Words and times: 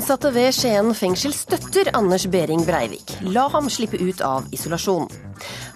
Innsatte 0.00 0.30
ved 0.32 0.54
Skien 0.56 0.94
fengsel 0.96 1.34
støtter 1.36 1.90
Anders 1.92 2.22
Behring 2.32 2.62
Breivik. 2.64 3.10
La 3.34 3.42
ham 3.52 3.66
slippe 3.68 3.98
ut 4.00 4.22
av 4.24 4.46
isolasjon. 4.48 5.10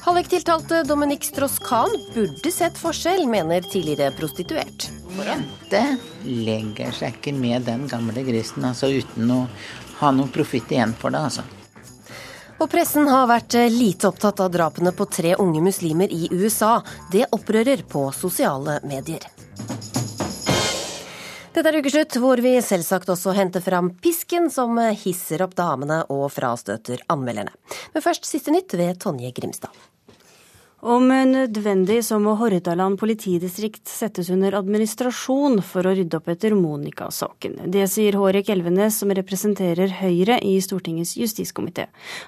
Halliktiltalte 0.06 0.78
Dominik 0.88 1.26
Strauss-Kahn 1.28 1.92
burde 2.14 2.52
sett 2.54 2.80
forskjell, 2.80 3.26
mener 3.28 3.60
tidligere 3.68 4.14
prostituert. 4.16 4.86
Jente 5.18 5.82
legger 6.24 6.96
seg 6.96 7.18
ikke 7.18 7.34
med 7.36 7.68
den 7.68 7.84
gamle 7.90 8.24
grisen, 8.24 8.64
altså 8.64 8.88
uten 8.96 9.28
å 9.28 9.42
ha 10.00 10.16
noe 10.16 10.32
profitt 10.32 10.72
igjen 10.72 10.96
for 10.96 11.12
det, 11.12 11.20
altså. 11.28 11.44
Og 12.64 12.70
pressen 12.72 13.04
har 13.12 13.28
vært 13.28 13.58
lite 13.76 14.08
opptatt 14.08 14.40
av 14.40 14.54
drapene 14.56 14.96
på 14.96 15.04
tre 15.12 15.36
unge 15.36 15.60
muslimer 15.68 16.08
i 16.08 16.30
USA. 16.32 16.78
Det 17.12 17.28
opprører 17.28 17.84
på 17.92 18.08
sosiale 18.16 18.80
medier. 18.88 19.28
Dette 21.54 21.70
er 21.70 21.76
ukeslutt, 21.78 22.16
hvor 22.18 22.40
vi 22.42 22.56
selvsagt 22.66 23.12
også 23.14 23.30
henter 23.36 23.62
fram 23.62 23.92
pisken 24.02 24.48
som 24.50 24.74
hisser 24.98 25.44
opp 25.44 25.52
damene 25.54 26.00
og 26.10 26.26
frastøter 26.34 27.04
anmelderne. 27.14 27.54
Men 27.94 28.02
først 28.02 28.26
siste 28.26 28.50
nytt 28.50 28.74
ved 28.74 28.98
Tonje 29.04 29.30
Grimstad. 29.36 29.70
Om 30.84 31.08
nødvendig 31.08 32.02
så 32.04 32.18
må 32.20 32.34
Hordaland 32.36 32.98
politidistrikt 33.00 33.88
settes 33.88 34.28
under 34.28 34.52
administrasjon 34.58 35.62
for 35.64 35.88
å 35.88 35.94
rydde 35.96 36.18
opp 36.18 36.28
etter 36.28 36.52
Monica-saken. 36.58 37.54
Det 37.72 37.86
sier 37.88 38.18
Hårek 38.20 38.50
Elvenes, 38.52 38.98
som 39.00 39.14
representerer 39.16 39.94
Høyre 40.02 40.36
i 40.44 40.58
Stortingets 40.60 41.14
justiskomité. 41.16 41.86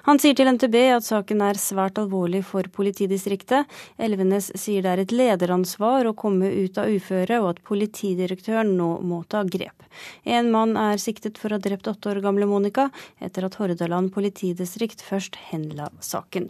Han 0.09 0.17
sier 0.17 0.33
til 0.33 0.49
NTB 0.49 0.79
at 0.95 1.05
saken 1.05 1.45
er 1.45 1.61
svært 1.61 2.01
alvorlig 2.01 2.41
for 2.49 2.65
politidistriktet. 2.73 3.69
Elvenes 4.01 4.49
sier 4.57 4.81
det 4.81 4.95
er 4.95 5.05
et 5.05 5.17
lederansvar 5.21 6.09
å 6.09 6.17
komme 6.17 6.49
ut 6.49 6.81
av 6.81 6.89
uføre, 6.89 7.37
og 7.43 7.53
at 7.53 7.63
politidirektøren 7.69 8.73
nå 8.81 8.95
må 9.05 9.21
ta 9.29 9.45
grep. 9.45 9.85
En 10.25 10.49
mann 10.49 10.73
er 10.81 10.97
siktet 10.97 11.37
for 11.37 11.53
å 11.53 11.61
ha 11.61 11.69
drept 11.69 11.93
åtte 11.93 12.09
år 12.09 12.25
gamle 12.25 12.49
Monica, 12.49 12.89
etter 13.21 13.45
at 13.45 13.61
Hordaland 13.61 14.15
politidistrikt 14.17 15.05
først 15.05 15.37
henla 15.51 15.93
saken. 16.01 16.49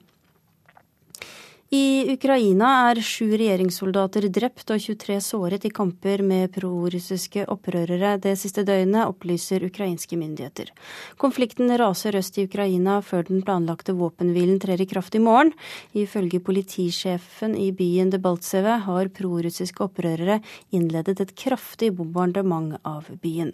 I 1.67 2.07
Ukraina 2.13 2.67
er 2.87 3.01
sju 3.03 3.25
regjeringssoldater 3.33 4.29
drept 4.31 4.69
og 4.71 4.79
23 4.79 5.17
såret 5.19 5.65
i 5.67 5.71
kamper 5.75 6.21
med 6.23 6.53
prorussiske 6.55 7.43
opprørere 7.51 8.13
det 8.23 8.37
siste 8.39 8.63
døgnet, 8.63 9.03
opplyser 9.03 9.65
ukrainske 9.67 10.15
myndigheter. 10.15 10.71
Konflikten 11.19 11.67
raser 11.75 12.15
øst 12.15 12.39
i 12.39 12.47
Ukraina 12.47 13.01
før 13.03 13.27
den 13.27 13.43
planlagte 13.43 13.97
våpenhvilen 13.99 14.61
trer 14.63 14.79
i 14.79 14.87
kraft 14.87 15.19
i 15.19 15.23
morgen. 15.25 15.51
Ifølge 15.91 16.39
politisjefen 16.39 17.59
i 17.59 17.73
byen 17.75 18.15
Debaltseve 18.15 18.79
har 18.87 19.11
prorussiske 19.11 19.83
opprørere 19.89 20.39
innledet 20.71 21.19
et 21.19 21.35
kraftig 21.35 21.91
bombardement 21.99 22.79
av 22.87 23.11
byen. 23.19 23.51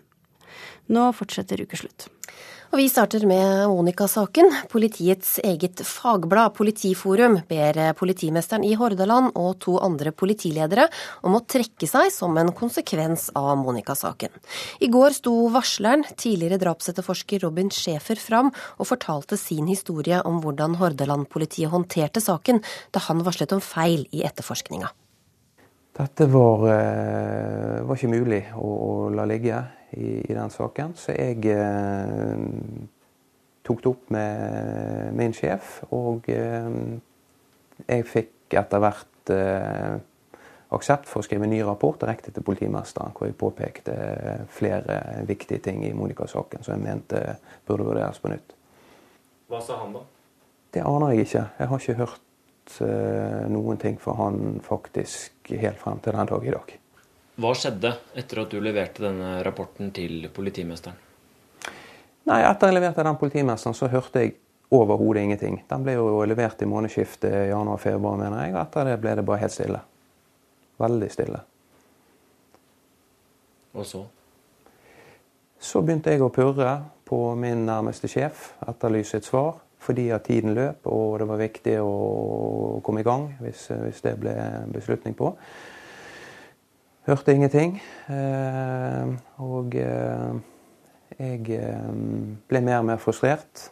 Nå 0.85 1.09
fortsetter 1.17 1.65
ukeslutt. 1.65 2.11
Og 2.73 2.79
vi 2.81 2.87
starter 2.89 3.21
med 3.29 3.67
Monica-saken. 3.69 4.47
Politiets 4.71 5.35
eget 5.45 5.83
fagblad 5.85 6.55
Politiforum 6.57 7.35
ber 7.45 7.77
politimesteren 7.93 8.63
i 8.65 8.71
Hordaland 8.73 9.35
og 9.37 9.59
to 9.61 9.75
andre 9.77 10.09
politiledere 10.09 10.87
om 11.21 11.37
å 11.37 11.43
trekke 11.45 11.85
seg 11.85 12.09
som 12.09 12.33
en 12.41 12.49
konsekvens 12.57 13.27
av 13.37 13.61
Monica-saken. 13.61 14.33
I 14.81 14.89
går 14.89 15.13
sto 15.19 15.35
varsleren, 15.53 16.07
tidligere 16.17 16.57
drapsetterforsker 16.65 17.45
Robin 17.45 17.69
Schæfer, 17.69 18.17
fram 18.17 18.49
og 18.49 18.89
fortalte 18.89 19.37
sin 19.37 19.69
historie 19.69 20.23
om 20.25 20.41
hvordan 20.41 20.81
Hordaland-politiet 20.81 21.69
håndterte 21.69 22.25
saken 22.25 22.65
da 22.89 23.05
han 23.05 23.21
varslet 23.21 23.53
om 23.53 23.61
feil 23.61 24.07
i 24.09 24.25
etterforskninga. 24.25 24.89
Dette 25.93 26.25
var, 26.33 26.63
var 27.85 27.97
ikke 27.97 28.09
mulig 28.09 28.41
å, 28.57 28.65
å 28.65 28.93
la 29.13 29.27
ligge 29.29 29.59
i, 29.97 30.31
i 30.31 30.33
den 30.33 30.49
saken. 30.49 30.95
Så 30.97 31.13
jeg 31.15 31.43
eh, 31.53 32.37
tok 33.65 33.83
det 33.83 33.91
opp 33.91 34.09
med 34.13 35.13
min 35.17 35.35
sjef, 35.35 35.81
og 35.93 36.29
eh, 36.33 36.71
jeg 37.87 38.07
fikk 38.09 38.57
etter 38.59 38.83
hvert 38.83 39.33
eh, 39.33 39.93
aksept 40.73 41.09
for 41.09 41.21
å 41.21 41.25
skrive 41.25 41.45
en 41.47 41.53
ny 41.53 41.61
rapport 41.65 41.99
direkte 42.01 42.33
til 42.33 42.45
politimesteren, 42.45 43.13
hvor 43.13 43.29
jeg 43.29 43.37
påpekte 43.37 43.95
flere 44.53 44.99
viktige 45.29 45.61
ting 45.61 45.83
i 45.85 45.93
Monica-saken 45.97 46.65
som 46.65 46.75
jeg 46.75 46.85
mente 46.85 47.23
burde 47.67 47.85
vurderes 47.85 48.21
på 48.21 48.33
nytt. 48.33 48.55
Hva 49.51 49.61
sa 49.61 49.83
han 49.83 49.93
da? 49.93 50.01
Det 50.73 50.81
aner 50.81 51.13
jeg 51.13 51.27
ikke. 51.27 51.43
Jeg 51.59 51.69
har 51.69 51.83
ikke 51.83 51.99
hørt 51.99 52.21
noen 53.51 53.77
ting 53.77 53.97
for 54.01 54.17
han 54.17 54.59
faktisk 54.63 55.51
helt 55.59 55.81
frem 55.81 55.99
til 56.03 56.15
den 56.15 56.29
dag 56.29 56.47
i 56.47 56.53
dag. 56.53 56.75
Hva 57.33 57.51
skjedde 57.57 57.95
etter 58.19 58.43
at 58.43 58.51
du 58.53 58.59
leverte 58.61 59.01
denne 59.03 59.39
rapporten 59.45 59.89
til 59.95 60.27
politimesteren? 60.33 60.99
Nei, 62.29 62.39
Etter 62.47 62.69
jeg 62.69 62.77
leverte 62.77 63.03
den 63.03 63.17
politimesteren, 63.19 63.75
så 63.75 63.89
hørte 63.91 64.21
jeg 64.21 64.35
overhodet 64.73 65.25
ingenting. 65.25 65.57
Den 65.69 65.83
ble 65.83 65.97
jo 65.97 66.21
levert 66.29 66.61
i 66.61 66.69
månedsskiftet 66.69 67.49
januar-februar, 67.49 68.19
mener 68.21 68.45
jeg. 68.45 68.53
og 68.53 68.61
Etter 68.61 68.91
det 68.91 68.99
ble 69.01 69.15
det 69.17 69.25
bare 69.27 69.41
helt 69.43 69.55
stille. 69.55 69.81
Veldig 70.79 71.09
stille. 71.11 71.41
Og 73.73 73.85
så? 73.89 74.05
Så 75.59 75.81
begynte 75.81 76.13
jeg 76.13 76.21
å 76.21 76.31
purre 76.33 76.77
på 77.07 77.19
min 77.39 77.65
nærmeste 77.65 78.09
sjef, 78.11 78.51
etterlyse 78.67 79.17
et 79.19 79.27
svar. 79.27 79.62
Fordi 79.83 80.09
at 80.15 80.23
tiden 80.23 80.53
løp, 80.55 80.85
og 80.87 81.19
det 81.19 81.27
var 81.27 81.41
viktig 81.41 81.75
å 81.83 82.79
komme 82.83 83.03
i 83.03 83.07
gang 83.07 83.27
hvis, 83.43 83.67
hvis 83.67 84.01
det 84.05 84.15
ble 84.21 84.35
beslutning 84.71 85.15
på. 85.19 85.33
Hørte 87.03 87.33
ingenting. 87.35 87.81
Eh, 88.07 89.09
og 89.43 89.75
eh, 89.75 90.35
jeg 91.19 91.49
eh, 91.57 91.89
ble 92.47 92.61
mer 92.63 92.79
og 92.79 92.87
mer 92.87 93.01
frustrert. 93.03 93.65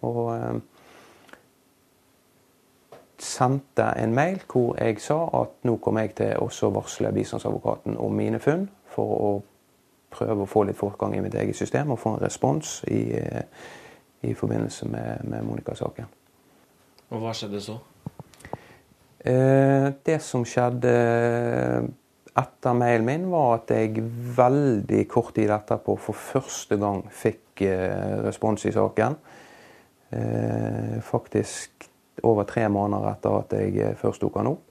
Og 0.00 0.32
sendte 3.20 3.90
en 4.00 4.14
mail 4.16 4.40
hvor 4.48 4.78
jeg 4.80 4.96
sa 5.04 5.18
at 5.42 5.60
nå 5.68 5.76
kommer 5.84 6.06
jeg 6.06 6.16
til 6.22 6.40
å 6.40 6.72
varsle 6.72 7.12
bistandsadvokaten 7.12 8.00
om 8.00 8.16
mine 8.16 8.40
funn, 8.40 8.64
for 8.88 9.12
å 9.12 9.30
prøve 10.12 10.46
å 10.46 10.48
få 10.48 10.64
litt 10.68 10.80
fortgang 10.80 11.14
i 11.16 11.20
mitt 11.24 11.36
eget 11.36 11.56
system 11.56 11.92
og 11.92 12.00
få 12.00 12.16
en 12.16 12.24
respons 12.24 12.80
i, 12.88 13.04
i 14.22 14.34
forbindelse 14.38 14.88
med, 14.88 15.24
med 15.28 15.46
Monica-saken. 15.46 16.10
Og 17.12 17.22
hva 17.22 17.34
skjedde 17.36 17.60
så? 17.60 17.78
Det 19.22 20.16
som 20.24 20.42
skjedde 20.48 20.92
etter 22.38 22.76
mailen 22.76 23.06
min, 23.06 23.28
var 23.32 23.58
at 23.58 23.72
jeg 23.74 24.02
veldig 24.36 25.04
kort 25.10 25.34
tid 25.36 25.52
etterpå 25.52 25.96
for 26.00 26.16
første 26.16 26.78
gang 26.80 27.04
fikk 27.12 27.64
eh, 27.66 28.20
respons 28.24 28.64
i 28.68 28.72
saken. 28.72 29.18
Eh, 30.16 30.96
faktisk 31.04 31.88
over 32.28 32.46
tre 32.48 32.68
måneder 32.72 33.10
etter 33.12 33.36
at 33.36 33.56
jeg 33.58 33.76
eh, 33.80 33.96
først 34.00 34.24
tok 34.24 34.38
den 34.40 34.52
opp. 34.54 34.68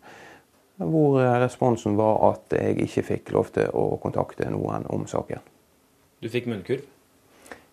Hvor 0.81 1.19
responsen 1.43 1.93
var 1.99 2.15
at 2.31 2.55
jeg 2.57 2.79
ikke 2.87 3.03
fikk 3.05 3.31
lov 3.35 3.51
til 3.53 3.69
å 3.77 3.99
kontakte 4.01 4.47
noen 4.49 4.87
om 4.89 5.03
saken. 5.05 5.43
Du 6.21 6.29
fikk 6.33 6.47
munnkurv? 6.49 6.87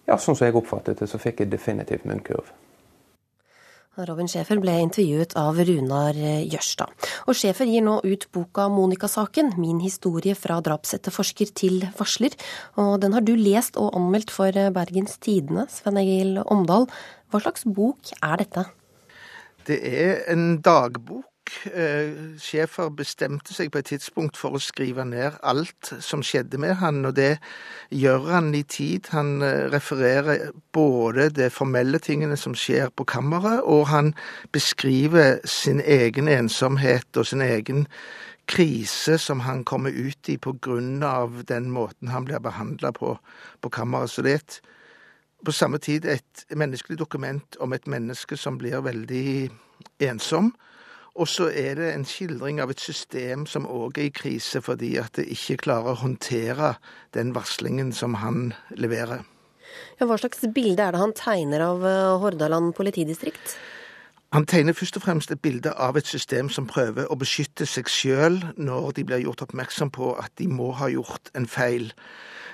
Ja, 0.09 0.17
sånn 0.17 0.39
som 0.39 0.49
jeg 0.49 0.57
oppfattet 0.57 1.03
det, 1.03 1.11
så 1.11 1.21
fikk 1.21 1.45
jeg 1.45 1.53
definitivt 1.53 2.09
munnkurv. 2.09 2.49
Robin 4.07 4.29
Schæfer 4.31 4.61
ble 4.63 4.77
intervjuet 4.79 5.33
av 5.37 5.57
Runar 5.59 6.15
Jørstad. 6.47 6.93
Og 7.27 7.35
Schæfer 7.35 7.67
gir 7.67 7.83
nå 7.83 7.97
ut 8.05 8.29
boka 8.33 8.69
Monica-saken, 8.71 9.57
min 9.59 9.81
historie 9.83 10.37
fra 10.39 10.61
drapsetterforsker 10.63 11.51
til 11.59 11.83
varsler. 11.99 12.37
Og 12.79 13.01
den 13.03 13.17
har 13.17 13.27
du 13.27 13.35
lest 13.35 13.77
og 13.77 13.91
anmeldt 13.99 14.31
for 14.31 14.55
Bergens 14.55 15.19
Tidende, 15.19 15.67
Sven 15.73 15.99
Egil 15.99 16.39
Omdal. 16.47 16.87
Hva 17.29 17.43
slags 17.43 17.67
bok 17.67 18.15
er 18.23 18.39
dette? 18.45 18.69
Det 19.67 19.81
er 19.83 20.23
en 20.33 20.63
dagbok 20.65 21.27
Schæfer 22.39 22.91
bestemte 22.95 23.55
seg 23.55 23.73
på 23.73 23.81
et 23.81 23.91
tidspunkt 23.93 24.37
for 24.37 24.57
å 24.57 24.61
skrive 24.63 25.05
ned 25.09 25.39
alt 25.47 25.93
som 26.05 26.23
skjedde 26.25 26.61
med 26.61 26.77
han, 26.83 27.03
og 27.09 27.17
det 27.17 27.39
gjør 27.95 28.29
han 28.33 28.53
i 28.55 28.63
tid. 28.63 29.11
Han 29.15 29.43
refererer 29.73 30.51
både 30.73 31.29
de 31.35 31.51
formelle 31.51 32.01
tingene 32.03 32.37
som 32.37 32.57
skjer 32.59 32.93
på 32.95 33.07
kammeret, 33.09 33.65
og 33.65 33.89
han 33.93 34.15
beskriver 34.53 35.39
sin 35.49 35.81
egen 35.81 36.29
ensomhet 36.29 37.09
og 37.17 37.29
sin 37.29 37.45
egen 37.45 37.87
krise 38.49 39.19
som 39.19 39.41
han 39.41 39.65
kommer 39.65 39.91
ut 39.91 40.29
i 40.29 40.39
på 40.41 40.55
grunn 40.65 41.03
av 41.05 41.43
den 41.49 41.69
måten 41.71 42.09
han 42.09 42.25
blir 42.25 42.41
behandla 42.41 42.93
på 42.97 43.19
på 43.61 43.71
kammeret. 43.71 44.11
Så 44.11 44.23
det 44.23 44.33
er 44.33 44.41
et, 44.43 44.61
på 45.45 45.53
samme 45.53 45.79
tid 45.79 46.05
et 46.05 46.47
menneskelig 46.57 46.99
dokument 46.99 47.57
om 47.61 47.73
et 47.73 47.87
menneske 47.87 48.37
som 48.37 48.59
blir 48.59 48.81
veldig 48.81 49.51
ensom 50.01 50.53
og 51.19 51.29
så 51.29 51.49
er 51.51 51.79
det 51.81 51.89
en 51.93 52.07
skildring 52.07 52.61
av 52.63 52.71
et 52.71 52.83
system 52.83 53.47
som 53.51 53.67
òg 53.67 53.99
er 53.99 54.09
i 54.09 54.15
krise 54.15 54.63
fordi 54.65 54.95
at 55.03 55.19
det 55.19 55.27
ikke 55.35 55.59
klarer 55.67 55.93
å 55.97 56.03
håndtere 56.05 56.77
den 57.17 57.35
varslingen 57.35 57.91
som 57.97 58.15
han 58.23 58.53
leverer. 58.79 59.27
Ja, 59.99 60.07
hva 60.07 60.17
slags 60.21 60.47
bilde 60.55 60.85
er 60.85 60.95
det 60.95 61.03
han 61.03 61.17
tegner 61.19 61.65
av 61.67 61.83
Hordaland 62.23 62.73
politidistrikt? 62.79 63.59
Han 64.37 64.45
tegner 64.45 64.77
først 64.77 64.99
og 65.01 65.05
fremst 65.07 65.31
et 65.33 65.41
bilde 65.41 65.73
av 65.73 65.97
et 65.97 66.07
system 66.07 66.51
som 66.53 66.69
prøver 66.69 67.09
å 67.09 67.17
beskytte 67.17 67.65
seg 67.67 67.89
sjøl 67.89 68.43
når 68.61 68.91
de 68.99 69.05
blir 69.09 69.23
gjort 69.25 69.47
oppmerksom 69.47 69.93
på 69.95 70.13
at 70.21 70.35
de 70.37 70.51
må 70.53 70.71
ha 70.77 70.91
gjort 70.93 71.31
en 71.39 71.49
feil. 71.49 71.89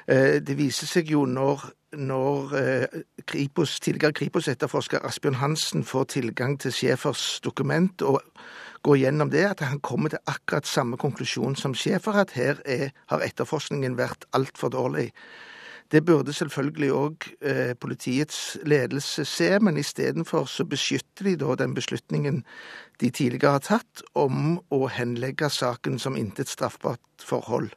Det 0.07 0.55
viser 0.55 0.87
seg 0.87 1.11
jo 1.11 1.25
når 1.27 1.65
når 1.97 2.55
eh, 2.59 3.01
Kripos, 3.27 3.79
tidligere 3.81 4.13
Kripos-etterforsker 4.13 5.05
Asbjørn 5.07 5.41
Hansen 5.41 5.85
får 5.85 6.05
tilgang 6.17 6.59
til 6.61 6.73
Schæfers 6.73 7.41
dokument 7.45 8.03
og 8.03 8.21
går 8.85 9.01
gjennom 9.01 9.31
det, 9.33 9.45
at 9.49 9.65
han 9.65 9.81
kommer 9.81 10.13
til 10.13 10.23
akkurat 10.27 10.67
samme 10.67 10.97
konklusjon 11.01 11.57
som 11.57 11.75
Schæfer, 11.75 12.13
at 12.13 12.35
her 12.37 12.61
er, 12.65 12.91
har 13.09 13.25
etterforskningen 13.25 13.97
vært 13.99 14.29
altfor 14.37 14.69
dårlig. 14.69 15.11
Det 15.93 16.05
burde 16.05 16.33
selvfølgelig 16.33 16.91
òg 16.93 17.27
eh, 17.45 17.75
politiets 17.81 18.57
ledelse 18.65 19.25
se, 19.29 19.51
men 19.61 19.77
istedenfor 19.77 20.49
så 20.51 20.65
beskytter 20.65 21.29
de 21.29 21.37
da 21.41 21.55
den 21.61 21.75
beslutningen 21.77 22.43
de 23.01 23.11
tidligere 23.11 23.59
har 23.59 23.65
tatt 23.65 24.03
om 24.15 24.59
å 24.73 24.87
henlegge 24.89 25.51
saken 25.53 25.99
som 25.99 26.17
intet 26.17 26.49
straffbart 26.49 27.25
forhold. 27.25 27.71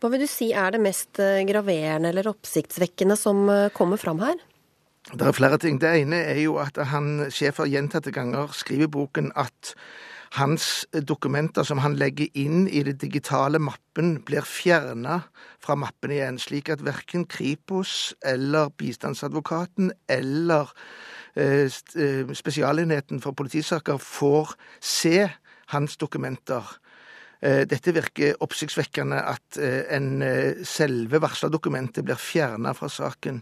Hva 0.00 0.08
vil 0.08 0.22
du 0.24 0.28
si 0.30 0.50
er 0.56 0.72
det 0.72 0.80
mest 0.80 1.20
eh, 1.20 1.42
graverende 1.48 2.08
eller 2.08 2.30
oppsiktsvekkende 2.30 3.18
som 3.20 3.44
eh, 3.52 3.68
kommer 3.76 4.00
fram 4.00 4.22
her? 4.24 4.38
Det 5.10 5.26
er 5.26 5.36
flere 5.36 5.58
ting. 5.60 5.80
Det 5.80 5.90
ene 6.02 6.22
er 6.30 6.40
jo 6.40 6.56
at 6.62 6.78
han, 6.92 7.26
sjefer 7.32 7.68
gjentatte 7.68 8.12
ganger 8.14 8.52
skriver 8.56 8.88
i 8.88 8.94
boken 8.94 9.28
at 9.36 9.74
hans 10.38 10.86
dokumenter 10.94 11.66
som 11.66 11.80
han 11.82 11.96
legger 11.98 12.30
inn 12.38 12.68
i 12.70 12.84
det 12.86 13.00
digitale 13.02 13.58
mappen, 13.60 14.20
blir 14.24 14.46
fjerna 14.46 15.20
fra 15.60 15.76
mappen 15.76 16.14
igjen, 16.14 16.38
slik 16.40 16.70
at 16.70 16.84
verken 16.86 17.26
Kripos 17.28 18.14
eller 18.24 18.70
bistandsadvokaten 18.78 19.90
eller 20.08 20.70
eh, 21.34 21.66
Spesialenheten 21.68 23.20
for 23.20 23.36
politisaker 23.36 23.98
får 24.00 24.54
se 24.80 25.26
hans 25.74 25.98
dokumenter. 26.00 26.64
Eh, 27.40 27.62
dette 27.68 27.94
virker 27.96 28.38
oppsiktsvekkende 28.44 29.20
at 29.34 29.60
en 29.96 30.10
selve 30.66 31.20
varslerdokumentet 31.24 32.04
blir 32.04 32.20
fjerna 32.20 32.74
fra 32.76 32.90
saken. 32.92 33.40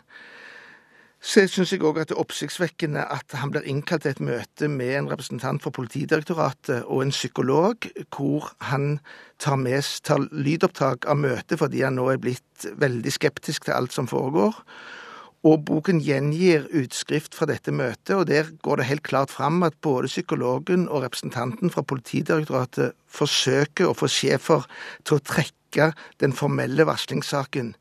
Så 1.18 1.42
syns 1.50 1.72
jeg 1.74 1.82
òg 1.82 1.96
at 1.98 2.12
det 2.12 2.14
er 2.14 2.20
oppsiktsvekkende 2.22 3.02
at 3.10 3.34
han 3.40 3.50
blir 3.50 3.64
innkalt 3.66 4.04
til 4.04 4.12
et 4.14 4.20
møte 4.22 4.68
med 4.70 4.92
en 4.94 5.08
representant 5.10 5.62
for 5.64 5.74
Politidirektoratet 5.74 6.84
og 6.86 7.02
en 7.02 7.10
psykolog, 7.10 7.88
hvor 8.14 8.52
han 8.68 9.00
tar, 9.42 9.58
med, 9.58 9.82
tar 10.06 10.22
lydopptak 10.30 11.08
av 11.10 11.18
møtet 11.18 11.58
fordi 11.58 11.82
han 11.82 11.98
nå 11.98 12.06
er 12.12 12.22
blitt 12.22 12.68
veldig 12.78 13.10
skeptisk 13.10 13.66
til 13.66 13.74
alt 13.74 13.96
som 13.96 14.06
foregår. 14.06 14.62
Og 15.46 15.60
boken 15.68 16.00
gjengir 16.02 16.66
utskrift 16.74 17.36
fra 17.38 17.46
dette 17.46 17.70
møtet, 17.70 18.16
og 18.16 18.26
der 18.26 18.50
går 18.64 18.80
det 18.80 18.88
helt 18.88 19.04
klart 19.06 19.30
fram 19.30 19.62
at 19.62 19.76
både 19.86 20.10
psykologen 20.10 20.88
og 20.88 21.04
representanten 21.04 21.70
fra 21.70 21.84
Politidirektoratet 21.86 22.96
forsøker 23.06 23.86
å 23.86 23.94
få 23.94 24.10
Schæfer 24.10 24.66
til 25.06 25.18
å 25.18 25.22
trekke 25.22 25.92
den 26.18 26.34
formelle 26.34 26.88
varslingssaken. 26.88 27.74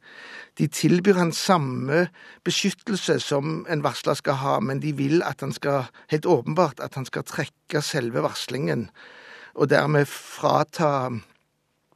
De 0.58 0.68
tilbyr 0.70 1.18
han 1.18 1.34
samme 1.34 2.08
beskyttelse 2.46 3.18
som 3.22 3.66
en 3.70 3.84
varsler 3.86 4.18
skal 4.18 4.38
ha, 4.42 4.56
men 4.62 4.82
de 4.82 4.94
vil 4.98 5.22
at 5.26 5.42
han 5.42 5.54
skal, 5.54 5.90
helt 6.14 6.30
åpenbart, 6.30 6.82
at 6.82 6.98
han 6.98 7.06
skal 7.10 7.26
trekke 7.26 7.82
selve 7.82 8.22
varslingen, 8.26 8.88
og 9.58 9.70
dermed 9.74 10.06
frata 10.10 11.10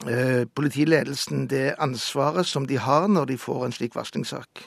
eh, 0.09 0.45
politiledelsen 0.49 1.47
det 1.53 1.75
ansvaret 1.77 2.49
som 2.49 2.65
de 2.65 2.81
har 2.81 3.09
når 3.09 3.33
de 3.33 3.41
får 3.41 3.65
en 3.65 3.75
slik 3.77 3.97
varslingssak. 3.97 4.65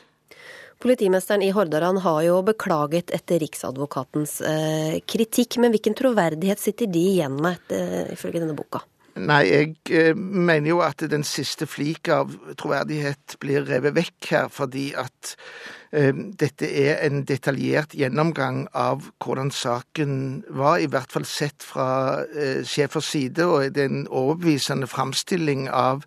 Politimesteren 0.83 1.43
i 1.43 1.53
Hordaland 1.55 2.03
har 2.05 2.23
jo 2.27 2.41
beklaget 2.47 3.13
etter 3.15 3.41
Riksadvokatens 3.43 4.41
eh, 4.45 4.99
kritikk, 5.09 5.59
men 5.63 5.75
hvilken 5.75 5.97
troverdighet 5.97 6.61
sitter 6.61 6.91
de 6.91 7.05
igjen 7.15 7.39
med, 7.41 7.61
etter, 7.69 8.13
ifølge 8.17 8.43
denne 8.43 8.57
boka? 8.59 8.83
Nei, 9.15 9.45
jeg 9.47 9.75
eh, 9.95 10.17
mener 10.19 10.73
jo 10.73 10.81
at 10.83 11.05
den 11.07 11.23
siste 11.27 11.69
flik 11.71 12.09
av 12.11 12.33
troverdighet 12.59 13.37
blir 13.43 13.63
revet 13.69 13.95
vekk 13.95 14.31
her, 14.33 14.49
fordi 14.51 14.89
at 14.99 15.37
eh, 15.95 16.11
dette 16.11 16.67
er 16.67 16.99
en 17.07 17.23
detaljert 17.29 17.95
gjennomgang 17.95 18.65
av 18.75 19.07
hvordan 19.23 19.53
saken 19.55 20.43
var, 20.51 20.81
i 20.83 20.91
hvert 20.91 21.15
fall 21.15 21.29
sett 21.31 21.63
fra 21.63 22.25
eh, 22.27 22.67
sjefers 22.67 23.13
side, 23.15 23.47
og 23.47 23.71
det 23.77 23.87
er 23.87 23.93
en 23.93 24.09
overbevisende 24.11 24.91
framstilling 24.91 25.69
av 25.71 26.03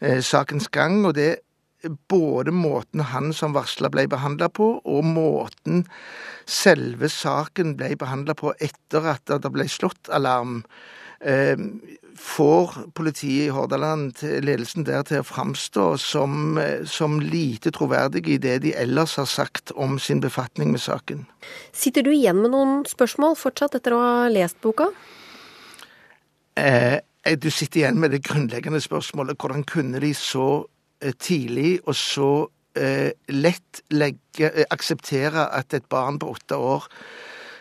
eh, 0.00 0.18
sakens 0.18 0.66
gang. 0.74 1.04
og 1.06 1.14
det 1.20 1.36
både 2.08 2.52
måten 2.54 3.00
han 3.12 3.32
som 3.36 3.54
varsler 3.56 3.92
ble 3.92 4.06
behandla 4.10 4.50
på, 4.52 4.72
og 4.84 5.04
måten 5.06 5.84
selve 6.50 7.10
saken 7.12 7.76
ble 7.78 7.94
behandla 8.00 8.36
på 8.38 8.54
etter 8.58 9.12
at 9.14 9.30
det 9.30 9.52
ble 9.54 9.68
slått 9.70 10.10
alarm. 10.12 10.62
Eh, 11.20 11.56
får 12.20 12.72
politiet 12.96 13.46
i 13.46 13.52
Hordaland, 13.52 14.18
ledelsen 14.44 14.84
der, 14.84 15.02
til 15.08 15.20
å 15.22 15.26
framstå 15.26 15.86
som, 16.00 16.58
som 16.88 17.20
lite 17.20 17.72
troverdige 17.76 18.34
i 18.34 18.40
det 18.40 18.58
de 18.64 18.74
ellers 18.76 19.16
har 19.20 19.28
sagt 19.28 19.72
om 19.76 19.98
sin 20.00 20.20
befatning 20.20 20.72
med 20.74 20.82
saken. 20.84 21.24
Sitter 21.72 22.04
du 22.04 22.12
igjen 22.12 22.40
med 22.42 22.52
noen 22.52 22.82
spørsmål 22.88 23.38
fortsatt 23.40 23.78
etter 23.78 23.96
å 23.96 24.02
ha 24.02 24.28
lest 24.32 24.60
boka? 24.64 24.90
Eh, 26.60 27.00
du 27.36 27.50
sitter 27.50 27.84
igjen 27.84 28.00
med 28.00 28.14
det 28.14 28.24
grunnleggende 28.26 28.80
spørsmålet 28.80 29.38
hvordan 29.40 29.64
kunne 29.68 30.00
de 30.02 30.12
så 30.16 30.48
eh, 30.56 30.68
tidlig 31.18 31.78
og 31.86 31.94
så 31.96 32.30
eh, 32.76 33.10
lett 33.28 33.82
legge, 33.90 34.50
eh, 34.50 34.66
akseptere 34.70 35.48
at 35.56 35.74
et 35.74 35.88
barn 35.88 36.18
på 36.18 36.30
åtte 36.34 36.56
år 36.56 36.88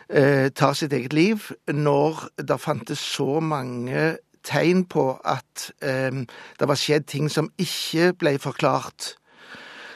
eh, 0.09 0.49
tar 0.49 0.73
sitt 0.73 0.93
eget 0.93 1.13
liv, 1.13 1.51
når 1.67 2.27
det 2.37 2.59
fantes 2.61 2.99
så 2.99 3.39
mange 3.39 4.17
tegn 4.43 4.85
på 4.85 5.11
at 5.25 5.71
eh, 5.81 6.25
det 6.59 6.67
var 6.67 6.79
skjedd 6.79 7.07
ting 7.07 7.29
som 7.29 7.51
ikke 7.59 8.13
ble 8.19 8.37
forklart. 8.39 9.15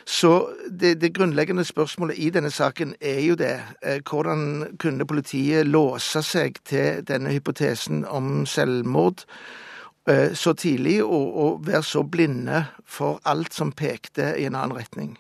Så 0.06 0.50
det, 0.68 1.02
det, 1.02 1.14
grunnleggende 1.16 1.64
spørsmålet 1.64 2.18
i 2.20 2.30
denne 2.30 2.52
saken 2.52 2.96
er 3.02 3.22
jo 3.24 3.36
det. 3.40 3.62
Eh, 3.82 4.02
hvordan 4.10 4.76
kunne 4.80 5.08
politiet 5.08 5.68
låse 5.68 6.22
seg 6.24 6.60
til 6.68 7.06
denne 7.08 7.32
hypotesen 7.32 8.04
om 8.06 8.46
selvmord 8.46 9.24
eh, 9.24 9.63
så 10.36 10.52
tidlig, 10.60 10.98
og, 11.04 11.28
og 11.40 11.68
være 11.68 11.84
så 11.88 12.02
blinde 12.04 12.66
for 12.84 13.22
alt 13.24 13.54
som 13.56 13.72
pekte 13.72 14.34
i 14.36 14.48
en 14.50 14.58
annen 14.60 14.76
retning? 14.76 15.14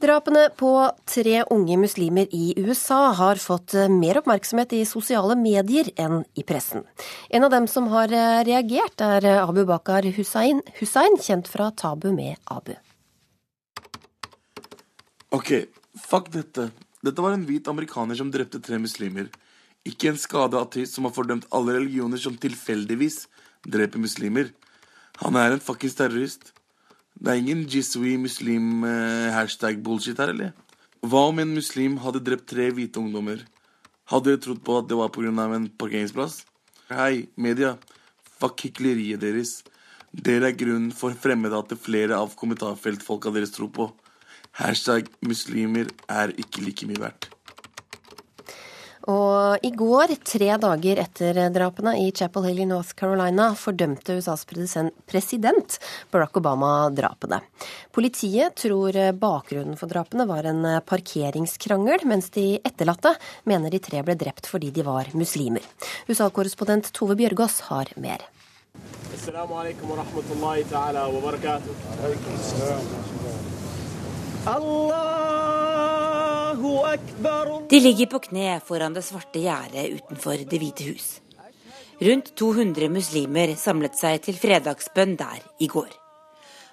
Drapene 0.00 0.46
på 0.56 0.70
tre 1.04 1.42
unge 1.52 1.76
muslimer 1.76 2.30
i 2.32 2.54
USA 2.56 3.10
har 3.18 3.36
fått 3.42 3.74
mer 3.92 4.22
oppmerksomhet 4.22 4.72
i 4.78 4.84
sosiale 4.88 5.34
medier 5.36 5.90
enn 6.00 6.22
i 6.40 6.44
pressen. 6.46 6.86
En 7.28 7.44
av 7.44 7.52
dem 7.52 7.66
som 7.68 7.90
har 7.92 8.08
reagert, 8.48 9.02
er 9.04 9.26
Abu 9.42 9.66
Bakar 9.68 10.08
Hussein, 10.16 10.62
Hussein 10.78 11.18
kjent 11.20 11.50
fra 11.52 11.68
Tabu 11.76 12.08
med 12.16 12.40
Abu. 12.48 12.72
Ok, 15.36 15.52
fuck 16.00 16.32
dette. 16.32 16.70
Dette 17.04 17.22
var 17.22 17.36
en 17.36 17.44
hvit 17.44 17.68
amerikaner 17.68 18.16
som 18.18 18.32
drepte 18.32 18.60
tre 18.64 18.80
muslimer. 18.80 19.28
Ikke 19.90 20.10
en 20.12 20.20
skada 20.20 20.62
ateist 20.62 20.96
som 20.96 21.06
har 21.08 21.14
fordømt 21.16 21.48
alle 21.56 21.76
religioner 21.78 22.20
som 22.20 22.36
tilfeldigvis 22.38 23.24
dreper 23.66 24.00
muslimer. 24.02 24.50
Han 25.20 25.36
er 25.36 25.56
en 25.56 25.62
fuckings 25.62 25.96
terrorist. 25.98 26.52
Det 27.20 27.32
er 27.32 27.40
ingen 27.42 27.66
jisui 27.68 28.14
muslim-hashtag-bullshit 28.20 30.16
eh, 30.16 30.22
her, 30.22 30.32
eller? 30.32 30.52
Hva 31.00 31.26
om 31.30 31.40
en 31.42 31.54
muslim 31.56 31.98
hadde 32.04 32.22
drept 32.24 32.46
tre 32.52 32.70
hvite 32.76 33.00
ungdommer? 33.00 33.42
Hadde 34.12 34.32
dere 34.32 34.42
trodd 34.44 34.62
på 34.64 34.78
at 34.80 34.88
det 34.88 34.96
var 34.98 35.10
pga. 35.12 35.30
en 35.30 35.68
parkeringsplass? 35.68 36.44
Hei, 36.88 37.28
media. 37.36 37.76
Fuck 38.40 38.64
hykleriet 38.64 39.20
deres. 39.20 39.62
Dere 40.12 40.48
er 40.50 40.56
grunnen 40.58 40.92
for 40.92 41.12
fremmedhatet 41.14 41.78
flere 41.78 42.16
av 42.16 42.34
kommentarfeltfolka 42.36 43.30
deres 43.30 43.52
tror 43.54 43.70
på. 43.70 43.90
Hashtag 44.58 45.06
muslimer 45.22 45.86
er 46.08 46.34
ikke 46.36 46.64
like 46.64 46.86
mye 46.88 46.98
verdt. 46.98 47.28
Og 49.08 49.64
i 49.64 49.70
går, 49.72 50.12
tre 50.28 50.50
dager 50.60 50.98
etter 51.00 51.38
drapene 51.54 51.94
i 52.02 52.10
Chapel 52.12 52.44
Hill 52.50 52.60
i 52.60 52.66
North 52.68 52.92
Carolina, 52.98 53.50
fordømte 53.56 54.18
USAs 54.18 54.44
president 55.08 55.78
Barack 56.12 56.36
Obama 56.36 56.90
drapene. 56.92 57.40
Politiet 57.96 58.58
tror 58.60 58.98
bakgrunnen 59.16 59.78
for 59.80 59.88
drapene 59.88 60.26
var 60.28 60.44
en 60.50 60.66
parkeringskrangel, 60.84 62.04
mens 62.04 62.28
de 62.36 62.58
etterlatte 62.60 63.14
mener 63.48 63.72
de 63.72 63.80
tre 63.80 64.04
ble 64.04 64.18
drept 64.20 64.50
fordi 64.50 64.68
de 64.74 64.84
var 64.84 65.08
muslimer. 65.16 65.64
USA-korrespondent 66.10 66.92
Tove 66.92 67.16
Bjørgaas 67.16 67.60
har 67.70 67.94
mer. 67.96 68.26
Allah 74.50 75.99
de 76.50 77.80
ligger 77.80 78.06
på 78.06 78.18
kne 78.18 78.60
foran 78.64 78.94
det 78.94 79.04
svarte 79.06 79.38
gjerdet 79.38 80.00
utenfor 80.00 80.44
Det 80.50 80.58
hvite 80.58 80.86
hus. 80.90 81.08
Rundt 82.00 82.34
200 82.34 82.88
muslimer 82.88 83.54
samlet 83.60 83.98
seg 84.00 84.22
til 84.24 84.38
fredagsbønn 84.40 85.18
der 85.20 85.42
i 85.60 85.68
går. 85.68 85.90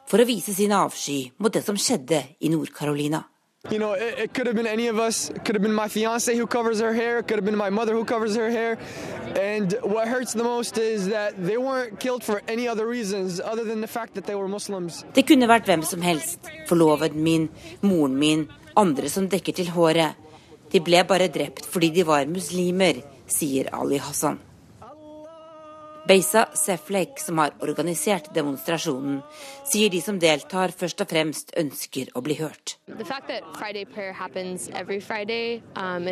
For 0.08 0.24
å 0.24 0.28
vise 0.28 0.56
sin 0.56 0.72
avsky 0.72 1.34
mot 1.38 1.54
det 1.54 1.66
som 1.66 1.76
skjedde 1.78 2.24
i 2.40 2.50
Nord-Carolina. 2.50 3.26
You 3.70 3.80
know, 3.80 3.94
it, 3.94 4.18
it, 4.18 4.34
could 4.34 4.48
have 4.48 4.56
been 4.56 4.68
any 4.68 4.88
of 4.88 4.98
us. 4.98 5.30
It 5.30 5.44
could 5.44 5.56
have 5.56 5.62
been 5.62 5.74
my 5.74 5.90
fiance 5.90 6.34
who 6.34 6.48
covers 6.48 6.80
her 6.80 6.94
hair. 6.94 7.20
It 7.20 7.28
could 7.28 7.38
have 7.38 7.46
been 7.46 7.58
my 7.58 7.70
mother 7.70 7.94
who 7.94 8.06
covers 8.06 8.36
her 8.36 8.50
hair. 8.50 8.78
And 9.36 9.74
what 9.84 10.08
hurts 10.08 10.34
the 10.34 10.44
most 10.44 10.78
is 10.78 11.10
that 11.10 11.36
they 11.38 11.58
weren't 11.58 12.00
killed 12.00 12.24
for 12.24 12.42
any 12.48 12.68
other 12.68 12.88
reasons 12.88 13.42
other 13.42 13.66
than 13.66 13.82
the 13.82 13.88
fact 13.88 14.14
that 14.16 14.26
they 14.26 14.36
were 14.36 14.48
Muslims. 14.48 15.04
Det 15.14 15.28
kunne 15.28 15.50
vært 15.52 15.68
hvem 15.68 15.84
som 15.84 16.02
helst. 16.02 16.40
Forloveden 16.70 17.24
min, 17.24 17.50
moren 17.82 18.16
min, 18.16 18.48
andre 18.78 19.10
som 19.10 19.30
dekker 19.30 19.58
til 19.58 19.72
håret. 19.76 20.18
De 20.72 20.84
ble 20.84 21.04
bare 21.08 21.32
drept 21.32 21.68
fordi 21.70 21.94
de 21.96 22.08
var 22.08 22.28
muslimer, 22.32 23.02
sier 23.28 23.72
Ali 23.76 24.02
Hassan. 24.04 24.40
Beisa 26.08 26.46
Seflek, 26.56 27.20
som 27.20 27.38
har 27.42 27.52
organisert 27.60 28.30
demonstrasjonen, 28.36 29.18
sier 29.68 29.92
de 29.92 30.00
som 30.00 30.20
deltar 30.22 30.72
først 30.72 31.02
og 31.04 31.10
fremst 31.12 31.52
ønsker 31.60 32.14
å 32.16 32.22
bli 32.24 32.38
hørt. 32.40 32.78
Friday 33.58 33.84
um, 35.76 36.06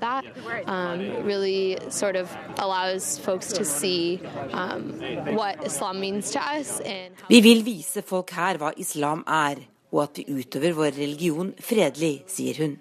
that, 0.00 0.24
um, 0.66 1.00
really 1.24 1.78
sort 1.88 2.16
of 2.16 2.36
allows 2.58 3.18
folks 3.18 3.52
to 3.52 3.64
see 3.64 4.20
um, 4.52 4.92
us. 5.40 6.80
And 6.84 7.14
Vi 7.28 7.40
vil 7.40 7.64
vise 7.64 8.02
folk 8.02 8.30
her 8.30 8.58
hva 8.58 8.72
islam 8.76 9.24
er, 9.26 9.71
og 9.92 10.02
at 10.06 10.18
vi 10.18 10.40
utøver 10.40 10.74
vår 10.76 10.96
religion 10.96 11.52
fredelig, 11.60 12.22
sier 12.32 12.58
hun. 12.64 12.78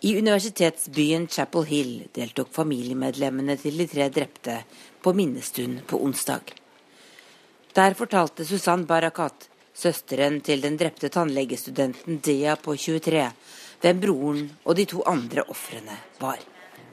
I 0.00 0.14
universitetsbyen 0.16 1.26
Chapel 1.28 1.66
Hill 1.68 1.92
deltok 2.16 2.48
familiemedlemmene 2.54 3.56
til 3.60 3.76
de 3.76 3.86
tre 3.88 4.08
drepte 4.08 4.62
på 5.04 5.12
minnestund 5.12 5.82
på 5.88 6.00
onsdag. 6.00 6.54
Der 7.76 7.94
fortalte 7.94 8.44
Susann 8.44 8.86
Barakat, 8.86 9.48
søsteren 9.74 10.40
til 10.40 10.62
den 10.64 10.78
drepte 10.80 11.08
tannlegestudenten 11.12 12.18
Dia 12.24 12.56
på 12.56 12.76
23, 12.76 13.26
hvem 13.80 14.00
broren 14.00 14.48
og 14.64 14.76
de 14.76 14.84
to 14.88 15.04
andre 15.06 15.44
ofrene 15.48 15.98
var. 16.20 16.40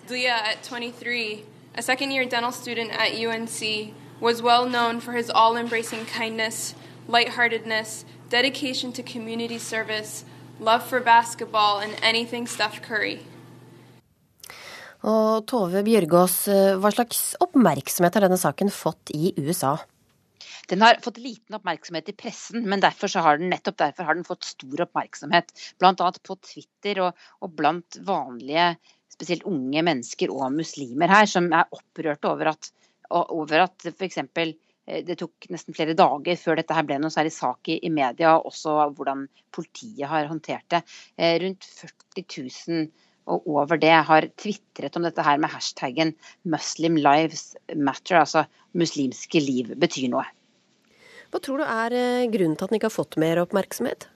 Dia, 0.10 0.36
at 0.52 0.60
23, 0.64 1.44
a 1.76 1.82
second 1.82 2.12
year 2.12 2.30
dental 2.30 2.54
student 2.54 2.92
at 2.92 3.16
UNC, 3.16 3.94
was 4.22 4.44
well 4.44 4.68
known 4.68 5.02
for 5.02 5.12
his 5.12 5.30
all 5.30 5.58
embracing 5.58 6.06
kindness, 6.06 6.76
lightheartedness, 7.08 8.06
dedication 8.30 8.92
to 8.94 9.04
community 9.04 9.60
service, 9.60 10.26
love 10.60 10.84
for 10.84 11.00
basketball, 11.00 11.80
and 11.80 11.96
anything 12.04 12.48
stuffed 12.48 12.84
curry. 12.84 13.20
Og 15.08 15.46
Tove 15.48 15.84
Bjørgaas, 15.86 16.40
hva 16.82 16.90
slags 16.92 17.36
oppmerksomhet 17.44 18.18
har 18.18 18.26
denne 18.26 18.40
saken 18.42 18.74
fått 18.74 19.14
i 19.14 19.32
USA? 19.38 19.78
Den 20.68 20.82
har 20.84 21.00
fått 21.04 21.20
liten 21.22 21.56
oppmerksomhet 21.56 22.10
i 22.12 22.16
pressen, 22.18 22.66
men 22.68 22.82
derfor 22.84 23.12
har 23.24 23.40
den, 23.40 23.52
nettopp 23.54 23.78
derfor 23.80 24.10
har 24.10 24.18
den 24.18 24.28
fått 24.28 24.50
stor 24.50 24.84
oppmerksomhet. 24.84 25.54
Bl.a. 25.80 25.94
på 25.96 26.36
Twitter 26.44 27.06
og, 27.06 27.28
og, 27.40 27.54
blant 27.56 28.00
vanlige, 28.04 28.74
spesielt 29.14 29.48
unge 29.48 29.86
mennesker 29.88 30.34
og 30.34 30.58
muslimer 30.58 31.14
her, 31.14 31.30
som 31.30 31.48
er 31.56 31.72
opprørte 31.72 32.28
over 32.34 32.52
at, 32.52 32.72
over 33.16 33.64
at 33.64 33.88
f.eks. 33.94 34.20
Det 34.88 35.18
tok 35.20 35.50
nesten 35.52 35.76
flere 35.76 35.96
dager 35.98 36.40
før 36.40 36.62
dette 36.62 36.76
her 36.76 36.86
ble 36.88 36.96
noe 37.04 37.12
særlig 37.12 37.34
sak 37.36 37.68
i, 37.68 37.76
i 37.84 37.92
media, 37.92 38.38
også 38.40 38.78
hvordan 38.96 39.26
politiet 39.52 40.08
har 40.08 40.30
håndtert 40.30 40.64
det. 40.72 40.80
Rundt 41.44 41.68
40 41.68 42.24
000 42.24 42.88
og 43.28 43.48
over 43.52 43.80
det 43.80 43.94
har 44.08 44.30
tvitret 44.40 44.96
om 44.96 45.04
dette 45.04 45.24
her 45.24 45.40
med 45.42 45.52
hashtaggen 45.52 46.14
'Muslim 46.48 46.96
lives 46.96 47.56
matter', 47.76 48.22
altså 48.22 48.46
muslimske 48.74 49.42
liv 49.44 49.76
betyr 49.76 50.08
noe. 50.14 50.26
Hva 51.32 51.42
tror 51.44 51.60
du 51.60 51.66
er 51.68 52.30
grunnen 52.32 52.56
til 52.56 52.64
at 52.64 52.72
den 52.72 52.80
ikke 52.80 52.88
har 52.88 53.00
fått 53.02 53.20
mer 53.20 53.42
oppmerksomhet? 53.44 54.08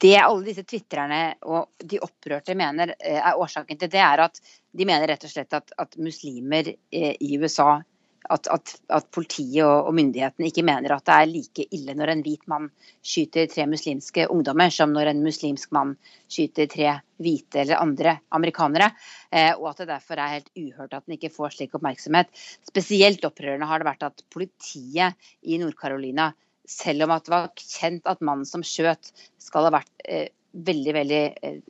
Det 0.00 0.16
alle 0.16 0.44
disse 0.44 0.64
tvitrerne 0.64 1.34
og 1.44 1.72
de 1.84 2.00
opprørte 2.00 2.56
mener 2.56 2.94
er 3.00 3.36
årsaken 3.36 3.80
til 3.80 3.90
det, 3.92 4.00
er 4.00 4.22
at 4.24 4.40
de 4.72 4.86
mener 4.88 5.08
rett 5.08 5.24
og 5.24 5.32
slett 5.32 5.56
at, 5.56 5.72
at 5.76 5.96
muslimer 6.00 6.72
i 6.92 7.36
USA 7.40 7.82
at, 8.28 8.48
at, 8.52 8.72
at, 8.92 9.06
politiet 9.14 9.64
og, 9.64 9.88
og 9.88 9.94
myndighetene 9.96 10.50
ikke 10.50 10.64
mener 10.66 10.92
at 10.94 11.06
det 11.08 11.14
er 11.16 11.30
like 11.30 11.66
ille 11.76 11.94
når 11.96 12.12
en 12.12 12.24
hvit 12.24 12.42
mann 12.50 12.68
skyter 13.00 13.48
tre 13.50 13.66
muslimske 13.70 14.26
ungdommer, 14.32 14.72
som 14.74 14.92
når 14.92 15.12
en 15.12 15.22
muslimsk 15.24 15.72
mann 15.74 15.94
skyter 16.30 16.68
tre 16.70 16.98
hvite 17.20 17.62
eller 17.62 17.80
andre 17.80 18.16
amerikanere. 18.36 18.90
Eh, 19.32 19.52
og 19.56 19.70
at 19.72 19.82
det 19.82 19.90
derfor 19.92 20.20
er 20.20 20.36
helt 20.36 20.52
uhørt 20.56 20.96
at 20.96 21.06
den 21.06 21.16
ikke 21.16 21.32
får 21.32 21.56
slik 21.56 21.76
oppmerksomhet. 21.78 22.30
Spesielt 22.68 23.24
opprørende 23.28 23.68
har 23.70 23.80
det 23.80 23.88
vært 23.88 24.06
at 24.10 24.24
politiet 24.32 25.32
i 25.42 25.60
Nord-Carolina, 25.60 26.30
selv 26.70 27.06
om 27.06 27.16
det 27.16 27.32
var 27.32 27.50
kjent 27.58 28.06
at 28.06 28.20
mannen 28.22 28.46
som 28.46 28.62
skjøt 28.66 29.10
skal 29.42 29.66
ha 29.66 29.74
vært 29.80 30.04
eh, 30.06 30.28
veldig, 30.52 30.92
veldig 30.94 31.20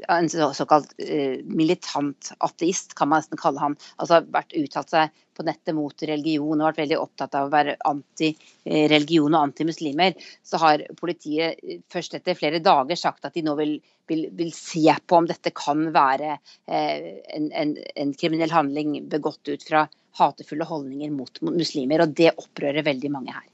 en 0.09 0.29
såkalt 0.31 0.95
uh, 1.03 1.41
militant 1.45 2.33
ateist, 2.39 2.95
kan 2.99 3.11
man 3.11 3.23
nesten 3.23 3.41
kalle 3.41 3.63
han. 3.63 3.77
Altså 4.01 4.23
vært 4.33 4.57
uttalt 4.57 4.93
seg 4.93 5.21
på 5.37 5.45
nettet 5.47 5.77
mot 5.77 6.05
religion 6.09 6.59
og 6.59 6.67
vært 6.69 6.83
veldig 6.83 6.99
opptatt 7.01 7.37
av 7.39 7.49
å 7.49 7.53
være 7.53 7.77
anti-religion 7.89 9.37
og 9.37 9.47
antimuslimer. 9.51 10.17
Så 10.47 10.61
har 10.63 10.85
politiet 11.01 11.61
først 11.93 12.19
etter 12.19 12.39
flere 12.39 12.63
dager 12.65 12.99
sagt 12.99 13.29
at 13.29 13.37
de 13.37 13.45
nå 13.47 13.55
vil, 13.61 13.77
vil, 14.11 14.27
vil 14.37 14.53
se 14.57 14.85
på 15.07 15.21
om 15.21 15.29
dette 15.31 15.55
kan 15.57 15.87
være 15.95 16.35
en, 16.67 17.49
en, 17.53 17.77
en, 17.95 18.13
kriminell 18.19 18.53
handling 18.53 18.99
begått 19.13 19.49
ut 19.49 19.65
fra 19.65 19.87
hatefulle 20.19 20.67
holdninger 20.69 21.15
mot 21.15 21.41
muslimer. 21.47 22.05
Og 22.05 22.17
det 22.21 22.35
opprører 22.37 22.85
veldig 22.87 23.13
mange 23.15 23.37
her. 23.37 23.49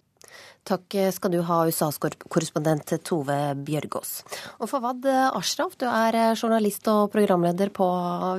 Takk 0.66 0.96
skal 1.14 1.30
du 1.30 1.38
ha, 1.46 1.60
USAs 1.68 2.00
korrespondent 2.02 2.90
Tove 3.06 3.36
Bjørgaas. 3.66 4.16
Og 4.58 4.66
Fawad 4.70 5.06
Ashraf, 5.06 5.76
du 5.78 5.86
er 5.86 6.18
journalist 6.34 6.88
og 6.90 7.12
programleder 7.12 7.70
på 7.70 7.86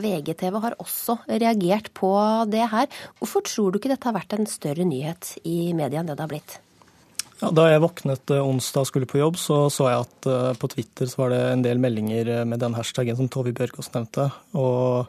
VGTV, 0.04 0.58
har 0.66 0.76
også 0.84 1.22
reagert 1.30 1.88
på 1.96 2.12
det 2.52 2.66
her. 2.74 2.92
Hvorfor 3.22 3.46
tror 3.48 3.72
du 3.72 3.80
ikke 3.80 3.94
dette 3.94 4.10
har 4.10 4.18
vært 4.18 4.36
en 4.36 4.50
større 4.52 4.84
nyhet 4.88 5.38
i 5.48 5.72
media 5.78 6.04
enn 6.04 6.12
det 6.12 6.18
det 6.20 6.26
har 6.26 6.34
blitt? 6.34 6.58
Ja, 7.38 7.54
da 7.54 7.70
jeg 7.70 7.84
våknet 7.86 8.36
onsdag 8.36 8.84
og 8.84 8.92
skulle 8.92 9.08
på 9.08 9.22
jobb, 9.22 9.40
så 9.40 9.64
så 9.72 9.88
jeg 9.92 10.04
at 10.04 10.30
på 10.60 10.72
Twitter 10.74 11.08
så 11.08 11.24
var 11.24 11.32
det 11.32 11.42
en 11.54 11.64
del 11.64 11.80
meldinger 11.80 12.44
med 12.50 12.60
den 12.60 12.76
hashtagen 12.76 13.16
som 13.16 13.32
Tove 13.32 13.56
Bjørgaas 13.56 13.94
nevnte. 13.96 14.32
og 14.58 15.08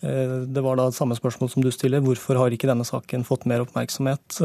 det 0.00 0.62
var 0.62 0.76
da 0.76 0.90
samme 0.92 1.16
spørsmål 1.16 1.48
som 1.50 1.64
du 1.64 1.70
stiller. 1.72 2.02
Hvorfor 2.04 2.36
har 2.38 2.52
ikke 2.52 2.68
denne 2.68 2.84
saken 2.86 3.24
fått 3.26 3.46
mer 3.48 3.64
oppmerksomhet? 3.64 4.38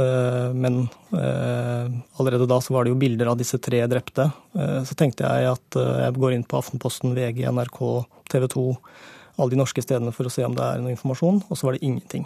Men 0.56 0.88
allerede 1.12 2.48
da 2.50 2.58
så 2.64 2.74
var 2.74 2.88
det 2.88 2.94
jo 2.94 3.00
bilder 3.02 3.34
av 3.34 3.40
disse 3.42 3.60
tre 3.62 3.84
drepte. 3.92 4.30
Så 4.88 4.96
tenkte 4.98 5.28
jeg 5.28 5.52
at 5.52 5.78
jeg 5.78 6.16
går 6.18 6.38
inn 6.38 6.48
på 6.48 6.58
Aftenposten, 6.62 7.14
VG, 7.18 7.44
NRK, 7.52 7.82
TV 8.32 8.48
2, 8.56 8.68
alle 9.38 9.52
de 9.54 9.60
norske 9.60 9.84
stedene 9.84 10.16
for 10.16 10.28
å 10.30 10.34
se 10.34 10.48
om 10.48 10.56
det 10.56 10.64
er 10.64 10.82
noe 10.84 10.96
informasjon, 10.96 11.44
og 11.48 11.60
så 11.60 11.68
var 11.68 11.76
det 11.76 11.86
ingenting. 11.88 12.26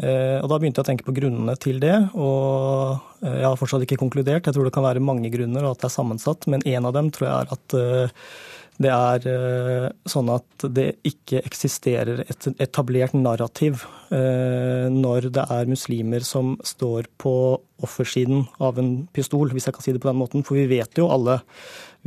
Og 0.00 0.46
Da 0.48 0.56
begynte 0.56 0.80
jeg 0.80 0.86
å 0.86 0.90
tenke 0.90 1.04
på 1.04 1.16
grunnene 1.16 1.54
til 1.60 1.76
det, 1.82 1.96
og 2.16 2.98
jeg 3.20 3.44
har 3.44 3.58
fortsatt 3.60 3.84
ikke 3.84 4.00
konkludert. 4.00 4.46
Jeg 4.48 4.56
tror 4.56 4.64
det 4.66 4.72
kan 4.74 4.86
være 4.86 5.02
mange 5.04 5.28
grunner, 5.32 5.66
og 5.66 5.76
at 5.76 5.82
det 5.82 5.90
er 5.90 5.98
sammensatt, 5.98 6.46
men 6.48 6.64
en 6.64 6.88
av 6.88 6.94
dem 6.96 7.10
tror 7.12 7.28
jeg 7.28 7.36
er 7.36 7.46
at 7.58 7.68
det 8.80 8.90
er 8.90 9.92
sånn 10.08 10.30
at 10.32 10.64
det 10.72 10.94
ikke 11.04 11.42
eksisterer 11.44 12.22
et 12.24 12.46
etablert 12.56 13.12
narrativ 13.12 13.82
når 14.10 15.28
det 15.36 15.44
er 15.52 15.68
muslimer 15.68 16.24
som 16.24 16.54
står 16.64 17.10
på 17.20 17.34
offersiden 17.84 18.46
av 18.60 18.80
en 18.80 18.90
pistol, 19.12 19.52
hvis 19.52 19.68
jeg 19.68 19.76
kan 19.76 19.84
si 19.84 19.92
det 19.92 20.00
på 20.00 20.08
den 20.08 20.20
måten. 20.20 20.44
For 20.48 20.56
vi 20.56 20.64
vet 20.72 20.96
jo 20.96 21.10
alle 21.12 21.42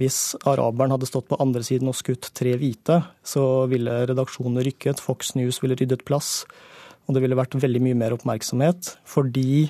hvis 0.01 0.33
araberen 0.49 0.95
hadde 0.95 1.09
stått 1.09 1.29
på 1.29 1.37
andre 1.41 1.61
siden 1.65 1.91
og 1.91 1.97
skutt 1.99 2.31
tre 2.33 2.55
hvite, 2.57 3.03
så 3.21 3.67
ville 3.69 4.03
redaksjonen 4.09 4.65
rykket, 4.65 5.01
Fox 5.01 5.35
News 5.37 5.61
ville 5.61 5.77
ryddet 5.77 6.01
plass, 6.09 6.41
og 7.05 7.13
det 7.13 7.21
ville 7.21 7.37
vært 7.37 7.53
veldig 7.61 7.81
mye 7.85 7.99
mer 8.01 8.17
oppmerksomhet. 8.17 8.95
Fordi 9.05 9.69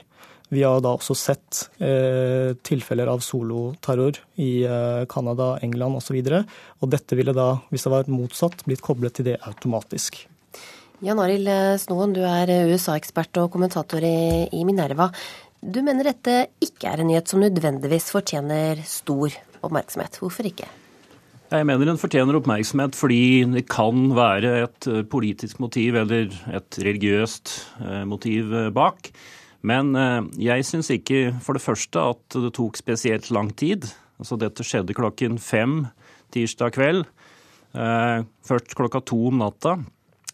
vi 0.54 0.64
har 0.64 0.82
da 0.84 0.94
også 0.96 1.16
sett 1.18 1.64
eh, 1.82 2.54
tilfeller 2.66 3.10
av 3.12 3.24
soloterror 3.26 4.20
i 4.42 4.66
Canada, 5.10 5.56
eh, 5.58 5.66
England 5.68 5.98
osv. 6.00 6.20
Og, 6.20 6.30
så 6.30 6.44
og 6.84 6.94
dette 6.94 7.18
ville 7.18 7.36
da, 7.36 7.50
hvis 7.72 7.88
det 7.88 7.94
var 7.94 8.12
motsatt, 8.12 8.66
blitt 8.68 8.84
koblet 8.86 9.18
til 9.18 9.32
det 9.32 9.40
automatisk. 9.50 10.22
Jan 11.04 11.20
Arild 11.20 11.50
Snoen, 11.82 12.14
du 12.16 12.22
er 12.24 12.52
USA-ekspert 12.70 13.42
og 13.42 13.50
kommentator 13.56 14.06
i, 14.08 14.48
i 14.56 14.62
Minerva. 14.68 15.10
Du 15.60 15.82
mener 15.84 16.12
dette 16.12 16.38
ikke 16.64 16.92
er 16.92 17.02
en 17.02 17.10
nyhet 17.12 17.28
som 17.32 17.44
nødvendigvis 17.44 18.12
fortjener 18.14 18.80
stor 18.88 19.36
oppmerksomhet. 19.64 20.22
Hvorfor 20.22 20.48
ikke? 20.48 20.70
Jeg 21.54 21.68
mener 21.70 21.86
den 21.86 22.00
fortjener 22.02 22.40
oppmerksomhet 22.40 22.96
fordi 22.98 23.44
det 23.52 23.68
kan 23.70 24.08
være 24.16 24.56
et 24.64 24.88
politisk 25.12 25.60
motiv 25.64 26.00
eller 26.02 26.32
et 26.56 26.80
religiøst 26.82 27.54
motiv 28.10 28.56
bak. 28.74 29.12
Men 29.64 29.96
jeg 30.36 30.66
syns 30.68 30.90
ikke 30.92 31.34
for 31.44 31.56
det 31.56 31.64
første 31.64 32.02
at 32.14 32.36
det 32.36 32.52
tok 32.58 32.76
spesielt 32.76 33.30
lang 33.32 33.54
tid. 33.56 33.88
Altså 34.20 34.36
dette 34.40 34.66
skjedde 34.68 34.96
klokken 34.98 35.40
fem 35.40 35.86
tirsdag 36.36 36.76
kveld. 36.76 37.06
Først 38.44 38.76
klokka 38.76 39.00
to 39.08 39.22
om 39.32 39.40
natta. 39.40 39.78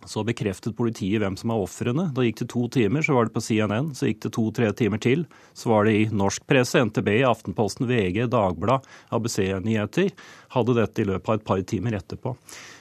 så 0.08 0.24
bekreftet 0.24 0.78
politiet 0.78 1.20
hvem 1.22 1.36
som 1.38 1.52
er 1.52 1.62
ofrene. 1.62 2.08
Da 2.16 2.24
gikk 2.24 2.42
det 2.42 2.50
to 2.54 2.64
timer, 2.72 3.04
så 3.06 3.16
var 3.18 3.28
det 3.28 3.36
på 3.36 3.44
CNN. 3.44 3.92
Så 3.98 4.08
gikk 4.10 4.24
det 4.24 4.32
to-tre 4.36 4.72
timer 4.78 5.02
til, 5.04 5.26
så 5.54 5.74
var 5.74 5.86
det 5.86 5.96
i 5.98 6.08
norsk 6.10 6.46
presse. 6.50 6.80
NTB, 6.88 7.12
Aftenposten, 7.28 7.88
VG, 7.90 8.24
Dagblad, 8.32 8.88
ABC-nyheter. 9.16 10.14
Hadde 10.56 10.78
dette 10.80 11.04
i 11.04 11.08
løpet 11.10 11.30
av 11.30 11.40
et 11.40 11.48
par 11.52 11.64
timer 11.68 12.00
etterpå. 12.00 12.36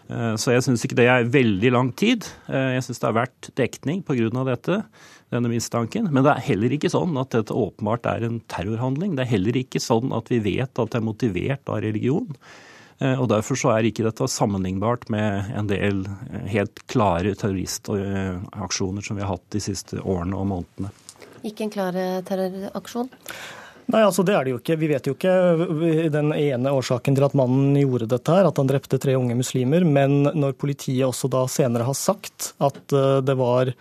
Eh, 0.09 0.35
så 0.41 0.55
jeg 0.55 0.65
syns 0.65 0.85
ikke 0.85 0.99
det 0.99 1.09
er 1.11 1.29
veldig 1.33 1.73
lang 1.75 1.91
tid. 1.97 2.27
Eh, 2.49 2.75
jeg 2.79 2.87
syns 2.87 3.03
det 3.03 3.09
har 3.09 3.19
vært 3.19 3.51
dekning 3.61 4.03
pga. 4.07 4.45
dette, 4.49 4.83
denne 5.33 5.51
mistanken. 5.53 6.09
Men 6.11 6.25
det 6.25 6.33
er 6.33 6.47
heller 6.53 6.73
ikke 6.73 6.93
sånn 6.93 7.17
at 7.21 7.35
dette 7.37 7.53
åpenbart 7.53 8.09
er 8.09 8.25
en 8.25 8.41
terrorhandling. 8.49 9.17
Det 9.17 9.27
er 9.27 9.35
heller 9.37 9.61
ikke 9.61 9.83
sånn 9.83 10.15
at 10.17 10.33
vi 10.33 10.41
vet 10.41 10.73
at 10.73 10.91
det 10.91 11.01
er 11.01 11.05
motivert 11.05 11.69
av 11.69 11.83
religion. 11.85 12.33
Eh, 13.01 13.21
og 13.21 13.29
Derfor 13.29 13.59
så 13.61 13.75
er 13.75 13.85
ikke 13.85 14.07
dette 14.07 14.31
sammenlignbart 14.33 15.09
med 15.13 15.53
en 15.55 15.69
del 15.69 16.07
helt 16.49 16.87
klare 16.89 17.37
terroristaksjoner 17.37 19.05
som 19.05 19.17
vi 19.17 19.23
har 19.23 19.37
hatt 19.37 19.53
de 19.53 19.61
siste 19.63 20.01
årene 20.01 20.41
og 20.41 20.49
månedene. 20.55 20.91
Ikke 21.47 21.69
en 21.69 21.71
klar 21.71 21.95
terroraksjon? 22.27 23.13
Nei, 23.89 24.03
altså 24.05 24.21
det 24.27 24.35
er 24.37 24.45
det 24.45 24.53
jo 24.53 24.59
ikke. 24.61 24.77
Vi 24.77 24.89
vet 24.91 25.07
jo 25.09 25.15
ikke 25.17 26.09
den 26.13 26.35
ene 26.37 26.73
årsaken 26.77 27.17
til 27.17 27.25
at 27.25 27.37
mannen 27.39 27.73
gjorde 27.81 28.11
dette, 28.11 28.35
her, 28.37 28.51
at 28.51 28.61
han 28.61 28.69
drepte 28.69 29.01
tre 29.01 29.15
unge 29.17 29.37
muslimer. 29.39 29.87
Men 29.89 30.27
når 30.29 30.59
politiet 30.61 31.07
også 31.07 31.31
da 31.33 31.47
senere 31.49 31.89
har 31.89 31.97
sagt 31.97 32.53
at 32.61 32.83
det 33.25 33.37
var 33.41 33.73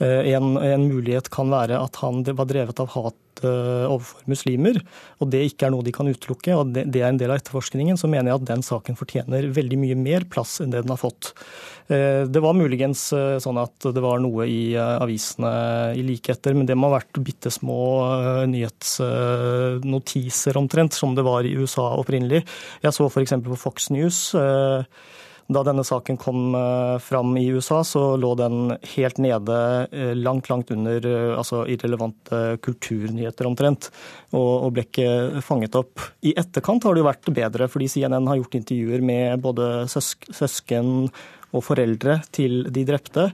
en, 0.00 0.54
en 0.56 0.86
mulighet 0.88 1.28
kan 1.32 1.50
være 1.52 1.76
at 1.76 1.98
han 2.00 2.22
var 2.24 2.48
drevet 2.48 2.80
av 2.80 2.94
hat 2.94 3.18
Eh, 3.40 3.86
overfor 3.88 4.20
muslimer, 4.28 4.76
og 5.22 5.30
det 5.32 5.38
ikke 5.48 5.64
er 5.66 5.70
noe 5.72 5.84
de 5.86 5.92
kan 5.96 6.08
utelukke, 6.08 6.52
og 6.58 6.74
det, 6.74 6.82
er 6.98 7.08
en 7.08 7.20
del 7.20 7.30
av 7.32 7.38
etterforskningen, 7.40 7.96
så 7.96 8.08
mener 8.10 8.28
jeg 8.28 8.36
at 8.36 8.48
den 8.50 8.62
saken 8.66 8.96
fortjener 8.98 9.48
veldig 9.56 9.78
mye 9.80 9.96
mer 9.96 10.24
plass 10.28 10.60
enn 10.60 10.70
det 10.74 10.82
den 10.84 10.92
har 10.92 11.00
fått. 11.00 11.30
Eh, 11.88 12.28
det 12.28 12.40
var 12.44 12.58
muligens 12.58 13.12
eh, 13.16 13.38
sånn 13.40 13.58
at 13.62 13.86
det 13.96 14.02
var 14.04 14.20
noe 14.20 14.44
i 14.44 14.76
avisene 14.76 15.52
i 15.96 16.02
like 16.04 16.32
etter, 16.34 16.52
men 16.58 16.68
det 16.68 16.76
må 16.76 16.90
ha 16.90 16.98
vært 16.98 17.22
bitte 17.24 17.50
små 17.54 17.80
nyhetsnotiser 18.50 20.60
omtrent, 20.60 20.92
som 20.98 21.14
det 21.16 21.24
var 21.24 21.40
i 21.48 21.56
USA 21.56 21.96
opprinnelig. 21.96 22.44
Jeg 22.84 22.92
så 22.96 23.04
f.eks. 23.08 23.34
på 23.46 23.62
Fox 23.62 23.88
News 23.94 24.18
da 25.50 25.62
denne 25.66 25.82
saken 25.86 26.18
kom 26.20 26.54
eh, 26.54 26.96
fram 27.02 27.34
i 27.38 27.46
USA, 27.50 27.80
så 27.84 28.14
lå 28.20 28.34
den 28.38 28.74
helt 28.94 29.18
nede, 29.22 29.56
eh, 29.90 30.12
langt, 30.14 30.50
langt 30.50 30.70
under 30.70 31.06
eh, 31.06 31.32
altså 31.34 31.64
irrelevante 31.70 32.58
kulturnyheter 32.62 33.48
omtrent, 33.50 33.90
og, 34.30 34.70
ble 34.74 34.86
ikke 34.86 35.42
fanget 35.44 35.78
opp. 35.78 36.04
I 36.22 36.36
etterkant 36.38 36.86
har 36.86 36.94
det 36.94 37.02
jo 37.02 37.08
vært 37.08 37.32
bedre, 37.40 37.68
fordi 37.70 37.90
CNN 37.90 38.30
har 38.30 38.38
gjort 38.38 38.60
intervjuer 38.60 39.02
med 39.02 39.42
både 39.42 39.70
søsk 39.90 40.30
søsken 40.34 41.08
og 41.50 41.64
foreldre 41.66 42.20
til 42.30 42.62
de 42.70 42.86
drepte. 42.86 43.30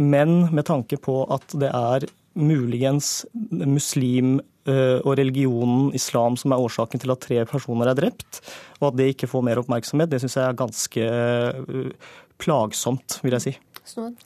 Men 0.00 0.46
med 0.54 0.64
tanke 0.70 0.96
på 1.02 1.20
at 1.34 1.52
det 1.60 1.68
er 1.74 2.08
muligens 2.38 3.26
muslim 3.50 4.38
Eh, 4.68 4.98
og 5.06 5.16
religionen 5.16 5.94
islam 5.96 6.36
som 6.36 6.52
er 6.52 6.60
årsaken 6.60 7.00
til 7.00 7.12
at 7.14 7.22
tre 7.24 7.38
personer 7.48 7.88
er 7.88 7.96
drept, 7.96 8.42
og 8.80 8.90
at 8.90 8.98
det 8.98 9.12
ikke 9.14 9.28
får 9.30 9.44
mer 9.46 9.60
oppmerksomhet, 9.62 10.10
det 10.12 10.20
syns 10.20 10.36
jeg 10.36 10.44
er 10.44 10.58
ganske 10.58 11.06
eh, 11.06 12.10
plagsomt, 12.42 13.20
vil 13.24 13.36
jeg 13.38 13.46
si. 13.46 13.54
Snod. 13.88 14.18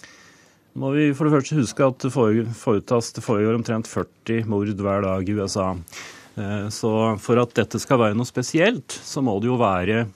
Må 0.82 0.90
vi 0.96 1.10
for 1.14 1.28
det 1.28 1.36
første 1.36 1.58
huske 1.60 1.86
at 1.86 2.00
det 2.02 2.10
foretas 2.56 3.12
det 3.14 3.22
foregår 3.22 3.58
omtrent 3.58 3.90
40 3.90 4.48
mord 4.50 4.72
hver 4.72 5.04
dag 5.04 5.28
i 5.28 5.36
USA. 5.36 5.68
Eh, 6.34 6.66
så 6.74 6.92
for 7.22 7.42
at 7.44 7.54
dette 7.60 7.78
skal 7.82 8.00
være 8.02 8.18
noe 8.18 8.26
spesielt, 8.26 8.98
så 9.04 9.22
må 9.22 9.36
det 9.38 9.52
jo 9.52 9.60
være 9.60 10.06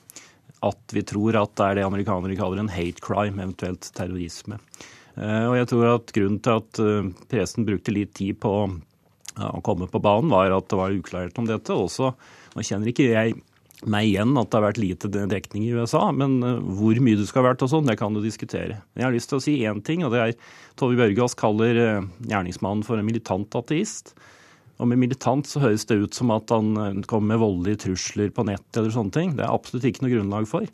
at 0.67 0.97
vi 0.97 1.05
tror 1.07 1.39
at 1.39 1.55
det 1.55 1.69
er 1.69 1.79
det 1.79 1.87
amerikanere 1.87 2.39
kaller 2.41 2.65
en 2.65 2.73
hate 2.73 3.05
crime, 3.05 3.39
eventuelt 3.39 3.93
terrorisme. 3.95 4.59
Og 5.17 5.55
jeg 5.57 5.69
tror 5.71 5.87
at 5.95 6.11
grunnen 6.13 6.41
til 6.45 6.59
at 6.61 6.81
pressen 7.31 7.65
brukte 7.65 7.95
litt 7.95 8.11
tid 8.19 8.37
på 8.43 8.51
å 9.41 9.61
komme 9.65 9.89
på 9.89 10.01
banen, 10.05 10.29
var 10.29 10.53
at 10.53 10.69
det 10.69 10.77
var 10.77 10.93
uklarhet 10.93 11.39
om 11.41 11.49
dette. 11.49 11.73
Også, 11.73 12.11
nå 12.53 12.65
kjenner 12.69 12.93
ikke 12.93 13.09
jeg 13.09 13.39
meg 13.85 14.09
igjen 14.09 14.37
at 14.41 14.49
det 14.49 14.57
har 14.57 14.65
vært 14.65 14.81
lite 14.81 15.11
dekning 15.29 15.67
i 15.67 15.75
USA, 15.77 16.07
men 16.15 16.39
eh, 16.41 16.63
hvor 16.79 16.97
mye 17.03 17.19
det 17.19 17.27
skal 17.29 17.43
ha 17.43 17.51
vært 17.51 17.67
og 17.67 17.73
sånn, 17.75 17.89
det 17.91 17.99
kan 18.01 18.17
du 18.17 18.23
diskutere. 18.25 18.81
Men 18.95 19.03
jeg 19.03 19.09
har 19.09 19.17
lyst 19.17 19.31
til 19.33 19.39
å 19.41 19.45
si 19.45 19.57
én 19.69 19.83
ting, 19.85 20.07
og 20.07 20.15
det 20.15 20.23
er 20.23 20.55
Tove 20.81 20.97
Bjørgaas 20.97 21.37
kaller 21.39 21.83
eh, 21.83 22.09
gjerningsmannen 22.31 22.87
for 22.87 23.01
en 23.01 23.09
militant 23.09 23.59
ateist. 23.59 24.15
Og 24.81 24.91
med 24.91 25.01
militant 25.01 25.49
så 25.49 25.63
høres 25.63 25.87
det 25.89 25.99
ut 26.03 26.17
som 26.17 26.33
at 26.35 26.53
han 26.55 26.73
eh, 26.81 27.03
kommer 27.09 27.35
med 27.35 27.43
voldelige 27.45 27.85
trusler 27.85 28.33
på 28.33 28.47
nett 28.49 28.81
eller 28.81 28.95
sånne 28.95 29.17
ting. 29.17 29.37
Det 29.37 29.45
er 29.45 29.53
absolutt 29.53 29.89
ikke 29.91 30.07
noe 30.07 30.15
grunnlag 30.15 30.49
for 30.51 30.71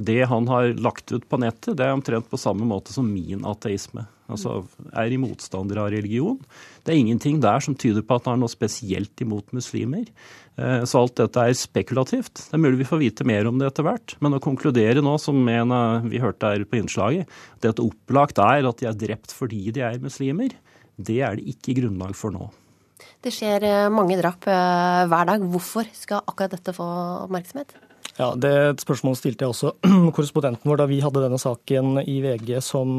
det 0.00 0.22
han 0.30 0.48
har 0.50 0.72
lagt 0.80 1.12
ut 1.12 1.26
på 1.28 1.38
nettet, 1.42 1.76
det 1.78 1.86
er 1.86 1.96
omtrent 1.96 2.30
på 2.30 2.40
samme 2.40 2.66
måte 2.68 2.94
som 2.94 3.08
min 3.08 3.44
ateisme. 3.48 4.06
Altså 4.30 4.60
er 4.94 5.10
i 5.10 5.18
motstander 5.18 5.80
av 5.82 5.90
religion. 5.90 6.38
Det 6.86 6.94
er 6.94 7.00
ingenting 7.00 7.40
der 7.42 7.62
som 7.64 7.74
tyder 7.74 8.04
på 8.06 8.16
at 8.16 8.28
han 8.28 8.36
har 8.36 8.44
noe 8.44 8.52
spesielt 8.52 9.24
imot 9.24 9.50
muslimer. 9.56 10.06
Eh, 10.54 10.84
så 10.86 11.02
alt 11.02 11.16
dette 11.18 11.46
er 11.50 11.58
spekulativt. 11.58 12.46
Det 12.46 12.56
er 12.56 12.62
mulig 12.62 12.84
vi 12.84 12.88
får 12.92 13.02
vite 13.02 13.26
mer 13.26 13.50
om 13.50 13.58
det 13.58 13.72
etter 13.72 13.86
hvert. 13.88 14.14
Men 14.22 14.38
å 14.38 14.42
konkludere 14.42 15.02
nå, 15.02 15.16
som 15.18 15.42
en 15.50 15.76
vi 16.06 16.22
hørte 16.22 16.54
her 16.54 16.64
på 16.64 16.78
innslaget, 16.78 17.28
det 17.60 17.74
at 17.74 17.82
opplagt 17.82 18.38
er 18.44 18.70
at 18.70 18.80
de 18.80 18.88
er 18.90 19.02
drept 19.06 19.34
fordi 19.34 19.66
de 19.74 19.84
er 19.88 20.00
muslimer, 20.02 20.54
det 21.00 21.20
er 21.26 21.38
det 21.38 21.50
ikke 21.56 21.80
grunnlag 21.82 22.14
for 22.18 22.34
nå. 22.34 22.50
Det 23.20 23.32
skjer 23.34 23.64
eh, 23.68 23.92
mange 23.92 24.16
drap 24.20 24.46
eh, 24.48 25.04
hver 25.10 25.28
dag. 25.28 25.44
Hvorfor 25.52 25.88
skal 25.96 26.24
akkurat 26.24 26.54
dette 26.56 26.76
få 26.76 26.86
oppmerksomhet? 27.26 27.76
Ja, 28.20 28.34
Det 28.36 28.82
spørsmålet 28.82 29.16
stilte 29.16 29.46
jeg 29.46 29.54
også 29.54 29.70
korrespondenten 30.16 30.68
vår 30.68 30.82
da 30.82 30.86
vi 30.90 30.98
hadde 31.00 31.22
denne 31.22 31.38
saken 31.40 32.02
i 32.02 32.18
VG 32.20 32.58
som 32.64 32.90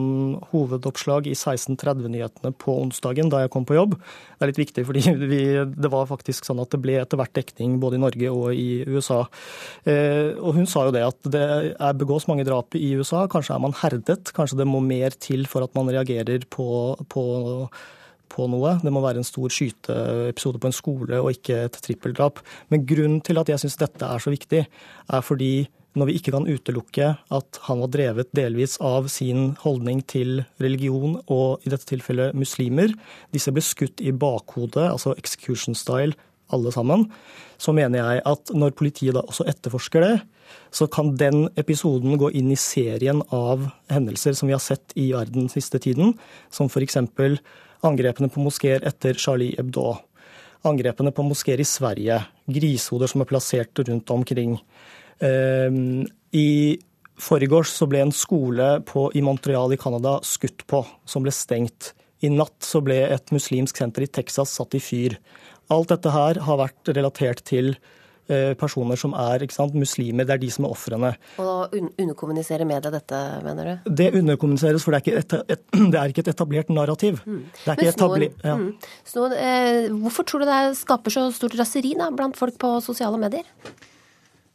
hovedoppslag 0.50 1.30
i 1.30 1.36
16.30-nyhetene 1.36 2.50
på 2.58 2.80
onsdagen 2.88 3.30
da 3.30 3.44
jeg 3.44 3.52
kom 3.54 3.68
på 3.70 3.78
jobb. 3.78 3.94
Det 4.00 4.42
er 4.42 4.50
litt 4.50 4.64
viktig, 4.64 4.86
fordi 4.88 5.04
vi, 5.34 5.44
det 5.78 5.94
var 5.94 6.10
faktisk 6.10 6.50
sånn 6.50 6.64
at 6.64 6.74
det 6.74 6.82
ble 6.82 6.98
etter 7.04 7.22
hvert 7.22 7.36
dekning 7.38 7.78
både 7.84 8.00
i 8.00 8.04
Norge 8.08 8.34
og 8.34 8.50
i 8.58 8.82
USA. 8.90 9.22
Eh, 9.86 10.34
og 10.42 10.58
Hun 10.58 10.70
sa 10.70 10.88
jo 10.90 10.96
det 10.98 11.06
at 11.06 11.32
det 11.38 11.46
er 11.78 12.02
begås 12.02 12.26
mange 12.32 12.48
drap 12.48 12.74
i 12.80 12.96
USA. 12.98 13.28
Kanskje 13.30 13.60
er 13.60 13.66
man 13.68 13.78
herdet. 13.78 14.34
Kanskje 14.34 14.64
det 14.64 14.70
må 14.70 14.82
mer 14.82 15.14
til 15.22 15.46
for 15.52 15.68
at 15.68 15.78
man 15.78 15.92
reagerer 15.94 16.50
på, 16.50 16.68
på 17.14 17.26
på 18.32 18.48
noe. 18.52 18.78
Det 18.82 18.94
må 18.94 19.04
være 19.04 19.22
en 19.22 19.28
stor 19.28 19.52
skyteepisode 19.52 20.62
på 20.62 20.72
en 20.72 20.76
skole 20.76 21.20
og 21.20 21.34
ikke 21.36 21.66
et 21.68 21.78
trippeldrap. 21.84 22.42
Men 22.72 22.88
grunnen 22.88 23.22
til 23.26 23.42
at 23.42 23.52
jeg 23.52 23.64
syns 23.66 23.80
dette 23.82 24.08
er 24.08 24.24
så 24.24 24.34
viktig, 24.34 24.66
er 24.66 25.24
fordi 25.26 25.54
når 26.00 26.08
vi 26.08 26.16
ikke 26.16 26.32
kan 26.32 26.48
utelukke 26.48 27.08
at 27.36 27.60
han 27.68 27.82
var 27.84 27.92
drevet 27.92 28.30
delvis 28.38 28.78
av 28.80 29.10
sin 29.12 29.58
holdning 29.60 30.00
til 30.08 30.46
religion 30.64 31.18
og 31.26 31.66
i 31.66 31.72
dette 31.74 31.90
tilfellet 31.90 32.38
muslimer, 32.38 32.94
disse 33.36 33.52
ble 33.52 33.64
skutt 33.66 34.00
i 34.00 34.14
bakhodet, 34.16 34.88
altså 34.88 35.16
execution 35.20 35.76
style, 35.76 36.16
alle 36.52 36.72
sammen, 36.76 37.06
så 37.62 37.72
mener 37.76 38.02
jeg 38.02 38.24
at 38.28 38.52
når 38.56 38.74
politiet 38.76 39.16
da 39.16 39.24
også 39.24 39.46
etterforsker 39.48 40.04
det, 40.04 40.16
så 40.72 40.88
kan 40.92 41.14
den 41.20 41.46
episoden 41.60 42.18
gå 42.20 42.32
inn 42.36 42.52
i 42.52 42.60
serien 42.60 43.22
av 43.32 43.70
hendelser 43.92 44.36
som 44.36 44.50
vi 44.50 44.56
har 44.56 44.64
sett 44.64 44.96
i 45.00 45.12
verden 45.16 45.48
siste 45.52 45.80
tiden, 45.80 46.16
som 46.52 46.72
f.eks 46.72 47.00
angrepene 47.88 48.30
på 48.32 48.44
moskeer 48.44 48.84
etter 48.88 49.18
Charlie 49.20 49.56
Hebdo. 49.58 49.96
Angrepene 50.68 51.14
på 51.16 51.26
moskeer 51.26 51.62
i 51.62 51.68
Sverige. 51.68 52.20
Grisehoder 52.52 53.10
som 53.10 53.24
er 53.24 53.30
plassert 53.30 53.82
rundt 53.88 54.14
omkring. 54.14 54.60
Ehm, 55.22 56.06
I 56.34 56.78
forgårs 57.22 57.74
så 57.74 57.88
ble 57.90 58.04
en 58.06 58.14
skole 58.14 58.82
på, 58.86 59.10
i 59.14 59.22
Montreal 59.26 59.74
i 59.74 59.80
Canada 59.82 60.20
skutt 60.26 60.66
på, 60.70 60.84
som 61.06 61.26
ble 61.26 61.34
stengt. 61.34 61.94
I 62.22 62.30
natt 62.30 62.60
så 62.66 62.82
ble 62.86 63.00
et 63.10 63.34
muslimsk 63.34 63.78
senter 63.78 64.06
i 64.06 64.12
Texas 64.12 64.54
satt 64.58 64.78
i 64.78 64.82
fyr. 64.82 65.18
Alt 65.74 65.90
dette 65.94 66.14
her 66.14 66.42
har 66.46 66.62
vært 66.62 66.94
relatert 66.94 67.42
til 67.48 67.76
personer 68.60 69.00
som 69.00 69.14
er 69.18 69.44
sant, 69.54 69.76
muslimer. 69.78 70.28
Det 70.28 70.36
er 70.36 70.42
de 70.42 70.52
som 70.54 70.68
er 70.68 70.74
ofrene. 70.76 71.12
Og 71.42 71.76
un 71.78 71.90
underkommuniserer 72.02 72.68
media 72.68 72.92
dette, 72.94 73.20
mener 73.46 73.70
du? 73.70 73.92
Det 74.02 74.10
underkommuniseres, 74.20 74.86
for 74.86 74.96
det 74.96 75.02
er 75.02 75.06
ikke 75.06 75.22
et, 75.22 75.56
et, 75.58 75.64
det 75.94 76.00
er 76.00 76.14
ikke 76.14 76.26
et 76.26 76.34
etablert 76.34 76.74
narrativ. 76.74 77.22
Mm. 77.26 77.44
Det 77.60 77.68
er 77.68 77.80
ikke 77.80 77.94
etablert, 77.96 78.42
ja. 78.46 78.58
mm. 78.58 78.90
Snor, 79.12 79.38
eh, 79.38 79.92
hvorfor 80.02 80.28
tror 80.28 80.44
du 80.44 80.50
det 80.50 80.62
skaper 80.80 81.14
så 81.14 81.28
stort 81.36 81.58
raseri 81.60 81.96
da, 82.00 82.10
blant 82.16 82.40
folk 82.40 82.58
på 82.62 82.76
sosiale 82.86 83.20
medier? 83.22 83.48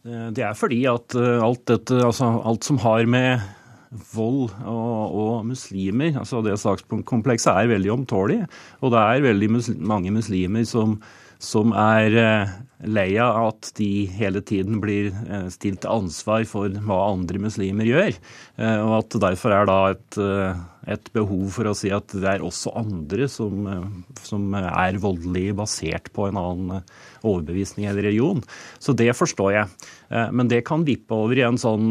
Eh, 0.07 0.29
det 0.37 0.45
er 0.47 0.57
fordi 0.59 0.83
at 0.91 1.17
eh, 1.19 1.37
alt, 1.43 1.65
dette, 1.71 2.01
altså 2.05 2.31
alt 2.47 2.67
som 2.67 2.81
har 2.85 3.07
med 3.11 3.45
vold 4.13 4.51
og, 4.67 5.15
og, 5.15 5.47
muslimer. 5.47 6.19
altså 6.19 6.43
Det 6.45 6.59
sakskomplekset 6.61 7.53
er 7.53 7.73
veldig 7.75 7.93
omtålig. 7.93 8.41
Og 8.81 8.93
det 8.93 9.03
er 9.03 9.25
veldig 9.31 9.51
muslim, 9.59 9.87
mange 9.87 10.13
muslimer 10.15 10.67
som, 10.69 10.99
som 11.43 11.75
er 11.77 12.15
lei 12.85 13.17
av 13.23 13.39
at 13.49 13.71
de 13.79 14.07
hele 14.13 14.43
tiden 14.45 14.81
blir 14.83 15.09
eh, 15.09 15.49
stilt 15.53 15.83
til 15.85 15.93
ansvar 15.93 16.45
for 16.49 16.73
hva 16.87 16.99
andre 17.09 17.41
muslimer 17.47 17.89
gjør. 17.89 18.17
Eh, 18.61 18.81
og 18.83 18.99
at 18.99 19.19
derfor 19.23 19.55
er 19.57 19.69
da 19.69 19.79
et, 19.95 20.19
eh, 20.21 20.61
et, 20.97 21.11
behov 21.17 21.49
for 21.55 21.71
å 21.71 21.77
si 21.77 21.93
at 21.95 22.13
det 22.13 22.29
er 22.37 22.45
også 22.45 22.75
andre 22.77 23.29
som, 23.33 23.65
som 24.21 24.57
er 24.59 25.01
voldelige 25.03 25.57
basert 25.57 26.13
på 26.15 26.29
en 26.29 26.41
annen 26.41 26.83
overbevisning 27.25 27.89
eller 27.89 28.11
religion. 28.11 28.45
Så 28.79 28.95
det 28.97 29.13
forstår 29.17 29.55
jeg. 29.57 29.71
Men 30.37 30.51
det 30.51 30.67
kan 30.69 30.85
vippe 30.87 31.17
over 31.17 31.39
i 31.39 31.47
en 31.47 31.59
sånn 31.59 31.91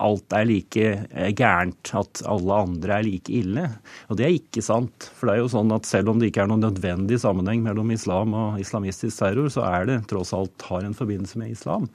alt 0.00 0.34
er 0.36 0.46
like 0.48 0.86
eh, 0.86 1.30
gærent, 1.36 1.92
at 1.96 2.22
alle 2.28 2.56
andre 2.64 2.96
er 2.96 3.06
like 3.06 3.32
ille. 3.32 3.66
Og 4.08 4.18
det 4.18 4.26
er 4.26 4.36
ikke 4.36 4.64
sant. 4.64 5.10
For 5.16 5.28
det 5.28 5.36
er 5.36 5.42
jo 5.42 5.52
sånn 5.52 5.74
at 5.76 5.88
selv 5.88 6.12
om 6.12 6.20
det 6.20 6.30
ikke 6.30 6.44
er 6.44 6.50
noen 6.50 6.64
nødvendig 6.64 7.20
sammenheng 7.22 7.62
mellom 7.66 7.92
islam 7.94 8.34
og 8.36 8.58
islamistisk 8.62 9.20
terror, 9.20 9.50
så 9.52 9.66
er 9.68 9.88
det 9.90 10.00
tross 10.10 10.34
alt 10.36 10.66
har 10.70 10.86
en 10.86 10.96
forbindelse 10.96 11.40
med 11.40 11.54
islam. 11.54 11.88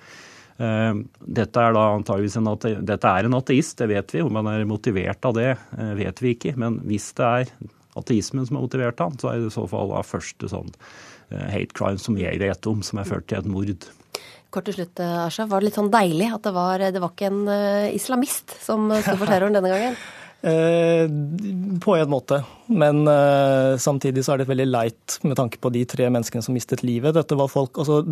Eh, 0.56 1.02
dette 1.40 1.66
er 1.66 1.76
da 1.76 1.88
antageligvis 1.98 2.38
en, 2.42 2.52
ate, 2.54 2.76
dette 2.92 3.16
er 3.18 3.30
en 3.30 3.40
ateist, 3.40 3.78
det 3.82 3.90
vet 3.92 4.16
vi. 4.18 4.24
Om 4.26 4.42
han 4.42 4.54
er 4.54 4.70
motivert 4.70 5.28
av 5.28 5.36
det, 5.38 5.52
vet 6.00 6.24
vi 6.24 6.38
ikke. 6.38 6.56
Men 6.62 6.80
hvis 6.86 7.12
det 7.18 7.32
er 7.32 7.54
ateismen 8.00 8.48
som 8.48 8.60
har 8.60 8.68
motivert 8.68 9.04
han, 9.04 9.20
så 9.20 9.32
er 9.32 9.42
det 9.42 9.52
i 9.52 9.58
så 9.58 9.68
fall 9.72 9.94
av 9.96 10.08
første 10.08 10.52
sånn 10.52 10.74
hate 11.26 11.74
crime 11.74 11.98
som 11.98 12.18
jeg 12.22 12.38
vet 12.38 12.68
om, 12.70 12.84
som 12.86 13.00
er 13.02 13.08
ført 13.10 13.26
til 13.32 13.40
et 13.40 13.48
mord. 13.50 13.88
Kort 14.54 14.68
til 14.70 14.78
slutt, 14.78 15.00
eh, 15.04 15.16
Asha. 15.26 15.48
Var 15.50 15.62
det 15.62 15.70
litt 15.70 15.80
sånn 15.80 15.94
deilig 15.94 16.30
at 16.36 16.46
det 16.46 16.54
var, 16.56 16.86
det 16.96 17.02
var 17.04 17.16
ikke 17.16 17.32
en 17.32 17.42
uh, 17.50 17.96
islamist 17.96 18.58
som 18.64 18.88
sto 19.02 19.18
for 19.18 19.30
terroren 19.32 19.58
denne 19.58 19.74
gangen? 19.74 19.98
Eh, 20.46 21.10
på 21.82 21.96
en 21.96 22.10
måte, 22.10 22.44
men 22.68 23.08
eh, 23.08 23.78
samtidig 23.82 24.22
så 24.26 24.36
er 24.36 24.44
det 24.44 24.46
veldig 24.52 24.68
leit 24.68 25.16
med 25.26 25.34
tanke 25.40 25.58
på 25.58 25.72
de 25.74 25.82
tre 25.90 26.06
menneskene 26.14 26.46
som 26.46 26.54
mistet 26.54 26.84
livet. 26.86 27.16
Dette 27.18 27.38
var 27.40 27.50
folk, 27.50 27.80
altså, 27.82 28.04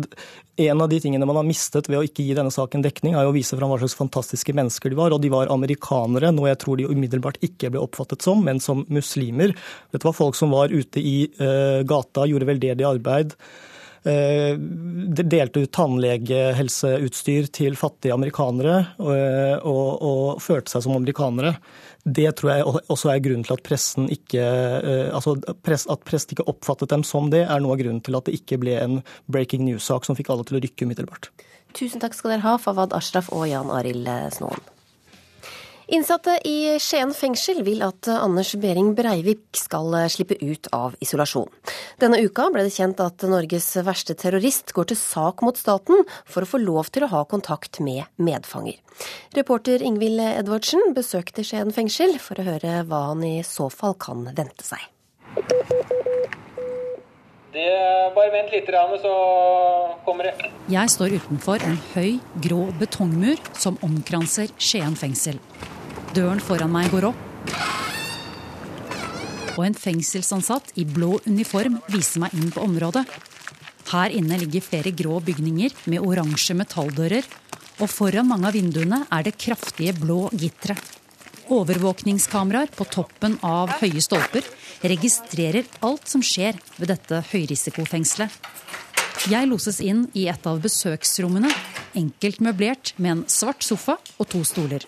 en 0.64 0.82
av 0.82 0.88
de 0.90 0.98
tingene 1.04 1.28
man 1.30 1.38
har 1.38 1.46
mistet 1.46 1.86
ved 1.86 2.00
å 2.00 2.02
ikke 2.08 2.24
gi 2.26 2.34
denne 2.34 2.50
saken 2.50 2.82
dekning, 2.82 3.14
er 3.14 3.28
å 3.28 3.36
vise 3.36 3.54
fram 3.54 3.70
hva 3.70 3.78
slags 3.78 3.94
fantastiske 4.00 4.56
mennesker 4.56 4.90
de 4.90 4.98
var. 4.98 5.14
Og 5.14 5.22
de 5.22 5.30
var 5.30 5.52
amerikanere, 5.54 6.32
noe 6.34 6.50
jeg 6.50 6.58
tror 6.64 6.80
de 6.80 6.88
umiddelbart 6.90 7.38
ikke 7.46 7.70
ble 7.70 7.84
oppfattet 7.84 8.26
som, 8.26 8.42
men 8.42 8.58
som 8.58 8.82
muslimer. 8.90 9.54
Dette 9.94 10.08
var 10.08 10.18
folk 10.18 10.34
som 10.34 10.50
var 10.56 10.74
ute 10.74 10.98
i 10.98 11.28
eh, 11.28 11.84
gata, 11.86 12.26
gjorde 12.26 12.50
veldedig 12.50 12.88
arbeid. 12.88 13.38
Eh, 14.04 14.58
delte 15.24 15.62
ut 15.64 15.70
tannlegehelseutstyr 15.72 17.46
til 17.56 17.76
fattige 17.80 18.12
amerikanere 18.12 18.74
og, 19.00 19.64
og, 19.64 19.86
og 20.04 20.42
følte 20.44 20.74
seg 20.74 20.84
som 20.84 20.96
amerikanere. 20.98 21.54
Det 22.04 22.26
tror 22.36 22.50
jeg 22.52 22.66
også 22.92 23.14
er 23.14 23.22
grunnen 23.24 23.46
til 23.48 23.56
at 23.56 23.64
pressen 23.64 24.10
ikke 24.12 24.44
altså 25.16 25.38
press, 25.64 25.86
At 25.88 26.04
pressen 26.04 26.36
ikke 26.36 26.44
oppfattet 26.52 26.92
dem 26.92 27.06
som 27.06 27.32
det, 27.32 27.46
er 27.48 27.64
noe 27.64 27.78
av 27.78 27.80
grunnen 27.80 28.04
til 28.04 28.18
at 28.18 28.28
det 28.28 28.36
ikke 28.36 28.60
ble 28.60 28.76
en 28.76 29.00
breaking 29.24 29.64
news-sak 29.64 30.04
som 30.04 30.18
fikk 30.18 30.34
alle 30.34 30.44
til 30.44 30.60
å 30.60 30.64
rykke 30.66 30.84
umiddelbart. 30.84 31.32
Tusen 31.72 32.04
takk 32.04 32.12
skal 32.12 32.36
dere 32.36 32.44
ha, 32.44 32.58
Fawad 32.60 32.92
Ashraf 32.92 33.32
og 33.32 33.48
Jan 33.48 33.72
Arild 33.72 34.10
Snoen. 34.36 34.73
Innsatte 35.86 36.38
i 36.48 36.78
Skien 36.80 37.12
fengsel 37.12 37.60
vil 37.66 37.82
at 37.84 38.08
Anders 38.08 38.54
Behring 38.60 38.94
Breivik 38.96 39.44
skal 39.58 39.92
slippe 40.08 40.38
ut 40.40 40.70
av 40.72 40.94
isolasjon. 41.04 41.50
Denne 42.00 42.22
uka 42.24 42.48
ble 42.54 42.64
det 42.64 42.72
kjent 42.72 43.02
at 43.04 43.24
Norges 43.28 43.68
verste 43.84 44.16
terrorist 44.16 44.72
går 44.76 44.88
til 44.92 45.00
sak 45.00 45.44
mot 45.44 45.58
staten 45.60 46.06
for 46.24 46.44
å 46.44 46.48
få 46.48 46.62
lov 46.62 46.88
til 46.94 47.04
å 47.04 47.10
ha 47.12 47.24
kontakt 47.28 47.82
med 47.84 48.08
medfanger. 48.16 48.80
Reporter 49.36 49.84
Ingvild 49.84 50.22
Edvardsen 50.24 50.94
besøkte 50.96 51.44
Skien 51.44 51.74
fengsel 51.74 52.16
for 52.22 52.40
å 52.40 52.48
høre 52.48 52.80
hva 52.88 53.10
han 53.10 53.24
i 53.26 53.36
så 53.44 53.68
fall 53.68 53.98
kan 54.00 54.24
vente 54.32 54.64
seg. 54.64 54.88
Det, 57.54 57.68
bare 58.16 58.32
vent 58.32 58.50
litt, 58.50 58.66
så 59.04 59.14
kommer 60.02 60.26
det. 60.26 60.48
Jeg 60.72 60.90
står 60.90 61.14
utenfor 61.20 61.62
en 61.62 61.78
høy, 61.92 62.16
grå 62.42 62.64
betongmur 62.80 63.38
som 63.54 63.78
omkranser 63.86 64.50
Skien 64.58 64.96
fengsel. 64.98 65.38
Døren 66.14 66.38
foran 66.38 66.70
meg 66.70 66.92
går 66.94 67.08
opp. 67.08 67.22
Og 69.54 69.62
en 69.66 69.74
fengselsansatt 69.74 70.70
i 70.78 70.84
blå 70.86 71.16
uniform 71.26 71.80
viser 71.90 72.22
meg 72.22 72.34
inn 72.38 72.52
på 72.54 72.62
området. 72.62 73.02
Her 73.90 74.14
inne 74.14 74.38
ligger 74.38 74.62
flere 74.62 74.92
grå 74.94 75.18
bygninger 75.26 75.74
med 75.90 76.02
oransje 76.06 76.54
metalldører. 76.58 77.26
Og 77.82 77.90
foran 77.90 78.28
mange 78.30 78.46
av 78.46 78.54
vinduene 78.54 79.00
er 79.10 79.26
det 79.26 79.34
kraftige 79.42 79.94
blå 79.98 80.28
gitre. 80.38 80.76
Overvåkningskameraer 81.54 82.70
på 82.76 82.86
toppen 82.94 83.34
av 83.44 83.74
høye 83.80 84.02
stolper 84.02 84.46
registrerer 84.86 85.66
alt 85.84 86.06
som 86.08 86.22
skjer 86.22 86.60
ved 86.78 86.92
dette 86.94 87.24
høyrisikofengselet. 87.32 88.30
Jeg 89.30 89.48
loses 89.48 89.80
inn 89.80 90.06
i 90.14 90.28
et 90.30 90.46
av 90.46 90.62
besøksrommene, 90.62 91.50
enkelt 91.96 92.42
møblert 92.44 92.94
med 92.98 93.10
en 93.16 93.26
svart 93.30 93.66
sofa 93.66 93.98
og 94.18 94.30
to 94.30 94.42
stoler. 94.46 94.84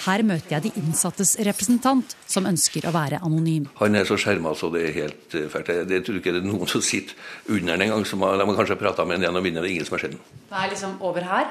Her 0.00 0.22
møter 0.24 0.56
jeg 0.56 0.64
de 0.64 0.72
innsattes 0.80 1.34
representant, 1.44 2.14
som 2.30 2.46
ønsker 2.48 2.86
å 2.88 2.92
være 2.94 3.20
anonym. 3.26 3.66
Han 3.82 3.98
er 3.98 4.06
så 4.08 4.16
skjerma 4.20 4.54
så 4.56 4.70
det 4.72 4.86
er 4.88 4.94
helt 4.96 5.34
eh, 5.36 5.48
fælt. 5.52 5.72
Jeg 5.92 6.04
tror 6.06 6.20
ikke 6.20 6.32
det 6.36 6.40
er 6.40 6.48
noen 6.48 6.70
som 6.70 6.84
sitter 6.84 7.16
under 7.48 7.74
den 7.74 7.88
engang. 7.88 8.06
De 8.06 8.46
har 8.48 8.60
kanskje 8.62 8.78
prata 8.80 9.04
med 9.04 9.18
en 9.18 9.28
gjennom 9.28 9.44
vinduet, 9.44 9.66
det 9.66 9.70
er 9.70 9.74
ingen 9.76 9.88
som 9.88 9.98
har 9.98 10.06
sett 10.06 10.14
den. 10.16 10.22
Det 10.50 10.62
er 10.62 10.72
liksom 10.72 10.94
over 11.04 11.28
her? 11.28 11.50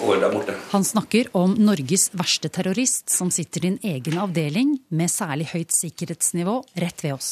Over 0.00 0.20
der 0.22 0.32
borte. 0.32 0.56
Han 0.72 0.84
snakker 0.86 1.30
om 1.36 1.54
Norges 1.60 2.08
verste 2.16 2.48
terrorist, 2.52 3.08
som 3.12 3.32
sitter 3.32 3.64
i 3.64 3.72
en 3.74 3.80
egen 3.96 4.18
avdeling 4.22 4.76
med 4.88 5.12
særlig 5.12 5.50
høyt 5.54 5.74
sikkerhetsnivå 5.76 6.60
rett 6.84 7.04
ved 7.04 7.16
oss. 7.16 7.30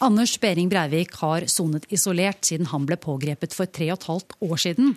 Anders 0.00 0.38
Behring 0.40 0.70
Breivik 0.72 1.18
har 1.20 1.44
sonet 1.52 1.84
isolert 1.92 2.46
siden 2.48 2.70
han 2.70 2.86
ble 2.88 2.96
pågrepet 3.00 3.52
for 3.52 3.68
tre 3.68 3.90
og 3.90 3.98
et 3.98 4.06
halvt 4.08 4.38
år 4.46 4.62
siden. 4.62 4.94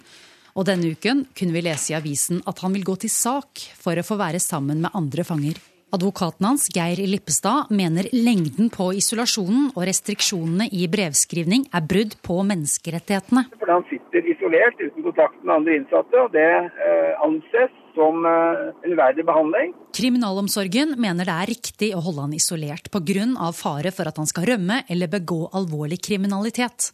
Og 0.54 0.68
denne 0.70 0.94
uken 0.94 1.26
kunne 1.34 1.56
vi 1.56 1.64
lese 1.66 1.94
i 1.94 1.98
avisen 1.98 2.42
at 2.50 2.60
han 2.62 2.74
vil 2.76 2.86
gå 2.86 2.98
til 3.02 3.14
sak 3.14 3.64
for 3.80 3.98
å 3.98 4.06
få 4.06 4.20
være 4.20 4.42
sammen 4.44 4.84
med 4.84 4.94
andre 4.94 5.26
fanger. 5.26 5.58
Advokaten 5.94 6.48
hans, 6.48 6.66
Geir 6.74 6.98
Lippestad, 7.06 7.70
mener 7.70 8.08
lengden 8.16 8.72
på 8.74 8.88
isolasjonen 8.98 9.68
og 9.76 9.84
restriksjonene 9.86 10.66
i 10.74 10.88
brevskrivning 10.90 11.68
er 11.70 11.86
brudd 11.86 12.16
på 12.26 12.40
menneskerettighetene. 12.50 13.44
For 13.62 13.70
han 13.70 13.86
sitter 13.92 14.26
isolert 14.34 14.82
uten 14.82 15.06
kontakt 15.06 15.38
med 15.44 15.54
andre 15.60 15.78
innsatte, 15.78 16.18
og 16.18 16.34
det 16.34 16.50
eh, 16.50 17.14
anses 17.22 17.78
som 17.94 18.26
eh, 18.26 18.64
en 18.74 18.98
uverdig 18.98 19.28
behandling. 19.28 19.78
Kriminalomsorgen 19.94 20.98
mener 20.98 21.30
det 21.30 21.38
er 21.38 21.54
riktig 21.54 21.92
å 21.94 22.02
holde 22.02 22.26
han 22.26 22.36
isolert 22.42 22.90
pga. 22.90 23.54
fare 23.54 23.94
for 23.94 24.10
at 24.10 24.18
han 24.18 24.30
skal 24.30 24.50
rømme 24.50 24.82
eller 24.90 25.14
begå 25.14 25.44
alvorlig 25.54 26.02
kriminalitet 26.02 26.90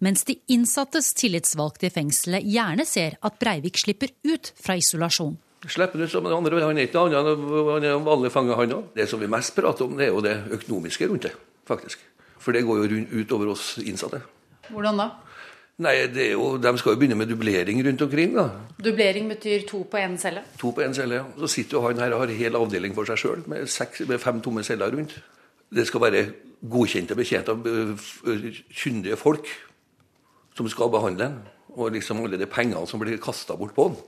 mens 0.00 0.24
de 0.28 0.38
innsattes 0.52 1.12
tillitsvalgte 1.18 1.88
i 1.88 1.94
fengselet 1.94 2.46
gjerne 2.46 2.86
ser 2.88 3.18
at 3.22 3.38
Breivik 3.40 3.80
slipper 3.80 4.12
ut 4.26 4.52
fra 4.60 4.76
isolasjon. 4.80 5.36
Slipper 5.68 6.04
ut 6.04 6.10
som 6.10 6.26
andre, 6.26 6.60
Han 6.60 6.78
er 6.78 6.88
ikke 6.88 7.00
noe 7.00 7.20
annet 7.20 7.44
han 7.72 7.84
er 7.84 7.96
en 7.96 8.04
vanlig 8.04 8.30
fange, 8.32 8.54
han 8.54 8.72
òg. 8.72 8.90
Det 8.94 9.08
som 9.08 9.20
vi 9.20 9.26
mest 9.26 9.54
prater 9.56 9.86
om, 9.86 9.96
det 9.96 10.08
er 10.08 10.12
jo 10.12 10.20
det 10.20 10.36
økonomiske 10.58 11.08
rundt 11.08 11.22
det, 11.22 11.32
faktisk. 11.66 11.98
For 12.38 12.52
det 12.52 12.64
går 12.66 12.84
jo 12.84 13.04
ut 13.20 13.32
over 13.32 13.54
oss 13.54 13.78
innsatte. 13.80 14.20
Hvordan 14.68 15.00
da? 15.00 15.10
Nei, 15.84 15.94
det 16.06 16.28
er 16.28 16.32
jo, 16.36 16.56
De 16.58 16.70
skal 16.78 16.94
jo 16.94 16.98
begynne 17.00 17.16
med 17.18 17.28
dublering 17.28 17.80
rundt 17.86 18.02
omkring. 18.02 18.34
da. 18.36 18.48
Dublering 18.78 19.28
betyr 19.28 19.66
to 19.66 19.84
på 19.90 19.96
én 19.96 20.16
celle? 20.18 20.44
To 20.58 20.70
på 20.70 20.82
én 20.82 20.94
celle, 20.94 21.14
ja. 21.14 21.24
Så 21.38 21.48
sitter 21.48 21.78
jo 21.78 21.86
han 21.88 21.98
her 21.98 22.12
og 22.12 22.20
har 22.20 22.34
hel 22.34 22.56
avdeling 22.56 22.94
for 22.94 23.04
seg 23.04 23.18
sjøl, 23.18 23.42
med, 23.46 23.66
med, 24.08 24.20
fem 24.20 24.40
tomme 24.40 24.62
celler 24.62 24.92
rundt. 24.92 25.16
Det 25.74 25.86
skal 25.86 26.00
være 26.00 26.26
godkjente, 26.62 27.16
betjente 27.16 27.50
av 27.50 27.64
kyndige 28.70 29.16
folk 29.16 29.48
som 30.56 30.68
skal 30.70 30.92
behandle 30.92 31.28
den, 31.28 31.38
og 31.74 31.94
liksom 31.94 32.22
alle 32.22 32.38
de 32.38 32.48
pengene 32.50 32.86
som 32.86 33.02
blir 33.02 33.20
kasta 33.22 33.56
bort 33.58 33.74
på 33.76 33.88
den. 33.90 34.02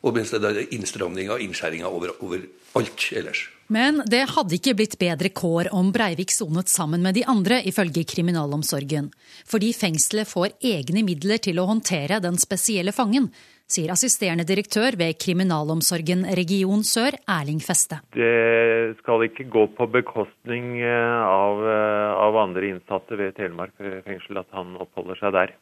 Og 0.00 0.16
mens 0.16 0.30
det 0.32 0.40
er 0.48 0.72
innstramninger 0.72 1.34
og 1.34 1.42
innskjæringer 1.44 1.92
over, 1.92 2.14
over, 2.24 2.46
alt 2.78 3.10
ellers. 3.12 3.42
Men 3.68 4.00
det 4.08 4.22
hadde 4.32 4.56
ikke 4.56 4.72
blitt 4.78 4.96
bedre 4.98 5.28
kår 5.36 5.68
om 5.76 5.90
Breivik 5.92 6.32
sonet 6.32 6.72
sammen 6.72 7.04
med 7.04 7.18
de 7.18 7.26
andre, 7.28 7.60
ifølge 7.68 8.06
kriminalomsorgen. 8.08 9.10
Fordi 9.46 9.74
fengselet 9.76 10.30
får 10.30 10.56
egne 10.64 11.04
midler 11.04 11.42
til 11.44 11.60
å 11.60 11.68
håndtere 11.68 12.22
den 12.24 12.40
spesielle 12.40 12.96
fangen, 12.96 13.28
sier 13.70 13.92
assisterende 13.94 14.46
direktør 14.46 14.96
ved 14.98 15.18
Kriminalomsorgen 15.22 16.24
region 16.38 16.82
sør, 16.86 17.14
Erling 17.30 17.62
Feste. 17.62 18.00
Det 18.16 18.96
skal 19.00 19.26
ikke 19.28 19.46
gå 19.52 19.66
på 19.76 19.86
bekostning 19.92 20.80
eh, 20.82 21.22
av, 21.22 21.62
eh, 21.62 22.10
av 22.26 22.40
andre 22.42 22.72
innsatte 22.72 23.18
ved 23.20 23.36
Telemark 23.38 23.76
fengsel 24.06 24.42
at 24.42 24.50
han 24.56 24.74
oppholder 24.80 25.20
seg 25.20 25.36
der. 25.36 25.54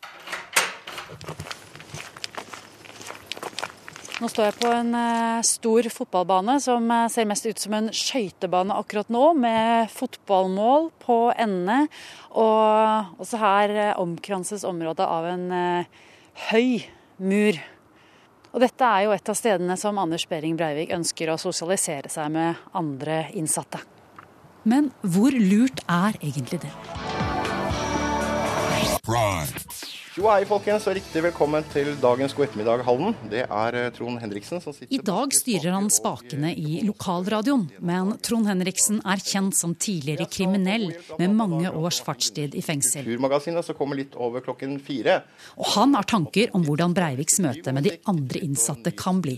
Nå 4.18 4.26
står 4.32 4.48
jeg 4.48 4.58
på 4.58 4.72
en 4.74 4.92
eh, 4.98 5.44
stor 5.46 5.92
fotballbane 5.94 6.58
som 6.64 6.90
ser 7.12 7.28
mest 7.28 7.46
ut 7.46 7.60
som 7.60 7.76
en 7.76 7.92
skøytebane 7.94 8.74
akkurat 8.80 9.12
nå, 9.12 9.30
med 9.38 9.92
fotballmål 9.94 10.90
på 11.04 11.22
endene. 11.36 11.84
Og 12.32 13.20
også 13.20 13.40
her 13.44 13.78
omkranses 14.00 14.64
området 14.68 15.06
av 15.06 15.28
en 15.28 15.50
høy 16.48 16.86
mur. 17.18 17.58
Og 18.52 18.62
dette 18.64 18.84
er 18.84 19.04
jo 19.04 19.12
et 19.12 19.28
av 19.28 19.36
stedene 19.36 19.76
som 19.80 19.98
Anders 20.00 20.24
Behring 20.28 20.56
Breivik 20.58 20.92
ønsker 20.94 21.32
å 21.32 21.38
sosialisere 21.40 22.10
seg 22.12 22.32
med 22.32 22.56
andre 22.78 23.26
innsatte. 23.36 23.82
Men 24.68 24.90
hvor 25.02 25.32
lurt 25.32 25.84
er 25.88 26.16
egentlig 26.20 26.62
det? 26.64 26.72
Jo 30.18 30.26
hei, 30.26 30.42
folkens, 30.50 30.82
og 30.90 30.96
riktig 30.96 31.20
velkommen 31.22 31.62
til 31.70 31.92
dagens 32.02 32.32
God 32.34 32.48
ettermiddag, 32.48 32.80
Halden. 32.82 33.12
Det 33.30 33.44
er 33.44 33.76
eh, 33.78 33.90
Trond 33.94 34.18
Henriksen 34.18 34.58
som 34.58 34.74
sitter 34.74 34.90
I 34.96 34.98
dag 35.06 35.34
styrer 35.36 35.76
han 35.76 35.86
spakene 35.94 36.50
i 36.58 36.80
lokalradioen, 36.82 37.68
men 37.86 38.10
Trond 38.26 38.48
Henriksen 38.50 38.98
er 39.06 39.22
kjent 39.22 39.54
som 39.54 39.76
tidligere 39.78 40.26
kriminell 40.26 40.88
med 41.20 41.36
mange 41.38 41.70
års 41.70 42.00
fartstid 42.02 42.56
i 42.58 42.64
fengsel. 42.66 43.04
Kulturmagasinet 43.06 43.68
som 43.68 43.78
kommer 43.78 44.00
litt 44.00 44.16
over 44.18 44.42
klokken 44.42 44.74
fire. 44.82 45.20
Og 45.54 45.70
han 45.76 45.94
har 45.94 46.08
tanker 46.10 46.50
om 46.58 46.66
hvordan 46.66 46.96
Breiviks 46.98 47.38
møte 47.44 47.76
med 47.76 47.86
de 47.86 47.94
andre 48.10 48.42
innsatte 48.42 48.90
kan 48.98 49.20
bli. 49.22 49.36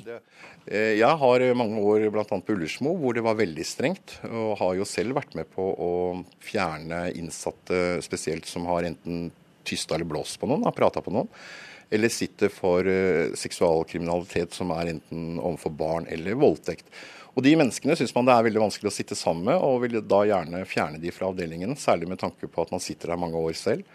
Eh, 0.64 0.97
Jeg 0.97 1.19
har 1.27 1.45
mange 1.61 1.83
år 1.85 2.07
bl.a. 2.14 2.25
på 2.25 2.57
Ullersmo 2.57 2.95
hvor 3.03 3.19
det 3.19 3.27
var 3.29 3.37
veldig 3.37 3.69
strengt, 3.69 4.16
og 4.33 4.57
har 4.62 4.81
jo 4.81 4.88
selv 4.88 5.21
vært 5.21 5.37
med 5.37 5.53
på 5.53 5.69
å 5.77 5.93
fjerne 6.40 7.11
innsatte 7.21 8.01
spesielt 8.07 8.49
som 8.49 8.64
har 8.73 8.88
enten 8.88 9.29
tysta 9.66 9.96
eller 9.96 10.09
blåst 10.09 10.40
på 10.40 10.49
noen, 10.51 10.64
har 10.66 10.77
prata 10.77 11.03
på 11.05 11.12
noen, 11.14 11.31
eller 11.90 12.12
sitter 12.12 12.53
for 12.55 12.87
eh, 12.87 13.33
seksualkriminalitet 13.38 14.55
som 14.55 14.70
er 14.77 14.94
enten 14.94 15.40
overfor 15.40 15.75
barn 15.75 16.07
eller 16.11 16.38
voldtekt. 16.38 16.87
Og 17.35 17.44
De 17.46 17.55
menneskene 17.59 17.94
syns 17.99 18.14
man 18.14 18.27
det 18.27 18.35
er 18.35 18.46
veldig 18.49 18.62
vanskelig 18.64 18.90
å 18.90 18.94
sitte 18.94 19.18
sammen 19.18 19.46
med, 19.51 19.59
og 19.62 19.83
vil 19.85 20.01
da 20.03 20.25
gjerne 20.27 20.64
fjerne 20.66 21.01
de 21.03 21.12
fra 21.14 21.31
avdelingen, 21.31 21.77
særlig 21.79 22.11
med 22.11 22.20
tanke 22.23 22.51
på 22.51 22.62
at 22.64 22.73
man 22.75 22.83
sitter 22.83 23.12
der 23.12 23.20
mange 23.23 23.38
år 23.38 23.55
selv. 23.59 23.87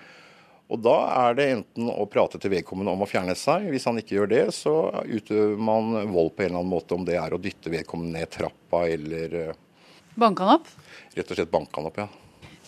Og 0.72 0.80
Da 0.82 0.96
er 1.28 1.36
det 1.38 1.46
enten 1.54 1.92
å 1.92 2.08
prate 2.10 2.40
til 2.42 2.50
vedkommende 2.56 2.94
om 2.96 3.04
å 3.06 3.10
fjerne 3.10 3.36
seg. 3.38 3.68
Hvis 3.70 3.86
han 3.86 4.00
ikke 4.02 4.16
gjør 4.18 4.32
det, 4.32 4.44
så 4.56 4.74
utøver 5.06 5.60
man 5.62 5.92
vold 6.10 6.32
på 6.34 6.42
en 6.46 6.50
eller 6.50 6.64
annen 6.64 6.74
måte, 6.74 6.98
om 6.98 7.06
det 7.06 7.20
er 7.22 7.36
å 7.36 7.42
dytte 7.42 7.70
vedkommende 7.70 8.18
ned 8.18 8.32
trappa 8.34 8.86
eller 8.90 9.54
Banke 10.16 10.48
han 10.48 10.62
opp? 10.62 10.72
rett 11.16 11.32
og 11.32 11.38
slett 11.38 11.52
banke 11.52 11.76
han 11.76 11.90
opp, 11.90 12.00
ja. 12.00 12.08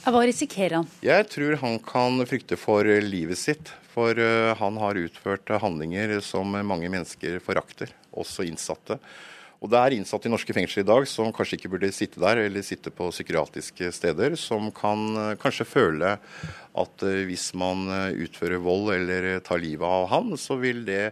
Hva 0.08 0.22
risikerer 0.24 0.80
han? 0.80 0.86
Jeg 1.04 1.26
tror 1.34 1.58
han 1.60 1.74
kan 1.84 2.22
frykte 2.30 2.56
for 2.60 2.88
livet 3.04 3.39
sitt. 3.39 3.74
For 3.91 4.15
eh, 4.15 4.54
han 4.56 4.78
har 4.80 5.00
utført 5.02 5.50
handlinger 5.60 6.20
som 6.24 6.54
mange 6.54 6.88
mennesker 6.93 7.41
forakter, 7.43 7.91
også 8.15 8.46
innsatte. 8.48 9.00
Og 9.58 9.72
det 9.74 9.82
er 9.82 9.96
innsatte 9.98 10.30
i 10.30 10.32
norske 10.32 10.54
fengsler 10.54 10.86
i 10.86 10.88
dag 10.88 11.08
som 11.10 11.34
kanskje 11.34 11.58
ikke 11.58 11.72
burde 11.74 11.89
sitte 11.91 12.22
der, 12.22 12.43
eller 12.46 12.63
sitte 12.63 12.93
på 12.93 13.10
psykiatriske 13.10 13.89
steder, 13.98 14.38
som 14.39 14.70
kan 14.72 15.04
eh, 15.17 15.34
kanskje 15.41 15.67
føle 15.67 16.15
at 16.15 17.04
eh, 17.04 17.26
hvis 17.28 17.50
man 17.58 17.89
utfører 18.13 18.63
vold 18.63 18.93
eller 18.96 19.41
tar 19.43 19.60
livet 19.60 19.84
av 19.84 20.08
han, 20.13 20.38
så 20.39 20.56
vil 20.62 20.86
det 20.88 21.10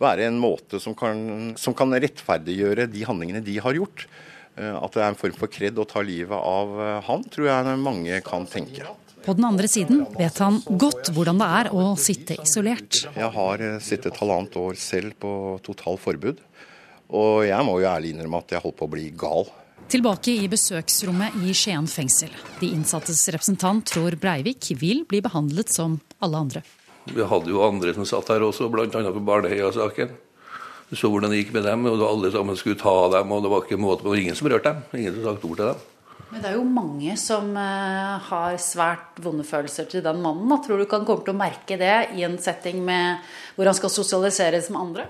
være 0.00 0.26
en 0.26 0.40
måte 0.42 0.80
som 0.82 0.96
kan, 0.98 1.52
som 1.60 1.76
kan 1.76 1.94
rettferdiggjøre 1.94 2.88
de 2.90 3.04
handlingene 3.06 3.44
de 3.46 3.60
har 3.62 3.78
gjort. 3.78 4.08
Eh, 4.56 4.74
At 4.74 4.94
det 4.94 5.02
er 5.02 5.10
en 5.10 5.18
form 5.18 5.34
for 5.38 5.50
kred 5.50 5.78
å 5.78 5.86
ta 5.88 6.02
livet 6.04 6.36
av 6.36 6.76
eh, 6.80 7.00
han, 7.08 7.24
tror 7.30 7.50
jeg 7.50 7.80
mange 7.82 8.20
kan 8.26 8.46
tenke. 8.46 8.86
På 9.24 9.32
den 9.32 9.46
andre 9.48 9.68
siden 9.70 10.04
vet 10.18 10.38
han 10.42 10.60
godt 10.68 11.08
hvordan 11.16 11.38
det 11.40 11.48
er 11.58 11.70
å 11.72 11.94
sitte 11.96 12.36
isolert. 12.42 13.06
Jeg 13.16 13.30
har 13.34 13.64
eh, 13.64 13.80
sittet 13.82 14.20
halvannet 14.20 14.56
år 14.60 14.78
selv 14.78 15.16
på 15.22 15.32
total 15.64 15.98
forbud, 15.98 16.42
Og 17.14 17.44
jeg 17.44 17.66
må 17.66 17.78
jo 17.80 17.88
ærlig 17.88 18.14
innrømme 18.14 18.40
at 18.40 18.54
jeg 18.54 18.62
holdt 18.64 18.78
på 18.78 18.86
å 18.86 18.94
bli 18.94 19.10
gal. 19.10 19.50
Tilbake 19.92 20.32
i 20.32 20.46
besøksrommet 20.48 21.34
i 21.44 21.52
Skien 21.52 21.86
fengsel. 21.90 22.32
De 22.60 22.70
innsattes 22.72 23.20
representant 23.34 23.84
tror 23.84 24.16
Breivik 24.16 24.70
vil 24.80 25.04
bli 25.08 25.20
behandlet 25.22 25.68
som 25.68 25.98
alle 26.24 26.40
andre. 26.40 26.62
Vi 27.04 27.26
hadde 27.28 27.52
jo 27.52 27.60
andre 27.66 27.92
som 27.92 28.06
satt 28.08 28.30
her 28.32 28.46
også, 28.46 28.70
bl.a. 28.72 28.88
på 28.88 29.24
Baneheia-saken. 29.28 30.14
Du 30.94 30.98
så 31.00 31.08
hvordan 31.10 31.32
det 31.32 31.40
gikk 31.40 31.56
med 31.56 31.64
dem, 31.66 31.88
og 31.90 32.02
alle 32.06 32.28
sammen 32.30 32.54
skulle 32.54 32.78
ta 32.78 32.92
dem, 33.10 33.32
og 33.34 33.40
det 33.42 33.50
var 33.50 33.64
ikke 33.64 33.80
måte 33.82 34.04
på, 34.06 34.12
ingen 34.14 34.36
som 34.38 34.46
rørte 34.46 34.70
dem. 34.70 34.84
Ingen 34.94 35.16
som 35.16 35.24
sagt 35.26 35.46
ord 35.48 35.56
til 35.58 35.70
dem. 35.72 35.80
Men 36.28 36.42
det 36.44 36.50
er 36.52 36.54
jo 36.54 36.66
mange 36.68 37.16
som 37.18 37.48
eh, 37.58 38.28
har 38.28 38.58
svært 38.62 39.18
vonde 39.24 39.42
følelser 39.48 39.88
til 39.90 40.04
den 40.04 40.20
mannen. 40.22 40.46
Da. 40.52 40.60
Tror 40.62 40.78
du 40.78 40.84
ikke 40.84 41.00
han 41.00 41.08
kommer 41.08 41.26
til 41.26 41.34
å 41.34 41.40
merke 41.40 41.78
det 41.80 41.96
i 42.14 42.22
en 42.26 42.36
setting 42.38 42.78
med, 42.86 43.26
hvor 43.56 43.66
han 43.66 43.74
skal 43.74 43.90
sosialiseres 43.90 44.70
med 44.70 44.82
andre? 44.84 45.08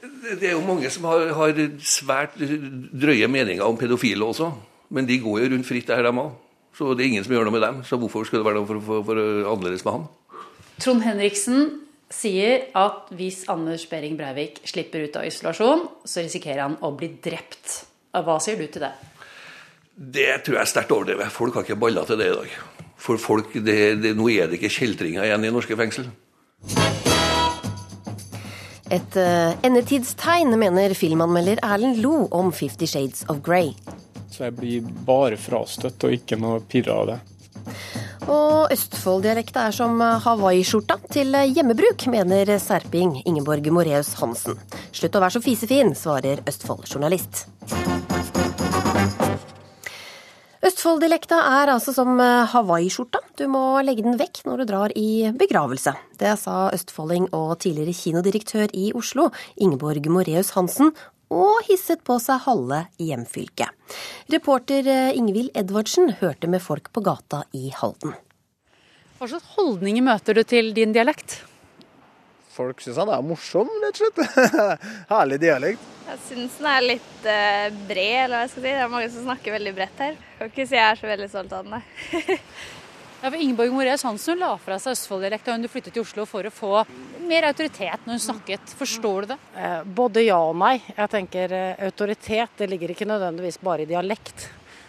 Det 0.00 0.48
er 0.48 0.56
jo 0.56 0.64
mange 0.64 0.88
som 0.96 1.10
har, 1.10 1.26
har 1.36 1.60
svært 1.84 2.40
drøye 2.40 3.28
meninger 3.28 3.66
om 3.68 3.76
pedofile 3.76 4.32
også. 4.32 4.48
Men 4.96 5.12
de 5.12 5.20
går 5.20 5.44
jo 5.44 5.52
rundt 5.52 5.68
fritt 5.68 5.92
der, 5.92 6.08
de 6.08 6.24
òg. 6.24 6.32
Så 6.72 6.96
det 6.96 7.04
er 7.04 7.12
ingen 7.12 7.28
som 7.28 7.36
gjør 7.36 7.50
noe 7.50 7.58
med 7.58 7.66
dem. 7.68 7.84
Så 7.84 8.00
hvorfor 8.00 8.24
skulle 8.24 8.40
det 8.40 8.48
være 8.48 8.62
noe 8.62 8.72
for, 8.72 8.80
for, 8.88 9.04
for 9.12 9.24
annerledes 9.52 9.84
med 9.84 9.98
han? 9.98 10.10
Trond 10.80 11.04
Henriksen 11.04 11.81
sier 12.12 12.68
at 12.78 13.08
hvis 13.16 13.42
Anders 13.52 13.86
Behring 13.90 14.18
Breivik 14.18 14.60
slipper 14.68 15.06
ut 15.06 15.16
av 15.18 15.26
isolasjon, 15.28 15.86
så 16.04 16.24
risikerer 16.24 16.64
han 16.66 16.76
å 16.84 16.92
bli 16.96 17.14
drept. 17.24 17.82
Hva 18.12 18.36
sier 18.42 18.60
du 18.60 18.66
til 18.68 18.84
det? 18.84 18.92
Det 19.92 20.28
tror 20.44 20.58
jeg 20.58 20.64
er 20.64 20.70
sterkt 20.70 20.92
overdrevet. 20.94 21.32
Folk 21.32 21.56
har 21.56 21.66
ikke 21.66 21.80
baller 21.80 22.08
til 22.08 22.20
det 22.20 22.28
i 22.30 22.36
dag. 22.36 22.52
For 23.02 23.20
folk, 23.20 23.54
det, 23.64 23.78
det, 24.02 24.12
Nå 24.18 24.28
er 24.30 24.48
det 24.48 24.60
ikke 24.60 24.72
kjeltringer 24.72 25.26
igjen 25.26 25.48
i 25.48 25.52
norske 25.52 25.76
fengsel. 25.78 26.10
Et 28.92 29.16
uh, 29.16 29.56
endetidstegn, 29.64 30.52
mener 30.60 30.92
filmanmelder 30.96 31.62
Erlend 31.64 32.02
Lo 32.04 32.26
om 32.36 32.52
Fifty 32.52 32.86
Shades 32.88 33.24
of 33.32 33.40
Grey. 33.44 33.72
Så 34.32 34.46
jeg 34.46 34.56
blir 34.58 34.88
bare 35.06 35.40
frastøtt 35.40 36.04
og 36.04 36.16
ikke 36.16 36.36
noe 36.40 36.60
pirra 36.68 37.00
av 37.00 37.12
det. 37.12 37.18
Og 38.30 38.70
Østfold-dialekta 38.70 39.66
er 39.68 39.74
som 39.74 39.98
hawaiiskjorta 39.98 40.98
til 41.10 41.34
hjemmebruk, 41.54 42.06
mener 42.12 42.54
serping 42.62 43.16
Ingeborg 43.26 43.66
Moreus 43.74 44.12
Hansen. 44.20 44.58
Slutt 44.94 45.18
å 45.18 45.22
være 45.22 45.36
så 45.36 45.42
fisefin, 45.42 45.90
svarer 45.98 46.44
Østfold-journalist. 46.46 47.46
Østfold-dialekta 50.62 51.40
er 51.58 51.72
altså 51.72 51.90
som 51.96 52.20
hawaiiskjorta. 52.52 53.18
Du 53.34 53.48
må 53.50 53.80
legge 53.82 54.04
den 54.06 54.20
vekk 54.20 54.44
når 54.46 54.62
du 54.62 54.68
drar 54.70 54.94
i 54.94 55.32
begravelse. 55.34 55.96
Det 56.22 56.36
sa 56.38 56.68
østfolding 56.70 57.32
og 57.34 57.56
tidligere 57.64 57.96
kinodirektør 57.98 58.70
i 58.70 58.92
Oslo, 58.94 59.32
Ingeborg 59.58 60.06
Moreus 60.14 60.54
Hansen, 60.54 60.94
og 61.32 61.62
hisset 61.68 62.02
på 62.04 62.18
seg 62.22 62.44
halve 62.46 62.84
hjemfylket. 63.00 63.72
Reporter 64.32 64.88
Ingvild 65.16 65.50
Edvardsen 65.58 66.12
hørte 66.20 66.50
med 66.52 66.62
folk 66.64 66.92
på 66.92 67.04
gata 67.04 67.44
i 67.56 67.70
Halden. 67.76 68.14
Hva 69.18 69.28
slags 69.30 69.54
holdninger 69.56 70.04
møter 70.04 70.34
du 70.34 70.42
til 70.42 70.72
din 70.76 70.92
dialekt? 70.94 71.40
Folk 72.52 72.82
syns 72.84 72.98
han 73.00 73.08
er 73.14 73.22
morsom, 73.24 73.70
rett 73.80 74.00
og 74.02 74.10
slett. 74.10 74.82
Herlig 75.12 75.38
dialekt. 75.40 75.88
Jeg 76.08 76.18
syns 76.26 76.58
den 76.58 76.68
er 76.68 76.84
litt 76.84 77.28
eh, 77.30 77.68
bred, 77.88 78.16
eller 78.26 78.34
hva 78.34 78.42
jeg 78.42 78.50
skal 78.52 78.64
si. 78.64 78.66
Det 78.66 78.82
er 78.82 78.90
mange 78.92 79.10
som 79.14 79.24
snakker 79.28 79.54
veldig 79.54 79.72
bredt 79.78 80.02
her. 80.02 80.18
Jeg 80.18 80.38
Kan 80.40 80.50
ikke 80.50 80.66
si 80.68 80.76
jeg 80.76 80.88
er 80.90 81.00
så 81.00 81.08
veldig 81.12 81.28
stolt 81.32 81.54
av 81.56 81.68
den, 81.68 81.78
nei. 81.78 82.38
Ja, 83.22 83.30
for 83.30 83.38
Ingeborg 83.38 83.70
Moreus 83.70 84.02
Hansen 84.02 84.40
la 84.40 84.56
fra 84.58 84.80
seg 84.82 84.96
Østfold-dialekt 84.96 85.46
da 85.46 85.54
hun 85.54 85.68
flyttet 85.70 85.94
til 85.94 86.02
Oslo 86.02 86.24
for 86.26 86.42
å 86.42 86.50
få 86.50 86.80
mer 87.28 87.44
autoritet 87.46 88.02
når 88.02 88.16
hun 88.16 88.22
snakket. 88.24 88.72
Forstår 88.74 89.22
du 89.22 89.30
det? 89.30 89.36
Eh, 89.54 89.84
Både 89.86 90.24
ja 90.24 90.40
og 90.42 90.56
nei. 90.58 90.72
Jeg 90.88 91.12
tenker 91.12 91.54
eh, 91.54 91.84
Autoritet 91.86 92.58
det 92.58 92.66
ligger 92.72 92.90
ikke 92.90 93.06
nødvendigvis 93.06 93.60
bare 93.62 93.84
i 93.84 93.90
dialekt. 93.92 94.48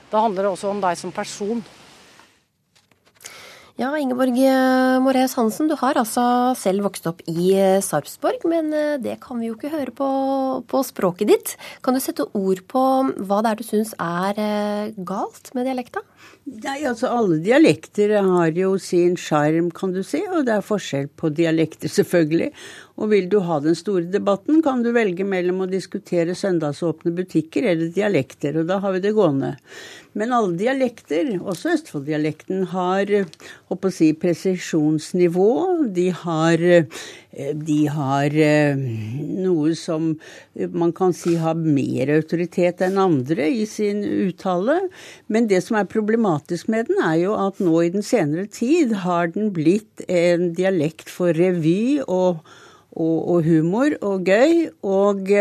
Det 0.09 0.17
handler 0.17 0.49
også 0.49 0.71
om 0.71 0.81
deg 0.81 0.97
som 0.97 1.13
person. 1.13 1.61
Ja, 3.77 3.91
Ingeborg 4.01 4.33
Moreus 5.05 5.37
Hansen, 5.37 5.69
du 5.69 5.77
har 5.77 5.97
altså 6.01 6.23
selv 6.57 6.87
vokst 6.89 7.05
opp 7.09 7.21
i 7.29 7.53
Sarpsborg, 7.85 8.45
men 8.49 8.69
det 9.01 9.19
kan 9.21 9.41
vi 9.41 9.49
jo 9.49 9.55
ikke 9.57 9.71
høre 9.73 9.93
på, 9.93 10.09
på 10.69 10.81
språket 10.85 11.29
ditt. 11.29 11.53
Kan 11.85 11.97
du 11.97 12.01
sette 12.01 12.25
ord 12.37 12.61
på 12.69 12.83
hva 13.25 13.41
det 13.45 13.53
er 13.53 13.61
du 13.61 13.65
syns 13.65 13.95
er 13.97 14.93
galt 15.05 15.49
med 15.57 15.65
dialekta? 15.69 16.05
Nei, 16.43 16.81
altså 16.83 17.07
Alle 17.07 17.37
dialekter 17.39 18.11
har 18.19 18.57
jo 18.57 18.73
sin 18.81 19.13
sjarm, 19.15 19.69
kan 19.71 19.93
du 19.95 20.01
si, 20.03 20.19
og 20.27 20.43
det 20.49 20.57
er 20.57 20.65
forskjell 20.65 21.07
på 21.15 21.29
dialekter, 21.31 21.87
selvfølgelig. 21.87 22.49
Og 22.99 23.13
vil 23.13 23.29
du 23.31 23.37
ha 23.47 23.61
den 23.63 23.77
store 23.79 24.09
debatten, 24.11 24.59
kan 24.65 24.83
du 24.83 24.91
velge 24.91 25.23
mellom 25.23 25.63
å 25.63 25.69
diskutere 25.71 26.35
søndagsåpne 26.35 27.13
butikker 27.15 27.69
eller 27.71 27.93
dialekter, 27.95 28.59
og 28.59 28.67
da 28.67 28.81
har 28.83 28.97
vi 28.97 29.01
det 29.05 29.13
gående. 29.15 29.53
Men 30.19 30.35
alle 30.35 30.57
dialekter, 30.59 31.31
også 31.39 31.77
Østfold-dialekten, 31.77 32.67
har 32.75 33.07
håper 33.71 33.89
å 33.89 33.95
si, 33.95 34.11
presisjonsnivå. 34.11 35.49
De 35.95 36.09
har, 36.25 36.67
de 37.33 37.79
har 37.89 38.35
noe 39.43 39.73
som 39.77 40.11
man 40.73 40.91
kan 40.93 41.15
si 41.17 41.33
har 41.41 41.57
mer 41.57 42.11
autoritet 42.13 42.83
enn 42.85 42.99
andre 43.01 43.47
i 43.49 43.65
sin 43.69 44.03
uttale. 44.05 44.77
Men 45.27 45.49
det 45.49 45.63
som 45.65 45.79
er 45.79 45.89
problematisk 45.89 46.69
med 46.69 46.91
den, 46.91 47.01
er 47.01 47.17
jo 47.23 47.33
at 47.39 47.61
nå 47.63 47.73
i 47.81 47.91
den 47.95 48.05
senere 48.05 48.45
tid 48.45 48.93
har 49.05 49.33
den 49.33 49.49
blitt 49.55 50.05
en 50.07 50.51
dialekt 50.53 51.09
for 51.09 51.33
revy 51.33 52.03
og, 52.05 52.43
og, 52.93 53.17
og 53.17 53.49
humor 53.49 53.97
og 54.01 54.29
gøy. 54.29 54.69
og... 54.85 55.35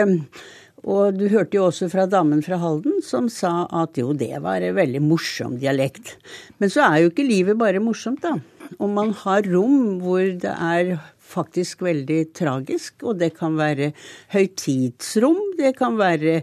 Og 0.83 1.15
du 1.15 1.29
hørte 1.31 1.55
jo 1.55 1.69
også 1.69 1.87
fra 1.93 2.09
damen 2.11 2.41
fra 2.43 2.57
Halden 2.59 2.97
som 3.07 3.29
sa 3.31 3.69
at 3.83 4.01
jo, 4.01 4.11
det 4.19 4.35
var 4.43 4.65
en 4.67 4.75
veldig 4.75 5.03
morsom 5.05 5.55
dialekt. 5.63 6.17
Men 6.59 6.73
så 6.75 6.83
er 6.89 7.05
jo 7.05 7.13
ikke 7.13 7.27
livet 7.29 7.61
bare 7.61 7.79
morsomt, 7.79 8.25
da. 8.25 8.41
Og 8.79 8.93
man 8.93 9.13
har 9.25 9.49
rom 9.49 9.99
hvor 10.03 10.23
det 10.23 10.53
er 10.53 10.95
faktisk 11.33 11.83
veldig 11.87 12.21
tragisk, 12.37 13.03
og 13.03 13.19
det 13.23 13.33
kan 13.39 13.57
være 13.57 13.93
høytidsrom, 14.35 15.41
det 15.59 15.75
kan 15.79 15.97
være 16.01 16.43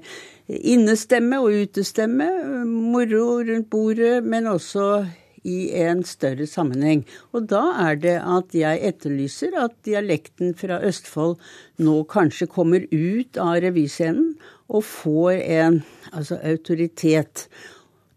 innestemme 0.49 1.41
og 1.43 1.65
utestemme, 1.65 2.29
moro 2.65 3.41
rundt 3.45 3.69
bordet, 3.69 4.23
men 4.25 4.49
også 4.49 5.05
i 5.47 5.69
en 5.79 6.01
større 6.03 6.47
sammenheng. 6.49 7.05
Og 7.31 7.47
da 7.51 7.61
er 7.85 7.99
det 8.01 8.15
at 8.19 8.55
jeg 8.57 8.81
etterlyser 8.89 9.55
at 9.61 9.77
dialekten 9.87 10.55
fra 10.57 10.81
Østfold 10.85 11.37
nå 11.85 12.01
kanskje 12.11 12.49
kommer 12.51 12.85
ut 12.91 13.39
av 13.39 13.59
revyscenen 13.63 14.33
og 14.69 14.83
får 14.85 15.39
en 15.39 15.81
altså, 16.11 16.39
autoritet. 16.43 17.47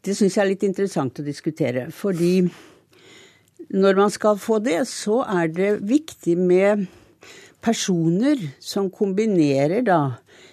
Det 0.02 0.16
syns 0.18 0.36
jeg 0.36 0.44
er 0.44 0.50
litt 0.50 0.66
interessant 0.66 1.20
å 1.22 1.26
diskutere. 1.26 1.88
Fordi 1.94 2.34
når 3.72 3.98
man 3.98 4.12
skal 4.12 4.40
få 4.40 4.58
det, 4.64 4.82
så 4.90 5.22
er 5.24 5.52
det 5.52 5.70
viktig 5.88 6.36
med 6.38 6.86
personer 7.62 8.40
som 8.60 8.90
kombinerer 8.92 9.84
da 9.86 10.02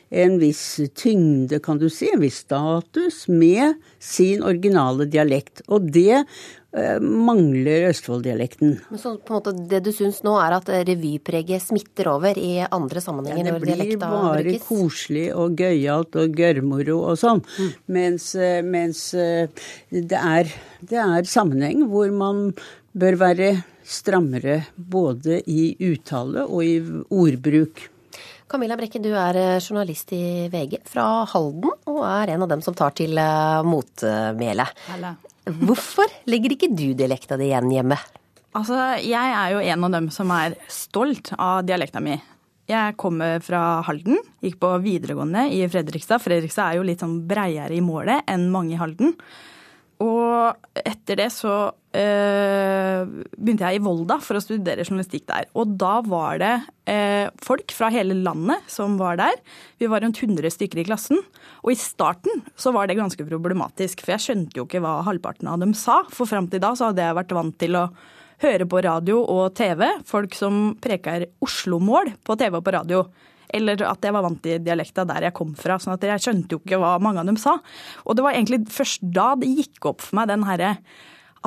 en 0.10 0.40
viss 0.42 0.80
tyngde, 0.98 1.60
kan 1.62 1.78
du 1.78 1.90
si, 1.94 2.10
en 2.14 2.24
viss 2.24 2.42
status, 2.46 3.28
med 3.30 3.78
sin 4.02 4.42
originale 4.46 5.06
dialekt. 5.06 5.62
Og 5.70 5.86
det 5.94 6.16
eh, 6.18 6.98
mangler 7.02 7.90
Østfold-dialekten. 7.92 8.80
Så 8.98 9.14
på 9.22 9.36
en 9.36 9.38
måte 9.38 9.54
Det 9.70 9.84
du 9.86 9.92
syns 9.94 10.24
nå, 10.26 10.34
er 10.42 10.58
at 10.58 10.72
revypreget 10.90 11.68
smitter 11.68 12.10
over 12.16 12.42
i 12.42 12.56
andre 12.66 13.04
sammenhenger? 13.06 13.52
Ja, 13.52 13.60
det 13.60 13.78
blir 13.78 14.02
bare 14.02 14.58
koselig 14.66 15.28
og 15.38 15.62
gøyalt 15.62 16.18
og 16.18 16.42
gørrmoro 16.42 17.00
og 17.12 17.22
sånn. 17.22 17.46
Mm. 17.46 17.72
Mens, 18.00 18.32
eh, 18.34 18.60
mens 18.66 19.06
eh, 19.14 19.46
det, 19.94 20.18
er, 20.18 20.50
det 20.82 21.02
er 21.06 21.30
sammenheng 21.30 21.86
hvor 21.94 22.10
man 22.10 22.48
bør 22.94 23.18
være 23.20 23.54
strammere 23.86 24.62
både 24.76 25.40
i 25.50 25.74
uttale 25.90 26.46
og 26.46 26.62
i 26.66 26.76
ordbruk. 27.10 27.88
Camilla 28.50 28.74
Brekke, 28.78 29.02
du 29.02 29.12
er 29.14 29.38
eh, 29.38 29.62
journalist 29.62 30.10
i 30.18 30.48
VG 30.50 30.80
fra 30.90 31.06
Halden, 31.30 31.70
og 31.92 32.00
er 32.08 32.32
en 32.34 32.46
av 32.46 32.50
dem 32.50 32.64
som 32.66 32.74
tar 32.78 32.96
til 32.98 33.14
eh, 33.22 33.60
motmæle. 33.62 34.66
Hvorfor 35.68 36.10
legger 36.30 36.56
ikke 36.56 36.72
du 36.74 36.88
dialekta 36.98 37.38
di 37.38 37.52
igjen 37.52 37.70
hjemme? 37.74 37.98
Altså, 38.58 38.80
jeg 39.06 39.36
er 39.38 39.54
jo 39.54 39.62
en 39.62 39.86
av 39.86 39.94
dem 39.94 40.10
som 40.14 40.34
er 40.34 40.58
stolt 40.74 41.30
av 41.38 41.62
dialekta 41.68 42.02
mi. 42.02 42.18
Jeg 42.70 42.98
kommer 43.02 43.38
fra 43.42 43.84
Halden, 43.86 44.18
gikk 44.46 44.60
på 44.62 44.74
videregående 44.82 45.48
i 45.54 45.62
Fredrikstad. 45.70 46.22
Fredrikstad 46.22 46.72
er 46.72 46.80
jo 46.80 46.86
litt 46.86 47.02
sånn 47.02 47.20
breiere 47.30 47.74
i 47.74 47.82
målet 47.86 48.26
enn 48.30 48.50
mange 48.54 48.76
i 48.76 48.82
Halden. 48.82 49.16
Og 50.00 50.80
etter 50.80 51.20
det 51.20 51.28
så 51.36 51.54
eh, 51.92 53.02
begynte 53.36 53.68
jeg 53.68 53.80
i 53.80 53.84
Volda 53.84 54.16
for 54.24 54.40
å 54.40 54.44
studere 54.44 54.86
journalistikk 54.86 55.26
der. 55.28 55.50
Og 55.60 55.74
da 55.82 55.98
var 56.06 56.40
det 56.40 56.54
eh, 56.88 57.28
folk 57.44 57.74
fra 57.76 57.90
hele 57.92 58.16
landet 58.16 58.64
som 58.72 58.96
var 59.02 59.20
der. 59.20 59.36
Vi 59.82 59.90
var 59.92 60.06
rundt 60.06 60.22
100 60.22 60.56
stykker 60.56 60.80
i 60.80 60.86
klassen. 60.88 61.20
Og 61.66 61.74
i 61.74 61.80
starten 61.80 62.46
så 62.56 62.72
var 62.76 62.88
det 62.88 63.00
ganske 63.00 63.28
problematisk, 63.28 64.06
for 64.06 64.16
jeg 64.16 64.28
skjønte 64.28 64.62
jo 64.62 64.68
ikke 64.70 64.84
hva 64.86 65.02
halvparten 65.08 65.52
av 65.52 65.60
dem 65.66 65.76
sa. 65.76 66.02
For 66.16 66.30
fram 66.30 66.48
til 66.48 66.64
da 66.64 66.72
så 66.80 66.94
hadde 66.94 67.04
jeg 67.04 67.20
vært 67.20 67.36
vant 67.36 67.60
til 67.60 67.76
å 67.76 67.90
høre 68.40 68.70
på 68.72 68.80
radio 68.86 69.20
og 69.20 69.52
TV 69.58 69.84
folk 70.08 70.36
som 70.38 70.78
preker 70.80 71.28
Oslo-mål 71.44 72.14
på 72.24 72.40
TV 72.40 72.56
og 72.56 72.64
på 72.64 72.76
radio 72.78 73.04
eller 73.54 73.84
at 73.88 74.06
jeg 74.06 74.16
var 74.16 74.26
vant 74.26 74.42
til 74.44 74.64
dialekta 74.64 75.06
der 75.10 75.30
jeg 75.30 75.38
kom 75.38 75.54
fra. 75.58 75.80
sånn 75.80 75.96
at 75.96 76.04
jeg 76.06 76.26
skjønte 76.26 76.56
jo 76.56 76.64
ikke 76.64 76.82
hva 76.82 76.98
mange 77.04 77.24
av 77.24 77.30
dem 77.30 77.40
sa. 77.40 77.58
Og 78.06 78.18
det 78.18 78.26
var 78.26 78.38
egentlig 78.38 78.66
først 78.74 79.06
da 79.16 79.32
det 79.40 79.52
gikk 79.52 79.92
opp 79.94 80.06
for 80.06 80.20
meg 80.20 80.30
den 80.32 80.46
herre 80.48 80.76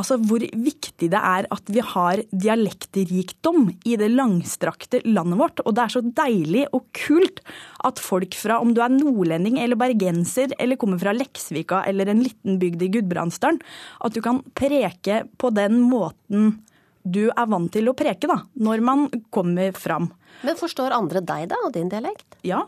Altså 0.00 0.16
hvor 0.24 0.40
viktig 0.40 1.10
det 1.12 1.20
er 1.20 1.46
at 1.52 1.66
vi 1.68 1.82
har 1.84 2.22
dialektrikdom 2.30 3.66
i 3.84 3.98
det 4.00 4.08
langstrakte 4.14 5.02
landet 5.04 5.36
vårt. 5.40 5.60
Og 5.66 5.76
det 5.76 5.84
er 5.84 5.92
så 5.92 6.02
deilig 6.16 6.64
og 6.72 6.86
kult 6.96 7.42
at 7.84 8.00
folk 8.00 8.36
fra, 8.38 8.56
om 8.62 8.72
du 8.72 8.80
er 8.80 8.94
nordlending 8.94 9.58
eller 9.60 9.76
bergenser 9.80 10.54
eller 10.56 10.80
kommer 10.80 11.00
fra 11.02 11.12
Leksvika 11.16 11.82
eller 11.90 12.08
en 12.08 12.24
liten 12.24 12.56
bygd 12.62 12.86
i 12.86 12.90
Gudbrandsdalen, 12.96 13.60
at 14.00 14.16
du 14.16 14.22
kan 14.24 14.40
preke 14.56 15.26
på 15.36 15.52
den 15.52 15.82
måten 15.84 16.54
du 17.02 17.26
er 17.28 17.48
vant 17.50 17.72
til 17.74 17.90
å 17.90 17.96
preke, 17.98 18.28
da, 18.30 18.38
når 18.62 18.82
man 18.86 19.08
kommer 19.34 19.74
fram. 19.76 20.08
Men 20.46 20.59
forstår 20.59 20.94
andre 20.96 21.22
deg 21.24 21.50
da, 21.52 21.59
og 21.66 21.74
din 21.76 21.90
dialekt? 21.92 22.26
Ja. 22.46 22.64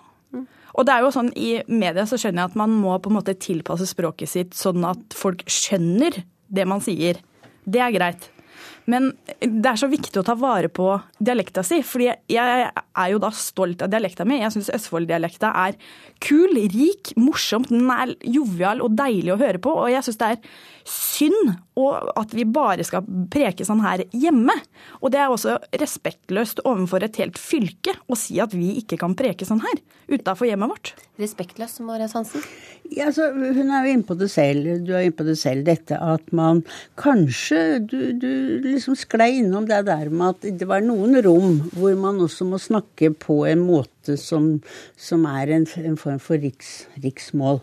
Og 0.74 0.86
det 0.86 0.94
er 0.94 1.04
jo 1.04 1.12
sånn, 1.14 1.30
I 1.38 1.62
media 1.70 2.06
så 2.10 2.18
skjønner 2.18 2.44
jeg 2.44 2.52
at 2.52 2.58
man 2.58 2.72
må 2.74 2.96
på 2.98 3.10
en 3.10 3.18
måte 3.20 3.36
tilpasse 3.38 3.86
språket 3.86 4.30
sitt 4.30 4.56
sånn 4.58 4.82
at 4.88 5.14
folk 5.14 5.44
skjønner 5.50 6.22
det 6.54 6.64
man 6.66 6.82
sier. 6.82 7.20
Det 7.64 7.82
er 7.82 7.94
greit. 7.94 8.30
Men 8.90 9.12
det 9.40 9.68
er 9.70 9.78
så 9.80 9.88
viktig 9.88 10.18
å 10.20 10.26
ta 10.26 10.34
vare 10.36 10.68
på 10.72 10.90
dialekta 11.16 11.62
si, 11.64 11.78
fordi 11.86 12.10
jeg 12.30 12.66
er 12.68 13.08
jo 13.12 13.20
da 13.22 13.30
stolt 13.32 13.84
av 13.84 13.92
dialekta 13.92 14.26
mi. 14.28 14.42
Jeg 14.42 14.52
syns 14.52 14.68
Østfold-dialekta 14.76 15.54
er 15.62 15.78
kul, 16.24 16.58
rik, 16.74 17.14
morsomt, 17.16 17.72
den 17.72 17.88
er 17.94 18.12
jovial 18.20 18.84
og 18.84 18.98
deilig 18.98 19.32
å 19.32 19.40
høre 19.40 19.62
på. 19.62 19.72
Og 19.86 19.88
jeg 19.94 20.04
syns 20.04 20.20
det 20.20 20.30
er 20.34 20.52
synd 20.84 21.54
og 21.80 22.10
at 22.20 22.34
vi 22.36 22.44
bare 22.46 22.84
skal 22.86 23.06
preke 23.32 23.66
sånn 23.66 23.82
her 23.82 24.04
hjemme. 24.12 24.54
Og 25.00 25.10
det 25.14 25.20
er 25.22 25.32
også 25.32 25.56
respektløst 25.80 26.62
overfor 26.68 27.06
et 27.06 27.18
helt 27.22 27.40
fylke 27.40 27.96
å 28.06 28.18
si 28.18 28.38
at 28.42 28.54
vi 28.54 28.76
ikke 28.82 29.00
kan 29.00 29.16
preke 29.18 29.48
sånn 29.48 29.64
her 29.64 29.82
utafor 30.12 30.48
hjemmet 30.48 30.70
vårt. 30.70 30.92
Respektløst, 31.20 31.80
Marius 31.86 32.14
Hansen? 32.16 32.42
Ja, 32.90 33.08
altså, 33.08 33.30
hun 33.32 33.70
er 33.72 33.86
jo 33.86 33.92
inne 33.94 34.06
på 34.06 34.16
det 34.18 34.28
selv. 34.32 34.66
Du 34.84 34.92
er 34.92 35.06
inne 35.06 35.16
på 35.16 35.26
det 35.26 35.36
selv. 35.40 35.64
Dette 35.66 35.98
at 36.02 36.32
man 36.36 36.62
kanskje 37.00 37.62
Du, 37.84 37.98
du 38.18 38.60
liksom 38.64 38.96
sklei 38.98 39.38
innom 39.40 39.66
det 39.68 39.80
der 39.88 40.10
med 40.12 40.34
at 40.34 40.58
det 40.60 40.68
var 40.68 40.84
noen 40.84 41.16
rom 41.24 41.58
hvor 41.74 41.94
man 41.98 42.20
også 42.22 42.46
må 42.48 42.60
snakke 42.60 43.10
på 43.16 43.44
en 43.48 43.62
måte 43.64 44.18
som, 44.20 44.58
som 45.00 45.24
er 45.30 45.54
en, 45.54 45.66
en, 45.80 45.96
form 46.00 46.20
for 46.22 46.40
riks, 46.40 46.84
riksmål. 47.02 47.62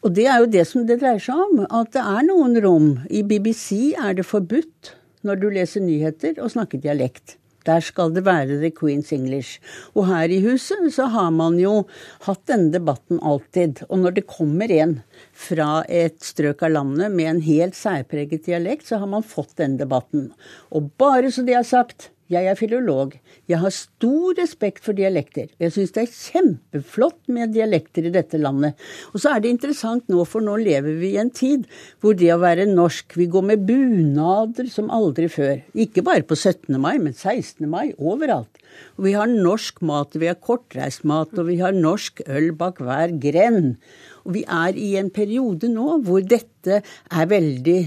Og 0.00 0.14
det 0.16 0.24
er 0.32 0.40
jo 0.40 0.48
det 0.48 0.64
som 0.68 0.86
det 0.88 1.00
dreier 1.02 1.20
seg 1.20 1.36
om. 1.36 1.66
At 1.68 1.92
det 1.96 2.04
er 2.04 2.24
noen 2.24 2.56
rom. 2.64 2.88
I 3.12 3.20
BBC 3.26 3.92
er 4.00 4.16
det 4.16 4.28
forbudt 4.28 4.94
når 5.26 5.42
du 5.42 5.50
leser 5.52 5.84
nyheter 5.84 6.40
å 6.40 6.48
snakke 6.48 6.80
dialekt. 6.80 7.36
Der 7.68 7.82
skal 7.84 8.14
det 8.14 8.22
være 8.24 8.56
the 8.62 8.70
Queen's 8.72 9.10
English. 9.12 9.58
Og 9.92 10.06
her 10.08 10.32
i 10.32 10.40
huset 10.40 10.86
så 10.94 11.10
har 11.12 11.28
man 11.36 11.58
jo 11.60 11.82
hatt 12.24 12.46
denne 12.48 12.72
debatten 12.72 13.20
alltid. 13.20 13.82
Og 13.90 14.00
når 14.00 14.16
det 14.16 14.28
kommer 14.30 14.72
en 14.72 14.94
fra 15.36 15.82
et 15.84 16.16
strøk 16.24 16.64
av 16.64 16.72
landet 16.78 17.12
med 17.12 17.34
en 17.34 17.42
helt 17.44 17.76
særpreget 17.76 18.48
dialekt, 18.48 18.88
så 18.88 19.02
har 19.02 19.12
man 19.12 19.26
fått 19.26 19.58
denne 19.60 19.80
debatten. 19.82 20.30
Og 20.72 20.88
bare 21.00 21.28
så 21.28 21.44
det 21.44 21.58
er 21.60 21.68
sagt, 21.68 22.08
jeg 22.30 22.46
er 22.46 22.58
filolog. 22.58 23.16
Jeg 23.50 23.58
har 23.58 23.72
stor 23.74 24.36
respekt 24.38 24.84
for 24.86 24.94
dialekter. 24.96 25.48
Jeg 25.58 25.74
syns 25.74 25.94
det 25.96 26.04
er 26.04 26.12
kjempeflott 26.14 27.18
med 27.34 27.54
dialekter 27.56 28.06
i 28.06 28.12
dette 28.14 28.38
landet. 28.38 28.78
Og 29.10 29.22
så 29.22 29.34
er 29.34 29.42
det 29.42 29.50
interessant 29.50 30.06
nå, 30.10 30.22
for 30.28 30.44
nå 30.44 30.54
lever 30.62 31.00
vi 31.00 31.14
i 31.16 31.20
en 31.22 31.32
tid 31.34 31.66
hvor 32.00 32.14
det 32.18 32.30
å 32.34 32.40
være 32.42 32.68
norsk 32.70 33.16
Vi 33.18 33.26
går 33.30 33.46
med 33.48 33.64
bunader 33.66 34.70
som 34.70 34.92
aldri 34.94 35.26
før. 35.32 35.58
Ikke 35.74 36.04
bare 36.06 36.22
på 36.26 36.38
17. 36.38 36.78
mai, 36.78 36.96
men 37.02 37.16
16. 37.16 37.66
mai. 37.70 37.90
Overalt. 37.98 38.62
Og 38.96 39.08
vi 39.08 39.16
har 39.18 39.30
norsk 39.30 39.82
mat, 39.86 40.14
vi 40.14 40.30
har 40.30 40.38
kortreist 40.38 41.02
mat, 41.08 41.34
og 41.34 41.50
vi 41.50 41.58
har 41.60 41.74
norsk 41.74 42.22
øl 42.28 42.52
bak 42.56 42.78
hver 42.84 43.16
grend. 43.22 43.74
Og 44.22 44.36
vi 44.38 44.44
er 44.46 44.78
i 44.78 44.94
en 45.00 45.10
periode 45.10 45.70
nå 45.72 45.98
hvor 46.06 46.22
dette 46.22 46.80
er 46.84 47.30
veldig 47.34 47.78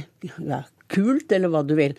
ja, 0.49 0.63
kult, 0.91 1.31
eller 1.31 1.51
hva 1.53 1.63
du 1.65 1.75
vil. 1.79 1.95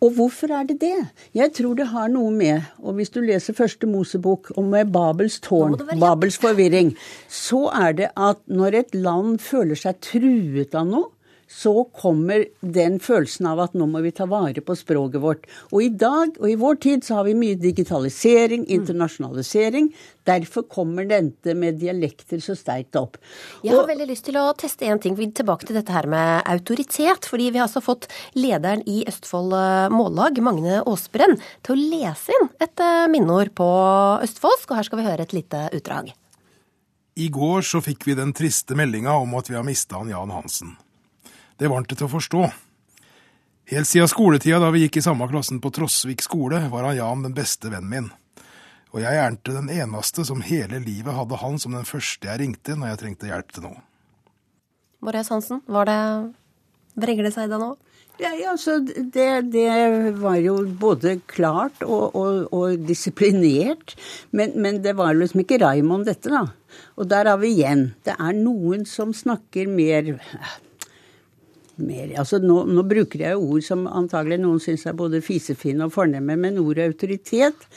Og 0.00 0.14
hvorfor 0.16 0.52
er 0.54 0.66
det 0.68 0.80
det? 0.80 0.96
Jeg 1.34 1.52
tror 1.58 1.74
det 1.78 1.88
har 1.92 2.08
noe 2.12 2.30
med, 2.34 2.68
og 2.82 2.96
hvis 2.98 3.12
du 3.12 3.20
leser 3.20 3.56
første 3.56 3.86
Mosebok 3.86 4.52
om 4.56 4.72
Babels 4.92 5.40
tårn, 5.44 5.76
Babels 6.00 6.38
forvirring, 6.42 6.94
så 7.28 7.66
er 7.74 7.98
det 7.98 8.12
at 8.16 8.40
når 8.46 8.78
et 8.82 8.94
land 8.94 9.38
føler 9.42 9.78
seg 9.78 10.00
truet 10.02 10.74
av 10.78 10.88
noe, 10.88 11.10
så 11.52 11.72
kommer 11.92 12.46
den 12.60 12.96
følelsen 13.02 13.46
av 13.50 13.60
at 13.66 13.74
nå 13.76 13.86
må 13.90 14.00
vi 14.04 14.12
ta 14.16 14.24
vare 14.30 14.62
på 14.64 14.76
språket 14.78 15.20
vårt. 15.20 15.44
Og 15.70 15.84
i 15.84 15.90
dag 15.92 16.38
og 16.40 16.48
i 16.48 16.56
vår 16.58 16.78
tid 16.82 17.04
så 17.04 17.18
har 17.18 17.26
vi 17.28 17.36
mye 17.36 17.58
digitalisering, 17.60 18.64
internasjonalisering. 18.72 19.90
Derfor 20.28 20.64
kommer 20.70 21.04
dette 21.08 21.54
med 21.58 21.80
dialekter 21.82 22.40
så 22.40 22.56
sterkt 22.56 22.96
opp. 22.96 23.18
Jeg 23.60 23.74
har 23.74 23.82
og, 23.82 23.90
veldig 23.90 24.08
lyst 24.08 24.26
til 24.30 24.38
å 24.40 24.46
teste 24.58 24.88
en 24.88 25.02
ting 25.02 25.18
tilbake 25.18 25.68
til 25.68 25.76
dette 25.76 25.92
her 25.92 26.08
med 26.10 26.46
autoritet. 26.48 27.28
Fordi 27.28 27.50
vi 27.50 27.60
har 27.60 27.68
altså 27.68 27.84
fått 27.84 28.08
lederen 28.38 28.84
i 28.88 29.02
Østfold 29.10 29.52
eh, 29.58 29.92
Mållag, 29.92 30.40
Magne 30.44 30.80
Aasbrenn, 30.80 31.36
til 31.66 31.76
å 31.76 31.90
lese 31.92 32.32
inn 32.38 32.48
et 32.64 32.80
eh, 32.82 33.10
minneord 33.12 33.52
på 33.58 33.68
østfoldsk. 34.24 34.70
Og 34.70 34.80
her 34.80 34.88
skal 34.88 35.02
vi 35.02 35.08
høre 35.10 35.28
et 35.28 35.36
lite 35.36 35.66
utdrag. 35.76 36.14
I 37.20 37.28
går 37.28 37.60
så 37.68 37.82
fikk 37.84 38.06
vi 38.08 38.16
den 38.16 38.32
triste 38.32 38.76
meldinga 38.78 39.18
om 39.20 39.36
at 39.36 39.50
vi 39.50 39.58
har 39.58 39.66
mista 39.66 40.00
han 40.00 40.08
Jan 40.08 40.32
Hansen. 40.32 40.72
Det 41.58 41.68
var 41.68 41.80
han 41.80 41.88
til 41.88 42.06
å 42.06 42.12
forstå. 42.12 42.42
Helt 43.72 43.88
siden 43.88 44.10
skoletida 44.10 44.58
da 44.60 44.72
vi 44.74 44.84
gikk 44.84 44.98
i 44.98 45.04
samme 45.04 45.28
klassen 45.30 45.60
på 45.62 45.70
Trosvik 45.74 46.24
skole, 46.24 46.64
var 46.72 46.88
han 46.88 46.98
Jan 46.98 47.24
den 47.24 47.36
beste 47.36 47.70
vennen 47.72 47.92
min. 47.92 48.10
Og 48.92 49.00
jeg 49.00 49.16
er 49.16 49.32
ikke 49.32 49.54
den 49.56 49.70
eneste 49.72 50.26
som 50.28 50.42
hele 50.44 50.82
livet 50.82 51.16
hadde 51.16 51.38
han 51.40 51.56
som 51.62 51.72
den 51.76 51.88
første 51.88 52.28
jeg 52.28 52.42
ringte 52.42 52.76
når 52.76 52.92
jeg 52.92 53.02
trengte 53.04 53.30
hjelp 53.30 53.54
til 53.54 53.66
noe. 53.68 53.80
Marius 55.02 55.32
Hansen, 55.32 55.62
var 55.66 55.88
det 55.88 55.98
Vregler 56.92 57.30
det 57.30 57.32
seg 57.32 57.48
da 57.48 57.56
nå? 57.56 57.70
Ja, 58.20 58.30
altså, 58.50 58.76
det, 58.84 59.28
det, 59.54 59.68
var 60.20 60.36
jo 60.42 60.58
både 60.78 61.16
klart 61.30 61.80
og, 61.86 62.12
og, 62.12 62.50
og 62.52 62.82
disiplinert. 62.84 63.94
Men, 64.30 64.52
men, 64.60 64.82
det 64.84 64.92
var 64.98 65.16
liksom 65.16 65.42
ikke 65.42 65.62
Raymond 65.62 66.06
dette, 66.10 66.28
da. 66.28 66.44
Og 67.00 67.08
der 67.08 67.30
har 67.32 67.40
vi 67.40 67.54
igjen. 67.56 67.88
Det 68.04 68.14
er 68.18 68.36
noen 68.36 68.84
som 68.88 69.16
snakker 69.16 69.70
mer 69.72 70.12
mer. 71.84 72.14
Altså 72.20 72.40
nå, 72.42 72.62
nå 72.70 72.84
bruker 72.88 73.26
jeg 73.26 73.40
ord 73.40 73.66
som 73.66 73.84
antagelig 73.90 74.40
noen 74.42 74.62
syns 74.62 74.86
er 74.88 74.96
både 74.98 75.22
fisefine 75.24 75.88
og 75.88 75.94
fornemme, 75.94 76.38
men 76.40 76.60
ordet 76.62 76.88
autoritet 76.92 77.68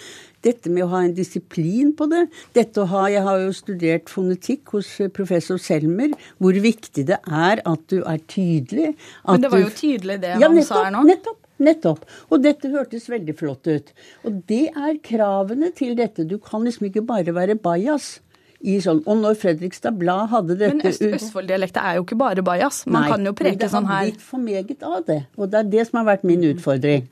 dette 0.46 0.70
med 0.70 0.86
å 0.86 0.90
ha 0.94 1.02
en 1.06 1.16
disiplin 1.18 1.94
på 1.98 2.08
det. 2.12 2.26
Dette 2.56 2.84
å 2.84 2.90
ha, 2.92 3.08
Jeg 3.10 3.24
har 3.26 3.40
jo 3.42 3.54
studert 3.56 4.12
fonetikk 4.12 4.76
hos 4.76 4.92
professor 5.16 5.58
Selmer. 5.62 6.14
Hvor 6.38 6.60
viktig 6.62 7.08
det 7.10 7.18
er 7.26 7.64
at 7.66 7.88
du 7.90 8.04
er 8.04 8.22
tydelig. 8.30 8.94
Men 9.26 9.42
det 9.42 9.52
var 9.54 9.64
jo 9.64 9.74
tydelig 9.74 10.20
det 10.22 10.36
ja, 10.36 10.46
han 10.46 10.60
nettopp, 10.60 10.70
sa 10.70 10.84
her 10.84 10.94
nå. 10.94 11.04
Nettopp. 11.10 11.42
Nettopp. 11.66 12.04
Og 12.30 12.44
dette 12.44 12.70
hørtes 12.74 13.08
veldig 13.10 13.36
flott 13.40 13.70
ut. 13.72 13.92
Og 14.28 14.42
det 14.50 14.68
er 14.70 15.00
kravene 15.04 15.72
til 15.76 15.96
dette. 15.98 16.28
Du 16.28 16.38
kan 16.44 16.66
liksom 16.68 16.90
ikke 16.90 17.06
bare 17.08 17.36
være 17.36 17.56
bajas. 17.56 18.18
I 18.66 18.78
sånn. 18.82 19.02
Og 19.06 19.20
når 19.22 19.38
Fredrikstad 19.38 19.98
Blad 20.00 20.32
hadde 20.32 20.58
dette 20.58 20.80
Men 20.80 20.90
Øst 20.90 21.04
Østfold-dialekta 21.06 21.84
er 21.86 22.00
jo 22.00 22.06
ikke 22.06 22.18
bare 22.18 22.46
bajas. 22.46 22.82
Man 22.88 23.06
Nei, 23.06 23.12
kan 23.14 23.28
jo 23.30 23.36
preke 23.38 23.70
sånn 23.70 23.86
Det 23.86 23.94
har 23.94 24.08
blitt 24.08 24.26
for 24.26 24.42
meget 24.42 24.82
av 24.86 24.98
det. 25.06 25.20
Og 25.38 25.52
det 25.52 25.62
er 25.62 25.70
det 25.76 25.86
som 25.90 26.02
har 26.02 26.08
vært 26.10 26.26
min 26.26 26.48
utfordring. 26.50 27.06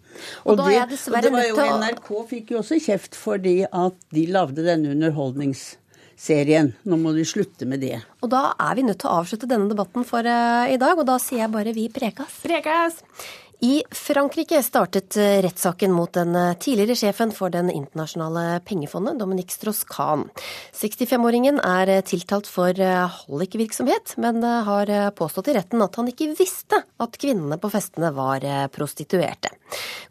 Og 0.48 0.58
da 0.58 0.66
er 0.72 0.90
det, 0.90 0.98
og 1.10 1.22
det 1.26 1.32
var 1.34 1.48
jo 1.50 1.70
NRK 1.84 2.10
fikk 2.34 2.52
jo 2.56 2.60
også 2.64 2.80
kjeft 2.82 3.18
fordi 3.18 3.56
at 3.70 3.96
de 4.14 4.26
lagde 4.34 4.66
denne 4.66 4.94
underholdningsserien. 4.94 6.74
Nå 6.90 7.00
må 7.02 7.14
de 7.18 7.26
slutte 7.28 7.70
med 7.70 7.86
det. 7.86 8.02
Og 8.26 8.34
da 8.34 8.52
er 8.58 8.80
vi 8.80 8.88
nødt 8.90 9.02
til 9.04 9.12
å 9.12 9.22
avslutte 9.22 9.50
denne 9.50 9.70
debatten 9.70 10.06
for 10.08 10.26
uh, 10.26 10.66
i 10.70 10.80
dag, 10.82 10.98
og 10.98 11.08
da 11.10 11.20
sier 11.22 11.46
jeg 11.46 11.54
bare 11.54 11.76
vi 11.78 11.90
prekas. 11.94 12.42
Prekas! 12.46 13.02
I 13.64 13.84
Frankrike 13.92 14.64
startet 14.64 15.18
eh, 15.18 15.42
rettssaken 15.42 15.92
mot 15.96 16.12
den 16.14 16.36
eh, 16.36 16.54
tidligere 16.60 16.98
sjefen 17.00 17.30
for 17.32 17.50
Den 17.50 17.70
internasjonale 17.72 18.60
pengefondet, 18.68 19.16
Dominique 19.22 19.56
Strauss-Kahn. 19.56 20.26
65-åringen 20.76 21.62
er 21.64 21.94
eh, 21.94 22.02
tiltalt 22.04 22.50
for 22.52 22.76
hallikvirksomhet, 22.76 24.18
men 24.20 24.44
har 24.44 24.92
påstått 25.16 25.54
i 25.54 25.56
retten 25.56 25.86
at 25.86 25.96
han 25.96 26.12
ikke 26.12 26.34
visste 26.36 26.82
at 26.84 27.16
kvinnene 27.22 27.56
på 27.56 27.72
festene 27.72 28.12
var 28.12 28.44
prostituerte. 28.76 29.54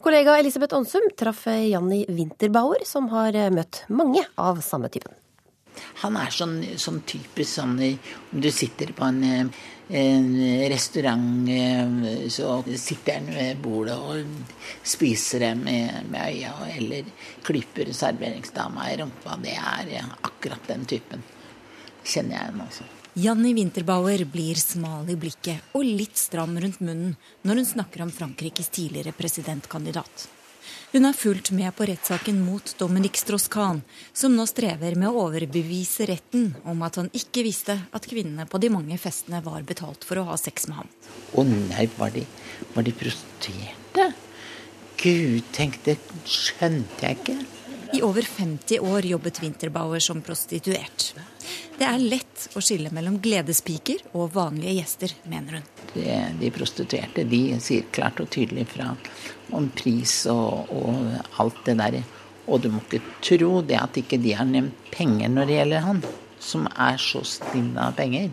Kollega 0.01 0.39
Elisabeth 0.41 0.79
Onsum 0.79 1.13
traff 1.13 1.45
Janni 1.45 2.07
Winterbauer, 2.09 2.87
som 2.89 3.13
har 3.13 3.37
møtt 3.53 3.85
mange 3.93 4.25
av 4.41 4.65
samme 4.65 4.89
typen. 4.89 5.13
Han 6.03 6.16
er 6.20 6.33
sånn, 6.35 6.57
sånn 6.81 7.03
typisk 7.07 7.51
sånn 7.57 7.77
Om 7.81 8.41
du 8.43 8.51
sitter 8.53 8.93
på 8.97 9.07
en, 9.07 9.51
en 9.89 10.31
restaurant, 10.73 11.49
eh, 11.49 12.29
så 12.33 12.62
sitter 12.77 13.20
han 13.20 13.29
ved 13.35 13.61
bordet 13.62 13.99
og 13.99 14.57
spiser 14.83 15.47
det 15.47 15.53
med, 15.61 16.09
med 16.11 16.33
øya, 16.33 16.55
eller 16.77 17.12
klyper 17.45 17.93
serveringsdama 17.97 18.91
i 18.93 18.99
rumpa. 19.03 19.39
Det 19.43 19.55
er 19.59 19.95
eh, 19.99 20.11
akkurat 20.23 20.66
den 20.68 20.89
typen. 20.89 21.25
Kjenner 22.03 22.39
jeg 22.39 22.51
igjen, 22.51 22.66
altså. 22.66 22.91
Janni 23.12 23.51
Winterbauer 23.53 24.23
blir 24.25 24.57
smal 24.57 25.11
i 25.12 25.18
blikket 25.20 25.75
og 25.77 25.85
litt 25.85 26.16
stram 26.16 26.55
rundt 26.57 26.81
munnen 26.81 27.18
når 27.45 27.61
hun 27.61 27.66
snakker 27.68 28.07
om 28.07 28.12
Frankrikes 28.14 28.73
tidligere 28.73 29.12
presidentkandidat. 29.12 30.31
Hun 30.93 31.05
har 31.05 31.12
fulgt 31.12 31.51
med 31.51 31.72
på 31.76 31.86
rettssaken 31.88 32.40
mot 32.45 32.74
Dominic 32.78 33.16
Strauss-Kahn, 33.16 33.78
som 34.12 34.34
nå 34.36 34.45
strever 34.45 34.93
med 35.01 35.09
å 35.09 35.22
overbevise 35.22 36.05
retten 36.11 36.51
om 36.68 36.84
at 36.84 36.99
han 37.01 37.09
ikke 37.16 37.47
visste 37.47 37.78
at 37.97 38.09
kvinnene 38.11 38.45
på 38.45 38.61
de 38.61 38.68
mange 38.74 38.99
festene 39.01 39.40
var 39.40 39.64
betalt 39.64 40.05
for 40.05 40.20
å 40.20 40.26
ha 40.28 40.36
sex 40.36 40.68
med 40.68 40.82
ham. 40.82 40.90
Å 41.32 41.47
nei, 41.49 41.86
var 41.97 42.12
de, 42.12 42.26
var 42.74 42.84
de 42.84 42.93
prostituerte? 42.93 44.11
Gud, 45.01 45.49
tenkte, 45.57 45.97
skjønte 46.28 47.09
jeg 47.09 47.22
ikke. 47.22 47.38
I 47.93 48.03
over 48.03 48.22
50 48.22 48.80
år 48.80 49.07
jobbet 49.07 49.43
Winterbauer 49.43 49.99
som 49.99 50.22
prostituert. 50.22 51.14
Det 51.78 51.84
er 51.84 51.99
lett 52.01 52.47
å 52.57 52.62
skille 52.64 52.88
mellom 52.95 53.18
gledespiker 53.20 54.01
og 54.16 54.32
vanlige 54.32 54.78
gjester, 54.78 55.12
mener 55.28 55.59
hun. 55.59 55.68
De, 55.93 56.07
de 56.40 56.51
prostituerte 56.55 57.26
de 57.28 57.43
sier 57.61 57.88
klart 57.93 58.22
og 58.24 58.30
tydelig 58.32 58.64
fra 58.72 58.95
om 59.53 59.68
pris 59.76 60.22
og, 60.32 60.72
og 60.72 61.40
alt 61.43 61.61
det 61.66 61.76
der. 61.82 62.01
Og 62.49 62.64
du 62.64 62.70
må 62.72 62.80
ikke 62.86 63.03
tro 63.24 63.61
det 63.66 63.76
at 63.80 64.01
ikke 64.01 64.20
de 64.22 64.36
har 64.38 64.49
nevnt 64.49 64.88
penger 64.95 65.32
når 65.32 65.51
det 65.51 65.59
gjelder 65.59 65.86
han, 65.90 66.05
som 66.40 66.68
er 66.72 66.97
så 67.01 67.20
stinn 67.28 67.74
av 67.76 67.93
penger. 68.01 68.32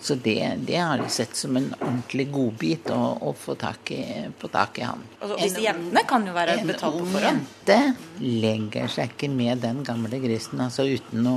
Så 0.00 0.14
det, 0.14 0.56
det 0.64 0.76
har 0.76 0.98
de 0.98 1.08
sett 1.12 1.36
som 1.36 1.56
en 1.56 1.74
ordentlig 1.80 2.30
godbit 2.32 2.88
å, 2.90 3.00
å 3.20 3.34
få, 3.36 3.54
tak 3.60 3.90
i, 3.92 4.04
tak 4.52 4.78
i 4.80 4.86
han. 4.88 5.02
Altså, 5.18 5.36
disse 5.42 5.60
jentene 5.60 6.02
kan 6.08 6.24
jo 6.24 6.32
være 6.32 6.56
betalt 6.64 6.96
på 6.96 7.04
En 7.04 7.18
ung 7.18 7.26
jente 7.26 7.78
legger 8.24 8.88
seg 8.88 9.12
ikke 9.12 9.28
med 9.34 9.60
den 9.60 9.84
gamle 9.84 10.22
grisen 10.22 10.62
altså 10.64 10.88
uten 10.88 11.28
å 11.28 11.36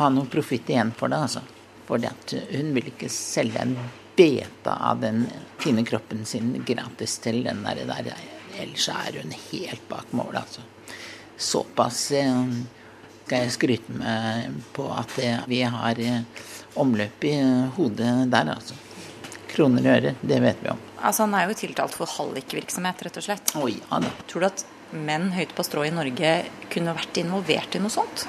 ha 0.00 0.10
noe 0.10 0.26
profitt 0.26 0.72
igjen 0.72 0.90
for 0.98 1.12
det. 1.12 1.22
altså. 1.28 1.44
For 1.86 2.02
hun 2.02 2.74
vil 2.74 2.90
ikke 2.90 3.10
selge 3.12 3.62
en 3.62 3.76
beta 4.16 4.74
av 4.90 5.00
den 5.00 5.24
fine 5.62 5.86
kroppen 5.86 6.26
sin 6.26 6.56
gratis 6.66 7.18
til 7.22 7.42
den 7.46 7.62
der. 7.62 7.84
der. 7.86 8.12
Ellers 8.58 8.88
er 8.92 9.22
hun 9.22 9.32
helt 9.52 9.88
bak 9.88 10.10
mål, 10.12 10.42
altså. 10.42 10.66
Såpass 11.38 12.10
eh, 12.18 12.42
skal 13.32 13.46
jeg 13.46 13.52
skryte 13.54 13.94
med 13.96 14.56
på 14.76 14.84
at 14.92 15.12
vi 15.48 15.62
har 15.64 15.96
eh, 16.04 16.20
omløp 16.76 17.24
i 17.24 17.36
hodet 17.78 18.10
der, 18.28 18.50
altså. 18.52 18.76
Kroner 19.48 19.86
og 19.86 19.94
øre, 19.94 20.10
det 20.20 20.40
vet 20.44 20.58
vi 20.60 20.68
om. 20.72 20.80
Altså, 21.00 21.24
han 21.24 21.36
er 21.38 21.48
jo 21.48 21.56
tiltalt 21.56 21.96
for 21.96 22.08
hallikvirksomhet, 22.12 23.00
rett 23.06 23.16
og 23.20 23.24
slett. 23.24 23.52
Å 23.56 23.68
ja 23.72 24.00
da. 24.04 24.10
Tror 24.28 24.44
du 24.44 24.48
at 24.50 24.64
menn 24.92 25.30
høyt 25.32 25.54
på 25.56 25.64
strå 25.64 25.86
i 25.88 25.92
Norge 25.94 26.32
kunne 26.72 26.92
vært 26.96 27.20
involvert 27.22 27.76
i 27.76 27.80
noe 27.80 27.92
sånt? 27.92 28.26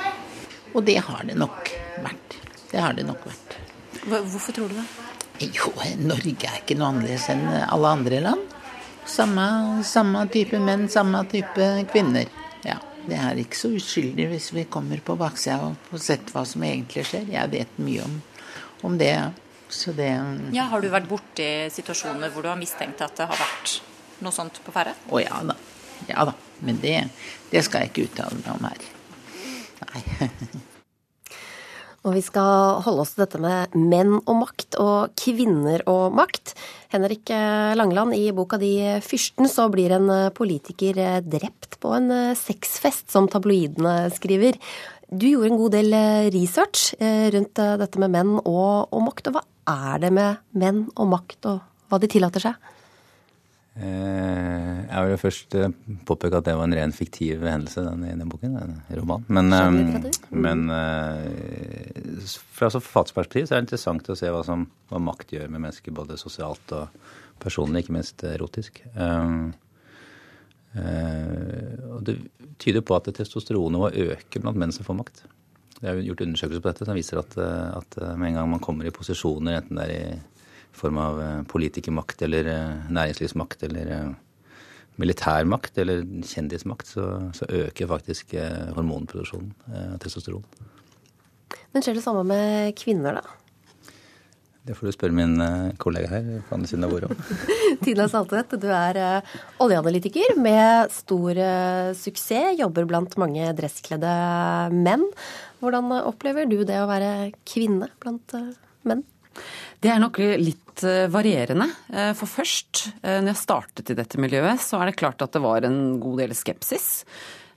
Og 0.71 0.85
det 0.87 0.95
har 1.03 1.27
det 1.27 1.35
nok 1.39 1.73
vært. 2.05 2.37
Det 2.71 2.79
har 2.79 2.95
det 2.95 3.03
nok 3.07 3.27
vært. 3.27 3.57
Hvorfor 4.07 4.55
tror 4.55 4.71
du 4.71 4.77
det? 4.79 4.85
Jo, 5.49 5.73
Norge 5.99 6.47
er 6.47 6.61
ikke 6.61 6.79
noe 6.79 6.93
annerledes 6.93 7.27
enn 7.33 7.43
alle 7.65 7.91
andre 7.97 8.23
land. 8.23 8.55
Samme, 9.03 9.49
samme 9.83 10.23
type 10.31 10.63
menn, 10.63 10.87
samme 10.91 11.25
type 11.31 11.69
kvinner. 11.91 12.31
Det 13.03 13.17
er 13.19 13.39
ikke 13.41 13.59
så 13.59 13.71
uskyldig 13.75 14.27
hvis 14.31 14.51
vi 14.55 14.65
kommer 14.71 15.01
på 15.03 15.15
baksida 15.19 15.59
og 15.67 15.89
får 15.89 16.03
sett 16.05 16.33
hva 16.33 16.45
som 16.47 16.63
egentlig 16.63 17.05
skjer. 17.09 17.27
Jeg 17.33 17.51
vet 17.51 17.79
mye 17.83 18.05
om, 18.05 18.19
om 18.87 18.97
det. 18.99 19.15
Så 19.73 19.91
det 19.97 20.11
Ja, 20.53 20.67
Har 20.69 20.81
du 20.81 20.89
vært 20.93 21.09
borti 21.09 21.47
situasjoner 21.73 22.31
hvor 22.31 22.45
du 22.45 22.51
har 22.51 22.59
mistenkt 22.59 23.01
at 23.01 23.15
det 23.17 23.27
har 23.31 23.39
vært 23.39 23.79
noe 24.23 24.35
sånt 24.35 24.59
på 24.63 24.75
ferde? 24.75 24.93
Å 25.09 25.23
ja 25.23 25.39
da. 25.49 25.57
Ja 26.07 26.27
da. 26.29 26.35
Men 26.63 26.79
det, 26.83 26.99
det 27.51 27.63
skal 27.65 27.83
jeg 27.83 27.91
ikke 27.91 28.05
uttale 28.11 28.39
meg 28.39 28.53
om 28.53 28.69
her. 28.69 28.85
Nei. 29.83 30.29
Og 32.03 32.17
vi 32.17 32.21
skal 32.25 32.81
holde 32.83 33.03
oss 33.05 33.13
til 33.13 33.23
dette 33.23 33.39
med 33.39 33.75
menn 33.79 34.17
og 34.17 34.35
makt 34.41 34.75
og 34.81 35.13
kvinner 35.19 35.85
og 35.87 36.15
makt. 36.17 36.51
Henrik 36.91 37.31
Langeland, 37.79 38.11
i 38.13 38.33
boka 38.35 38.57
di 38.59 38.99
'Fyrsten' 38.99 39.47
så 39.47 39.69
blir 39.71 39.91
en 39.95 40.11
politiker 40.35 41.21
drept 41.23 41.79
på 41.79 41.95
en 41.95 42.35
sexfest, 42.35 43.09
som 43.09 43.27
tabloidene 43.27 44.11
skriver. 44.11 44.59
Du 45.09 45.27
gjorde 45.27 45.51
en 45.51 45.57
god 45.57 45.71
del 45.71 45.95
research 46.35 46.93
rundt 46.99 47.55
dette 47.55 47.99
med 47.99 48.11
menn 48.11 48.35
og, 48.43 48.91
og 48.91 49.01
makt. 49.07 49.27
Og 49.27 49.33
hva 49.33 49.43
er 49.93 49.99
det 50.03 50.11
med 50.11 50.37
menn 50.51 50.89
og 50.97 51.07
makt, 51.07 51.45
og 51.45 51.61
hva 51.87 51.99
de 52.03 52.11
tillater 52.11 52.43
seg? 52.43 52.72
Eh, 53.73 54.85
Jeg 54.85 55.07
vil 55.09 55.17
først 55.17 55.55
eh, 55.57 55.71
påpeke 56.05 56.37
at 56.37 56.45
det 56.45 56.53
var 56.53 56.67
en 56.67 56.75
ren 56.77 56.93
fiktiv 56.93 57.41
hendelse, 57.41 57.81
den 57.87 58.05
ene 58.05 58.27
boken. 58.29 58.57
En 58.59 58.75
roman. 58.99 59.25
Men, 59.27 59.49
eh, 59.53 60.11
men 60.29 60.67
fra 62.53 62.69
så 62.69 62.81
forfatterperspektiv 62.83 63.47
så 63.47 63.55
er 63.55 63.61
det 63.61 63.67
interessant 63.67 64.09
å 64.13 64.17
se 64.17 64.29
hva, 64.29 64.43
som, 64.45 64.67
hva 64.91 65.01
makt 65.01 65.33
gjør 65.33 65.49
med 65.49 65.65
mennesker, 65.65 65.95
både 65.95 66.19
sosialt 66.21 66.75
og 66.77 66.85
personlig, 67.41 67.83
ikke 67.83 67.97
minst 67.97 68.23
erotisk. 68.29 68.83
Og 70.73 71.99
det 72.05 72.15
tyder 72.61 72.85
på 72.85 72.95
at 72.95 73.09
testosteronnivået 73.17 73.97
øker 74.13 74.43
blant 74.43 74.59
menn 74.61 74.73
som 74.73 74.85
får 74.85 74.99
makt. 75.01 75.25
Det 75.79 75.89
er 75.89 75.99
gjort 76.05 76.23
undersøkelser 76.23 76.63
på 76.63 76.69
dette 76.69 76.87
som 76.87 76.95
viser 76.95 77.19
at, 77.19 77.33
at 77.41 77.97
med 78.15 78.29
en 78.29 78.37
gang 78.39 78.53
man 78.53 78.63
kommer 78.63 78.87
i 78.87 78.93
posisjoner, 78.95 79.57
enten 79.59 79.81
det 79.81 79.89
er 79.89 79.93
i 79.97 80.21
form 80.77 80.97
av 80.97 81.21
eh, 81.21 81.41
politikermakt 81.49 82.21
eller 82.25 82.49
eh, 82.49 82.89
næringslivsmakt 82.93 83.63
eller 83.69 83.91
eh, 83.95 84.09
militærmakt 85.01 85.77
eller 85.81 86.03
kjendismakt, 86.27 86.89
så, 86.89 87.05
så 87.33 87.47
øker 87.49 87.89
faktisk 87.89 88.35
hormonproduksjonen 88.75 89.55
av 89.73 89.95
testosteron. 90.03 90.43
Men 91.73 91.81
skjer 91.81 91.97
det 91.97 92.03
samme 92.05 92.21
med 92.29 92.75
kvinner, 92.77 93.17
da? 93.17 93.39
Det 94.63 94.75
får 94.77 94.91
du 94.91 94.93
spørre 94.93 95.17
min 95.17 95.33
kollega 95.81 96.11
her 96.11 96.27
på 96.45 96.53
andre 96.55 96.69
siden 96.69 96.85
av 96.85 96.93
bordet 96.93 97.09
om. 97.09 97.39
Tina 97.83 98.05
Saltvedt, 98.07 98.53
du 98.61 98.69
er 98.69 98.99
oljeanalytiker 99.65 100.37
med 100.37 100.93
stor 100.93 101.41
suksess. 101.97 102.53
Jobber 102.61 102.85
blant 102.87 103.17
mange 103.19 103.49
dresskledde 103.57 104.13
menn. 104.77 105.09
Hvordan 105.57 105.89
opplever 106.03 106.45
du 106.47 106.61
det 106.69 106.77
å 106.79 106.87
være 106.87 107.33
kvinne 107.49 107.89
blant 107.97 108.37
menn? 108.85 109.01
Det 109.83 109.91
er 109.91 109.99
nok 109.99 110.15
litt 110.39 110.83
eh, 110.87 111.09
varierende. 111.11 111.67
Eh, 111.91 112.13
For 112.15 112.29
først, 112.29 112.85
eh, 113.03 113.19
når 113.19 113.33
jeg 113.33 113.41
startet 113.41 113.89
i 113.91 113.97
dette 113.99 114.21
miljøet, 114.21 114.61
så 114.63 114.79
er 114.79 114.89
det 114.89 114.99
klart 115.01 115.19
at 115.25 115.35
det 115.35 115.41
var 115.43 115.67
en 115.67 115.97
god 115.99 116.21
del 116.23 116.35
skepsis. 116.37 117.03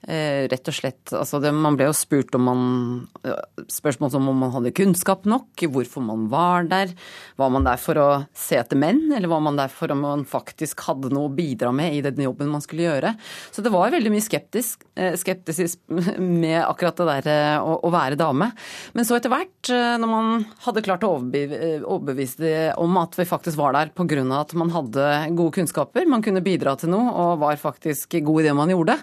Eh, 0.07 0.47
rett 0.47 0.69
og 0.71 0.75
slett, 0.77 1.11
altså 1.11 1.41
det, 1.43 1.51
Man 1.51 1.75
ble 1.75 1.89
jo 1.89 1.95
spurt 1.97 2.31
om 2.39 2.45
man 2.47 2.61
Spørsmål 3.73 4.13
som 4.13 4.29
om 4.31 4.37
man 4.39 4.53
hadde 4.55 4.71
kunnskap 4.77 5.25
nok, 5.27 5.65
hvorfor 5.73 6.05
man 6.05 6.29
var 6.31 6.69
der. 6.71 6.93
Var 7.41 7.51
man 7.51 7.67
der 7.67 7.81
for 7.83 7.99
å 7.99 8.07
se 8.37 8.59
etter 8.61 8.79
menn, 8.79 9.09
eller 9.11 9.31
var 9.31 9.43
man 9.43 9.59
der 9.59 9.73
for 9.73 9.91
om 9.91 10.05
man 10.05 10.23
faktisk 10.29 10.85
hadde 10.87 11.11
noe 11.15 11.27
å 11.27 11.35
bidra 11.35 11.73
med 11.75 11.97
i 11.97 12.03
den 12.05 12.23
jobben 12.23 12.53
man 12.53 12.63
skulle 12.63 12.87
gjøre? 12.87 13.17
Så 13.51 13.65
det 13.67 13.73
var 13.75 13.91
veldig 13.95 14.13
mye 14.15 14.23
skeptisk, 14.23 14.85
eh, 14.95 15.17
skeptisk 15.19 15.81
med 16.45 16.61
akkurat 16.63 17.03
det 17.03 17.09
der 17.11 17.31
eh, 17.33 17.57
å, 17.59 17.79
å, 17.83 17.93
være 17.97 18.21
dame. 18.21 18.53
Men 18.95 19.09
så 19.09 19.19
etter 19.19 19.33
hvert, 19.33 19.73
når 19.73 20.11
man 20.11 20.47
hadde 20.69 20.85
klart 20.87 21.07
å 21.07 21.17
overbevise 21.17 22.53
om 22.79 23.01
at 23.01 23.19
vi 23.19 23.27
faktisk 23.27 23.59
var 23.59 23.75
der 23.75 23.91
pga. 23.97 24.23
at 24.39 24.55
man 24.55 24.71
hadde 24.71 25.11
gode 25.35 25.57
kunnskaper, 25.59 26.07
man 26.07 26.23
kunne 26.23 26.45
bidra 26.45 26.77
til 26.79 26.93
noe 26.95 27.11
og 27.11 27.43
var 27.43 27.59
faktisk 27.59 28.21
god 28.23 28.45
i 28.45 28.47
det 28.47 28.55
man 28.55 28.71
gjorde, 28.71 29.01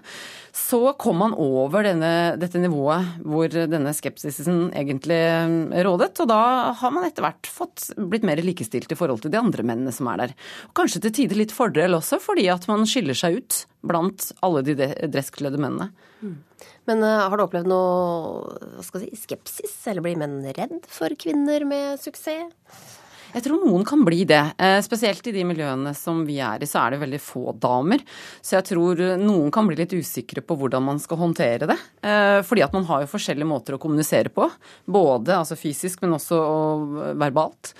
så 0.53 0.93
kom 1.01 1.17
man 1.17 1.33
over 1.33 1.81
denne, 1.87 2.11
dette 2.37 2.59
nivået 2.61 3.23
hvor 3.25 3.49
denne 3.49 3.89
skepsisen 3.97 4.67
egentlig 4.77 5.17
eh, 5.17 5.83
rådet. 5.87 6.11
Og 6.21 6.29
da 6.29 6.41
har 6.77 6.93
man 6.93 7.07
etter 7.07 7.25
hvert 7.25 7.49
fått 7.49 7.87
blitt 7.97 8.27
mer 8.27 8.37
likestilt 8.45 8.93
i 8.93 8.97
forhold 8.99 9.23
til 9.23 9.33
de 9.33 9.41
andre 9.41 9.65
mennene 9.65 9.93
som 9.95 10.11
er 10.11 10.21
der. 10.21 10.35
Og 10.69 10.75
kanskje 10.77 11.01
til 11.07 11.15
tider 11.17 11.41
litt 11.41 11.55
fordel 11.55 11.97
også, 11.97 12.21
fordi 12.21 12.45
at 12.53 12.69
man 12.69 12.85
skiller 12.89 13.17
seg 13.17 13.41
ut 13.41 13.63
blant 13.81 14.29
alle 14.45 14.61
de 14.67 14.77
dresskledde 15.09 15.57
mennene. 15.57 15.89
Mm. 16.21 16.37
Men 16.87 17.01
uh, 17.01 17.25
har 17.25 17.33
du 17.33 17.47
opplevd 17.47 17.69
noe 17.71 18.83
si, 18.85 19.09
skepsis, 19.23 19.73
eller 19.89 20.05
blir 20.05 20.19
menn 20.21 20.37
redd 20.53 20.83
for 20.91 21.17
kvinner 21.17 21.65
med 21.65 21.97
suksess? 22.03 22.53
Jeg 23.33 23.47
tror 23.47 23.63
noen 23.63 23.85
kan 23.87 24.03
bli 24.05 24.21
det. 24.29 24.41
Eh, 24.61 24.79
spesielt 24.85 25.25
i 25.27 25.33
de 25.33 25.43
miljøene 25.47 25.95
som 25.97 26.21
vi 26.27 26.37
er 26.43 26.61
i, 26.61 26.69
så 26.69 26.83
er 26.83 26.93
det 26.93 27.01
veldig 27.01 27.21
få 27.23 27.55
damer. 27.57 28.03
Så 28.45 28.59
jeg 28.59 28.67
tror 28.69 29.01
noen 29.17 29.49
kan 29.53 29.65
bli 29.69 29.79
litt 29.79 29.95
usikre 29.97 30.43
på 30.45 30.57
hvordan 30.59 30.85
man 30.85 31.01
skal 31.01 31.21
håndtere 31.23 31.69
det. 31.71 31.79
Eh, 32.05 32.39
fordi 32.45 32.65
at 32.65 32.77
man 32.77 32.85
har 32.89 33.03
jo 33.03 33.11
forskjellige 33.15 33.49
måter 33.49 33.77
å 33.77 33.81
kommunisere 33.81 34.29
på. 34.33 34.49
Både 34.85 35.37
altså 35.39 35.57
fysisk, 35.57 36.05
men 36.05 36.17
også 36.19 36.41
verbalt. 37.17 37.73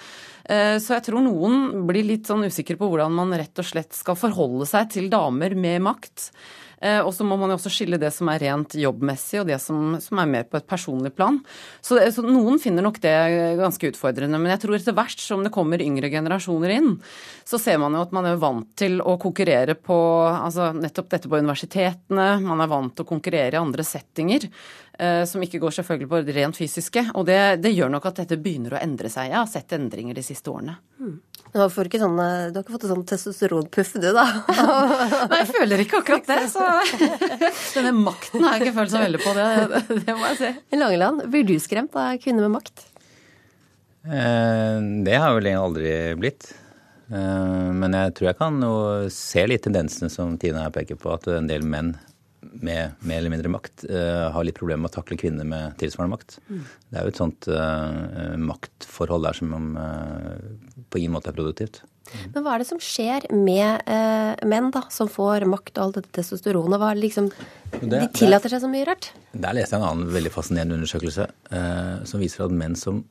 Eh, 0.44 0.76
så 0.82 0.98
jeg 0.98 1.06
tror 1.08 1.24
noen 1.24 1.86
blir 1.88 2.04
litt 2.08 2.28
sånn 2.28 2.44
usikre 2.50 2.76
på 2.80 2.90
hvordan 2.92 3.14
man 3.16 3.32
rett 3.38 3.62
og 3.62 3.68
slett 3.68 3.96
skal 3.96 4.20
forholde 4.20 4.68
seg 4.68 4.90
til 4.98 5.08
damer 5.14 5.56
med 5.56 5.86
makt. 5.86 6.32
Eh, 6.84 7.00
og 7.00 7.14
så 7.16 7.24
må 7.24 7.38
man 7.40 7.54
jo 7.54 7.56
også 7.56 7.72
skille 7.72 8.00
det 8.02 8.10
som 8.12 8.28
er 8.32 8.42
rent 8.44 8.76
jobbmessig 8.76 9.40
og 9.40 9.48
det 9.48 9.60
som, 9.64 9.96
som 10.04 10.20
er 10.20 10.30
mer 10.30 10.48
på 10.50 10.60
et 10.60 10.68
personlig 10.68 11.14
plan. 11.16 11.40
Så, 11.80 11.96
så, 12.12 12.26
noen 12.26 12.60
finner 12.60 12.84
nok 12.84 13.00
det 13.04 13.16
ganske 13.62 13.94
utfordrende. 13.94 14.40
Men 14.42 14.52
jeg 14.52 14.64
tror 14.66 14.76
etter 14.78 14.98
hvert 14.98 15.24
som 15.24 15.46
det 15.46 15.54
kommer 15.56 15.84
yngre 15.84 16.12
generasjoner 16.12 16.76
inn, 16.76 16.92
så 17.48 17.60
ser 17.62 17.80
man 17.80 17.96
jo 17.96 18.04
at 18.04 18.16
man 18.16 18.28
er 18.28 18.42
vant 18.42 18.68
til 18.80 19.00
å 19.00 19.16
konkurrere 19.22 19.78
på 19.80 19.98
altså 20.28 20.74
nettopp 20.76 21.12
dette 21.16 21.32
på 21.32 21.40
universitetene. 21.40 22.30
Man 22.44 22.64
er 22.64 22.72
vant 22.72 22.96
til 22.98 23.08
å 23.08 23.12
konkurrere 23.14 23.56
i 23.56 23.64
andre 23.64 23.88
settinger. 23.88 24.50
Eh, 25.00 25.24
som 25.26 25.42
ikke 25.42 25.58
går 25.58 25.74
selvfølgelig 25.74 26.08
på 26.10 26.20
det 26.22 26.34
rent 26.36 26.58
fysiske. 26.58 27.02
Og 27.18 27.26
det, 27.26 27.38
det, 27.64 27.72
gjør 27.74 27.90
nok 27.96 28.06
at 28.12 28.20
dette 28.22 28.38
begynner 28.38 28.76
å 28.76 28.82
endre 28.82 29.10
seg. 29.10 29.32
Jeg 29.32 29.40
har 29.40 29.50
sett 29.50 29.74
endringer 29.74 30.14
de 30.14 30.26
siste 30.26 30.52
årene. 30.54 30.76
Mm. 31.02 31.16
Du 31.54 31.60
har, 31.60 31.74
ikke 31.86 32.02
sånn, 32.02 32.18
du 32.18 32.58
har 32.58 32.62
ikke 32.62 32.76
fått 32.76 32.86
en 32.88 32.94
sånn 32.94 33.06
testosteronpuff, 33.10 33.96
du, 34.02 34.08
da? 34.14 34.26
Nei, 35.32 35.42
jeg 35.42 35.50
føler 35.50 35.84
ikke 35.84 36.02
akkurat 36.02 36.30
det. 36.30 36.40
Så 36.54 36.66
denne 37.80 37.94
makten 38.06 38.46
har 38.46 38.58
jeg 38.58 38.68
ikke 38.68 38.78
følt 38.80 38.94
så 38.94 39.04
veldig 39.04 39.22
på, 39.22 39.36
det, 39.38 39.84
det 40.06 40.18
må 40.18 40.32
jeg 40.32 40.40
si. 40.40 40.52
Langeland, 40.78 41.28
blir 41.34 41.46
du 41.50 41.56
skremt 41.62 41.98
av 41.98 42.18
kvinner 42.22 42.46
med 42.46 42.58
makt? 42.60 42.88
Eh, 44.06 44.78
det 45.06 45.18
har 45.18 45.32
jeg 45.32 45.42
vel 45.42 45.54
aldri 45.58 45.92
blitt. 46.22 46.54
Eh, 47.10 47.70
men 47.82 47.98
jeg 47.98 48.18
tror 48.18 48.30
jeg 48.32 48.42
kan 48.42 48.66
se 49.14 49.46
litt 49.50 49.66
tendensene 49.66 50.10
som 50.14 50.38
Tina 50.42 50.70
peker 50.74 51.02
på, 51.02 51.14
at 51.18 51.30
en 51.34 51.50
del 51.50 51.66
menn 51.66 51.96
med 52.52 53.00
mer 53.06 53.22
eller 53.22 53.34
mindre 53.34 53.52
makt 53.54 53.86
uh, 53.90 54.30
har 54.34 54.46
litt 54.46 54.58
problemer 54.58 54.86
med 54.86 54.92
å 54.92 54.98
takle 54.98 55.18
kvinner 55.20 55.48
med 55.48 55.78
tilsvarende 55.82 56.18
makt. 56.18 56.38
Mm. 56.50 56.62
Det 56.90 57.00
er 57.00 57.08
jo 57.08 57.14
et 57.14 57.22
sånt 57.22 57.48
uh, 57.50 58.36
maktforhold 58.40 59.28
der 59.28 59.40
som 59.40 59.54
uh, 59.78 60.38
på 60.90 61.02
ingen 61.02 61.16
måte 61.16 61.32
er 61.32 61.38
produktivt. 61.38 61.82
Mm. 62.14 62.26
Men 62.36 62.44
hva 62.44 62.54
er 62.54 62.64
det 62.64 62.68
som 62.68 62.82
skjer 62.84 63.26
med 63.32 63.88
menn 64.52 64.68
da, 64.76 64.82
som 64.92 65.08
får 65.10 65.46
makt 65.50 65.78
og 65.78 65.86
alt 65.86 66.00
dette 66.02 66.12
testosteronet? 66.20 66.76
Hva 66.82 66.92
er 66.92 67.00
det 67.00 67.06
liksom, 67.06 67.30
det, 67.80 67.94
de 67.96 68.10
tillater 68.14 68.52
seg 68.52 68.62
så 68.66 68.70
mye 68.70 68.90
rart? 68.90 69.08
Der 69.32 69.56
leste 69.56 69.78
jeg 69.78 69.82
en 69.82 69.88
annen 69.88 70.12
veldig 70.14 70.34
fascinerende 70.36 70.82
undersøkelse 70.82 71.30
som 72.10 72.22
viser 72.22 72.44
at 72.44 72.54
menn 72.60 72.76
som 72.78 73.06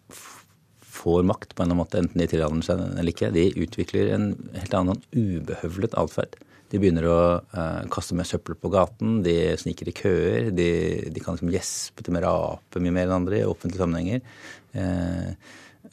får 0.93 1.25
makt 1.27 1.57
på 1.57 1.65
en 1.65 1.73
eller 1.73 1.73
annen 1.73 1.81
måte, 1.81 2.03
enten 2.05 2.21
de 2.21 2.29
tillater 2.31 2.67
seg 2.69 2.85
eller 2.93 3.15
ikke, 3.15 3.33
de 3.35 3.49
utvikler 3.65 4.13
en 4.13 4.29
helt 4.61 4.77
annen 4.77 5.01
ubehøvlet 5.17 5.97
atferd. 5.99 6.37
De 6.73 6.81
begynner 6.81 7.05
å 7.05 7.19
uh, 7.53 7.83
kaste 7.93 8.17
mer 8.17 8.29
søppel 8.29 8.57
på 8.57 8.71
gaten, 8.73 9.19
de 9.25 9.37
sniker 9.61 9.91
i 9.91 9.97
køer. 9.97 10.49
De, 10.57 10.71
de 11.13 11.25
kan 11.25 11.37
liksom 11.37 11.53
gjespe 11.53 12.05
til 12.05 12.17
mer 12.17 12.29
ape 12.31 12.81
mye 12.81 12.95
mer 12.97 13.11
enn 13.11 13.19
andre 13.19 13.43
i 13.43 13.49
offentlige 13.49 13.83
sammenhenger. 13.83 14.25
Uh, 14.73 15.35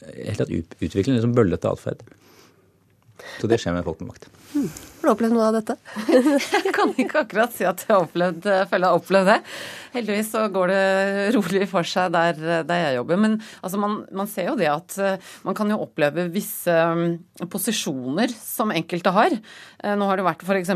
helt 0.00 0.40
tatt 0.40 0.54
utvikle 0.54 1.12
en 1.12 1.18
liksom 1.18 1.36
bøllete 1.36 1.68
atferd. 1.68 2.00
Så 3.40 3.50
det 3.50 3.60
skjer 3.62 3.76
med 3.76 3.86
folk 3.86 4.00
med 4.02 4.12
makt. 4.14 4.30
Hmm. 4.54 4.70
Har 5.00 5.08
du 5.08 5.12
opplevd 5.14 5.32
noe 5.32 5.46
av 5.48 5.54
dette? 5.56 5.74
jeg 6.66 6.72
kan 6.76 6.90
ikke 7.00 7.22
akkurat 7.22 7.54
si 7.56 7.64
at 7.64 7.86
jeg 7.86 7.94
har 7.94 8.02
opplevd, 8.04 8.44
føler 8.68 8.84
jeg 8.84 8.92
har 8.92 8.98
opplevd 8.98 9.30
det. 9.30 9.36
Heldigvis 9.94 10.28
så 10.34 10.42
går 10.52 10.70
det 10.70 10.82
rolig 11.38 11.68
for 11.70 11.88
seg 11.88 12.12
der, 12.12 12.42
der 12.68 12.82
jeg 12.82 12.98
jobber. 12.98 13.20
Men 13.22 13.38
altså, 13.62 13.80
man, 13.80 13.94
man, 14.12 14.28
ser 14.28 14.50
jo 14.50 14.58
det 14.60 14.68
at 14.68 14.98
uh, 15.00 15.32
man 15.46 15.56
kan 15.56 15.72
jo 15.72 15.80
oppleve 15.86 16.26
visse 16.34 16.74
um, 16.92 17.16
posisjoner 17.48 18.34
som 18.36 18.74
enkelte 18.76 19.14
har. 19.16 19.38
Uh, 19.80 19.94
nå 19.96 20.10
har 20.10 20.20
det 20.20 20.28
vært 20.28 20.44
f.eks. 20.44 20.74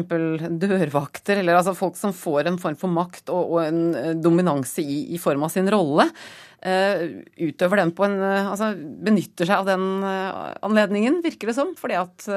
dørvakter, 0.64 1.42
eller 1.42 1.61
altså 1.61 1.76
folk 1.76 2.01
som 2.01 2.16
får 2.16 2.49
en 2.49 2.59
form 2.62 2.80
for 2.80 2.97
makt 2.97 3.28
og, 3.34 3.59
og 3.59 3.61
en 3.66 3.84
uh, 3.92 4.11
dominanse 4.16 4.80
i, 4.80 5.03
i 5.12 5.20
form 5.20 5.45
av 5.45 5.53
sin 5.53 5.68
rolle. 5.68 6.09
Eh, 6.65 7.03
utøver 7.45 7.77
den 7.77 7.91
på 7.93 8.07
en 8.07 8.15
eh, 8.25 8.47
Altså 8.49 8.71
benytter 9.05 9.45
seg 9.45 9.59
av 9.61 9.67
den 9.69 9.83
eh, 10.01 10.37
anledningen, 10.65 11.19
virker 11.25 11.51
det 11.51 11.57
som. 11.59 11.75
Fordi 11.77 11.99
at 12.01 12.29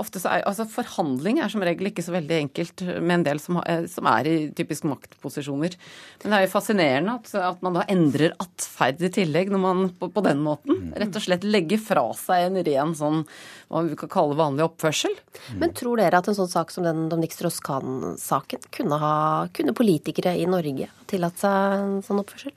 ofte 0.00 0.22
så 0.22 0.32
er 0.32 0.46
Altså 0.48 0.66
forhandling 0.70 1.38
er 1.38 1.52
som 1.52 1.62
regel 1.62 1.90
ikke 1.90 2.02
så 2.02 2.14
veldig 2.16 2.38
enkelt 2.40 2.82
med 2.98 3.20
en 3.20 3.26
del 3.28 3.42
som, 3.42 3.60
som 3.90 4.08
er 4.10 4.26
i 4.26 4.36
typisk 4.56 4.88
maktposisjoner. 4.90 5.76
Men 6.22 6.32
det 6.32 6.38
er 6.38 6.46
jo 6.46 6.52
fascinerende 6.54 7.14
at, 7.20 7.30
at 7.38 7.62
man 7.64 7.78
da 7.78 7.84
endrer 7.92 8.34
atferd 8.42 9.02
i 9.06 9.12
tillegg 9.14 9.52
når 9.52 9.62
man 9.62 9.84
på, 10.00 10.10
på, 10.10 10.24
den 10.24 10.42
måten 10.42 10.90
rett 10.98 11.16
og 11.16 11.24
slett 11.24 11.46
legger 11.46 11.80
fra 11.82 12.04
seg 12.18 12.48
en 12.48 12.60
ren 12.66 12.94
sånn 12.96 13.22
hva 13.70 13.84
vi 13.86 13.98
kan 14.00 14.10
kalle 14.10 14.38
vanlig 14.38 14.66
oppførsel. 14.66 15.14
Men 15.60 15.76
tror 15.76 16.00
dere 16.00 16.18
at 16.18 16.30
en 16.30 16.38
sånn 16.38 16.50
sak 16.50 16.74
som 16.74 16.86
den 16.86 17.06
Dominique 17.12 17.36
Strauss-Kahn-saken 17.38 18.66
kunne, 18.74 18.98
ha, 18.98 19.14
kunne 19.54 19.76
politikere 19.76 20.34
i 20.38 20.48
Norge 20.50 20.90
tillatt 21.10 21.38
seg 21.44 21.76
en 21.76 22.00
sånn 22.06 22.24
oppførsel? 22.24 22.56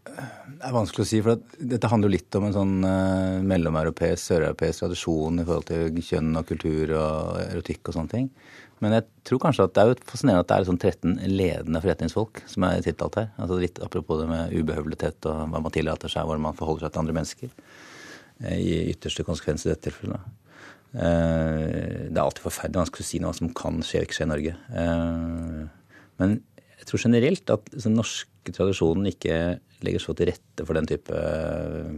Det 0.00 0.64
er 0.64 0.72
vanskelig 0.72 1.04
å 1.04 1.08
si, 1.08 1.18
for 1.24 1.40
dette 1.72 1.88
handler 1.92 2.08
jo 2.08 2.14
litt 2.14 2.36
om 2.38 2.46
en 2.46 2.54
sånn 2.54 2.72
uh, 2.86 3.40
mellomeuropeisk, 3.44 4.22
søreuropeisk 4.30 4.84
tradisjon 4.84 5.42
i 5.42 5.44
forhold 5.44 5.68
til 5.68 6.00
kjønn 6.06 6.38
og 6.40 6.46
kultur 6.48 6.94
og 6.96 7.40
erotikk 7.42 7.90
og 7.90 7.96
sånne 7.96 8.12
ting. 8.14 8.30
Men 8.80 8.96
jeg 8.96 9.06
tror 9.28 9.42
kanskje 9.42 9.66
at 9.68 9.74
det 9.76 9.82
er 9.82 9.90
jo 9.90 9.98
fascinerende 10.08 10.44
at 10.46 10.48
det 10.48 10.56
er 10.56 10.68
sånn 10.70 10.80
13 10.80 11.16
ledende 11.28 11.82
forretningsfolk 11.84 12.40
som 12.48 12.64
er 12.64 12.84
tiltalt 12.86 13.18
her. 13.20 13.28
Altså 13.36 13.58
litt 13.60 13.80
Apropos 13.84 14.22
det 14.22 14.28
med 14.30 14.54
ubehøvlethet 14.56 15.28
og 15.28 15.42
hva 15.52 15.60
man 15.60 15.74
tillater 15.74 16.12
seg, 16.12 16.24
hvordan 16.24 16.46
man 16.48 16.56
forholder 16.56 16.86
seg 16.86 16.94
til 16.94 17.02
andre 17.04 17.16
mennesker. 17.18 17.52
Uh, 18.40 18.56
I 18.56 18.78
ytterste 18.94 19.26
konsekvens 19.28 19.66
i 19.66 19.72
dette 19.74 19.90
tilfellet. 19.90 20.24
Uh, 20.96 22.08
det 22.08 22.16
er 22.16 22.24
alltid 22.24 22.46
forferdelig 22.46 22.86
vanskelig 22.86 23.04
å 23.04 23.10
si 23.10 23.20
noe 23.20 23.36
som 23.36 23.52
kan 23.52 23.84
skje 23.84 24.00
og 24.00 24.08
ikke 24.08 24.16
skje 24.16 24.28
i 24.30 24.32
Norge. 24.32 24.56
Men 26.20 26.40
jeg 26.80 26.88
tror 26.88 27.02
generelt 27.02 27.52
at 27.52 27.68
den 27.74 27.98
norske 27.98 28.54
tradisjonen 28.56 29.10
ikke 29.10 29.36
legger 29.84 30.02
så 30.02 30.14
til 30.16 30.30
rette 30.30 30.64
for 30.66 30.76
den 30.78 30.88
type 30.88 31.12
eh, 31.16 31.92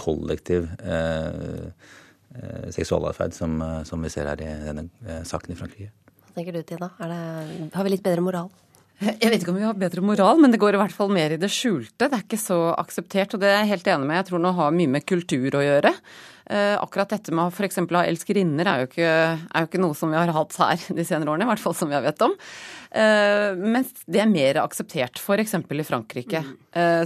kollektiv 0.00 0.70
eh, 0.80 1.68
eh, 2.36 2.66
seksualatferd 2.72 3.36
som, 3.36 3.60
som, 3.88 4.02
vi 4.04 4.12
ser 4.12 4.30
her 4.30 4.40
i 4.40 4.50
denne 4.64 5.20
saken 5.28 5.52
i 5.52 5.58
Frankrike. 5.58 5.92
Hva 6.22 6.36
tenker 6.38 6.56
du, 6.56 6.62
Tina? 6.64 6.88
Det, 6.96 7.70
har 7.76 7.88
vi 7.88 7.92
litt 7.92 8.04
bedre 8.04 8.24
moral? 8.24 8.52
Jeg 9.02 9.32
vet 9.32 9.40
ikke 9.42 9.50
om 9.50 9.58
vi 9.58 9.66
har 9.66 9.78
bedre 9.78 10.04
moral, 10.04 10.38
men 10.40 10.52
det 10.52 10.60
går 10.62 10.76
i 10.76 10.80
hvert 10.80 10.94
fall 10.94 11.10
mer 11.12 11.34
i 11.34 11.40
det 11.40 11.50
skjulte. 11.50 12.06
Det 12.06 12.12
er 12.12 12.22
ikke 12.22 12.38
så 12.38 12.58
akseptert, 12.76 13.34
og 13.34 13.42
det 13.42 13.50
er 13.50 13.62
jeg 13.62 13.72
helt 13.72 13.88
enig 13.90 14.06
med. 14.06 14.20
Jeg 14.20 14.28
tror 14.28 14.44
det 14.44 14.52
har 14.60 14.76
mye 14.76 14.92
med 14.92 15.06
kultur 15.08 15.58
å 15.58 15.64
gjøre. 15.64 15.90
Akkurat 16.50 17.12
dette 17.14 17.34
med 17.34 17.52
f.eks. 17.54 17.78
å 17.82 17.86
ha 17.94 18.04
elskerinner 18.08 18.68
er 18.68 18.82
jo, 18.82 18.88
ikke, 18.90 19.10
er 19.46 19.64
jo 19.64 19.68
ikke 19.70 19.82
noe 19.82 19.96
som 19.96 20.10
vi 20.12 20.18
har 20.18 20.32
hatt 20.34 20.56
her 20.60 20.86
de 20.98 21.06
senere 21.06 21.32
årene, 21.32 21.46
i 21.46 21.52
hvert 21.52 21.62
fall 21.62 21.76
som 21.78 21.90
vi 21.90 21.96
har 21.96 22.04
vet 22.04 22.24
om. 22.26 22.34
Eh, 22.90 23.52
mens 23.62 23.92
det 24.04 24.24
er 24.24 24.30
mer 24.30 24.60
akseptert 24.64 25.22
f.eks. 25.22 25.56
i 25.56 25.86
Frankrike. 25.88 26.42
Mm. 26.44 26.58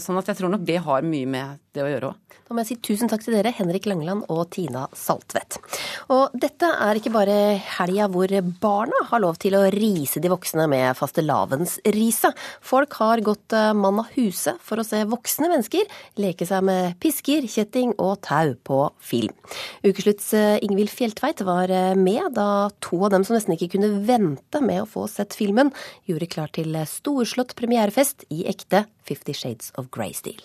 Sånn 0.02 0.18
at 0.20 0.30
jeg 0.30 0.40
tror 0.40 0.52
nok 0.52 0.66
det 0.66 0.78
har 0.84 1.06
mye 1.06 1.28
med 1.30 1.62
det 1.74 1.84
å 1.84 1.90
gjøre 1.90 2.12
òg. 2.12 2.25
Da 2.46 2.54
må 2.54 2.62
jeg 2.62 2.70
si 2.70 2.76
tusen 2.92 3.10
takk 3.10 3.24
til 3.24 3.36
dere, 3.36 3.50
Henrik 3.56 3.88
Langeland 3.90 4.24
og 4.32 4.44
Tina 4.54 4.86
Saltvedt. 4.96 5.58
Og 6.14 6.34
dette 6.36 6.70
er 6.70 7.00
ikke 7.00 7.14
bare 7.14 7.36
helga 7.78 8.06
hvor 8.12 8.32
barna 8.62 9.02
har 9.10 9.22
lov 9.24 9.40
til 9.42 9.58
å 9.58 9.64
rise 9.74 10.22
de 10.22 10.30
voksne 10.30 10.68
med 10.70 10.96
fastelavnsriset. 10.98 12.46
Folk 12.64 12.96
har 13.02 13.24
gått 13.26 13.56
eh, 13.56 13.72
mann 13.76 14.00
av 14.04 14.12
huset 14.16 14.62
for 14.62 14.80
å 14.80 14.86
se 14.86 15.02
voksne 15.10 15.50
mennesker 15.52 15.84
leke 16.22 16.46
seg 16.48 16.64
med 16.66 16.96
pisker, 17.02 17.44
kjetting 17.50 17.96
og 17.98 18.20
tau 18.26 18.54
på 18.62 18.82
film. 19.02 19.26
film. 19.26 19.34
Ukeslutts 19.86 20.32
eh, 20.34 20.58
Ingvild 20.62 20.90
Fjeltveit 20.90 21.42
var 21.46 21.70
eh, 21.70 21.94
med 21.98 22.34
da 22.36 22.70
to 22.80 23.04
av 23.04 23.14
dem 23.14 23.24
som 23.26 23.36
nesten 23.36 23.56
ikke 23.56 23.72
kunne 23.76 24.02
vente 24.06 24.62
med 24.64 24.82
å 24.82 24.90
få 24.90 25.06
sett 25.10 25.36
filmen, 25.36 25.72
gjorde 26.06 26.30
klar 26.32 26.52
til 26.52 26.76
storslått 26.90 27.56
premierefest 27.58 28.28
i 28.30 28.46
ekte 28.50 28.86
Fifty 29.06 29.34
Shades 29.36 29.72
of 29.76 29.90
Grey-stil. 29.94 30.42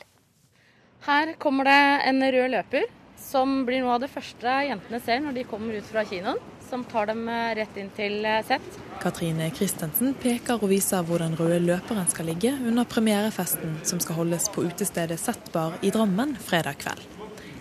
Her 1.02 1.34
kommer 1.42 1.66
det 1.66 1.82
en 2.06 2.22
rød 2.34 2.52
løper, 2.54 2.84
som 3.18 3.62
blir 3.66 3.82
noe 3.82 3.96
av 3.96 4.04
det 4.04 4.10
første 4.14 4.58
jentene 4.68 5.00
ser 5.02 5.24
når 5.24 5.34
de 5.40 5.46
kommer 5.50 5.78
ut 5.80 5.88
fra 5.90 6.04
kinoen. 6.06 6.38
Som 6.72 6.84
tar 6.88 7.10
dem 7.10 7.26
rett 7.28 7.78
inn 7.82 7.90
til 7.98 8.22
sett. 8.48 8.68
Katrine 9.02 9.50
Christensen 9.52 10.14
peker 10.22 10.62
og 10.62 10.70
viser 10.72 11.04
hvor 11.04 11.20
den 11.20 11.34
røde 11.36 11.58
løperen 11.66 12.06
skal 12.08 12.30
ligge 12.30 12.54
under 12.54 12.88
premierefesten 12.88 13.80
som 13.84 14.00
skal 14.00 14.22
holdes 14.22 14.46
på 14.54 14.64
utestedet 14.70 15.18
Settbar 15.20 15.76
i 15.84 15.92
Drammen 15.92 16.38
fredag 16.40 16.78
kveld. 16.86 17.04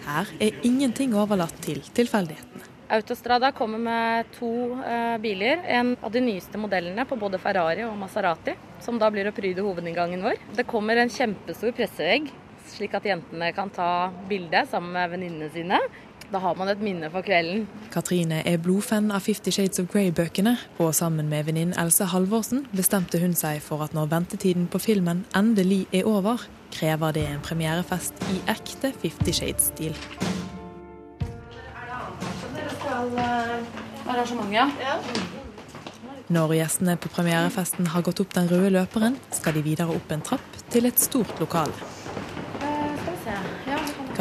Her 0.04 0.30
er 0.38 0.60
ingenting 0.68 1.16
overlatt 1.18 1.56
til 1.64 1.80
tilfeldighetene. 1.96 2.68
Autostrada 2.90 3.52
kommer 3.54 3.78
med 3.78 4.30
to 4.34 4.52
eh, 4.82 5.16
biler. 5.22 5.64
En 5.66 5.96
av 6.02 6.10
de 6.12 6.22
nyeste 6.22 6.58
modellene 6.58 7.04
på 7.06 7.18
både 7.18 7.38
Ferrari 7.38 7.84
og 7.86 7.96
Maserati, 7.98 8.56
som 8.82 8.98
da 8.98 9.10
blir 9.14 9.30
å 9.30 9.34
pryde 9.34 9.62
hovedinngangen 9.62 10.24
vår. 10.26 10.38
Det 10.58 10.66
kommer 10.70 10.98
en 10.98 11.12
kjempestor 11.12 11.74
pressevegg, 11.76 12.26
slik 12.70 12.94
at 12.98 13.06
jentene 13.08 13.50
kan 13.56 13.72
ta 13.74 14.10
bilde 14.30 14.64
sammen 14.70 14.94
med 14.94 15.12
venninnene 15.14 15.50
sine. 15.54 15.80
Da 16.30 16.38
har 16.38 16.54
man 16.54 16.68
et 16.70 16.78
minne 16.78 17.08
for 17.10 17.26
kvelden. 17.26 17.64
Katrine 17.90 18.44
er 18.46 18.60
blodfan 18.62 19.10
av 19.10 19.24
Fifty 19.26 19.50
Shades 19.50 19.80
of 19.82 19.88
Grey-bøkene, 19.90 20.54
og 20.78 20.94
sammen 20.94 21.26
med 21.28 21.48
venninnen 21.48 21.74
Else 21.80 22.06
Halvorsen 22.12 22.68
bestemte 22.70 23.18
hun 23.18 23.34
seg 23.34 23.58
for 23.64 23.82
at 23.82 23.96
når 23.96 24.12
ventetiden 24.12 24.68
på 24.70 24.78
filmen 24.78 25.24
endelig 25.34 25.88
er 25.90 26.06
over, 26.06 26.46
krever 26.70 27.16
det 27.18 27.26
en 27.26 27.42
premierefest 27.42 28.22
i 28.30 28.38
ekte 28.52 28.92
Fifty 29.02 29.34
Shades-stil. 29.34 29.98
Når 36.30 36.54
gjestene 36.54 36.94
på 36.94 37.10
premierefesten 37.10 37.90
har 37.90 38.06
gått 38.06 38.22
opp 38.22 38.38
den 38.38 38.46
røde 38.52 38.70
løperen, 38.76 39.18
skal 39.34 39.58
de 39.58 39.66
videre 39.66 39.90
opp 39.90 40.14
en 40.14 40.22
trapp 40.22 40.62
til 40.70 40.86
et 40.86 41.02
stort 41.02 41.42
lokale. 41.42 41.74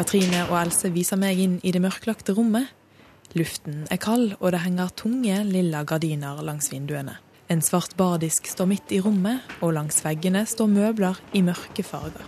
Katrine 0.00 0.46
og 0.46 0.54
Else 0.56 0.88
viser 0.94 1.18
meg 1.20 1.36
inn 1.42 1.56
i 1.60 1.74
det 1.74 1.80
mørklagte 1.84 2.32
rommet. 2.32 2.70
Luften 3.36 3.82
er 3.92 3.98
kald, 4.00 4.30
og 4.38 4.54
det 4.54 4.62
henger 4.62 4.88
tunge, 4.96 5.42
lilla 5.44 5.82
gardiner 5.84 6.38
langs 6.40 6.70
vinduene. 6.72 7.18
En 7.52 7.60
svart 7.60 7.92
bardisk 7.98 8.48
står 8.48 8.70
midt 8.70 8.94
i 8.96 9.02
rommet, 9.04 9.44
og 9.60 9.74
langs 9.76 10.00
veggene 10.00 10.46
står 10.48 10.70
møbler 10.72 11.20
i 11.36 11.42
mørke 11.44 11.84
farger. 11.84 12.24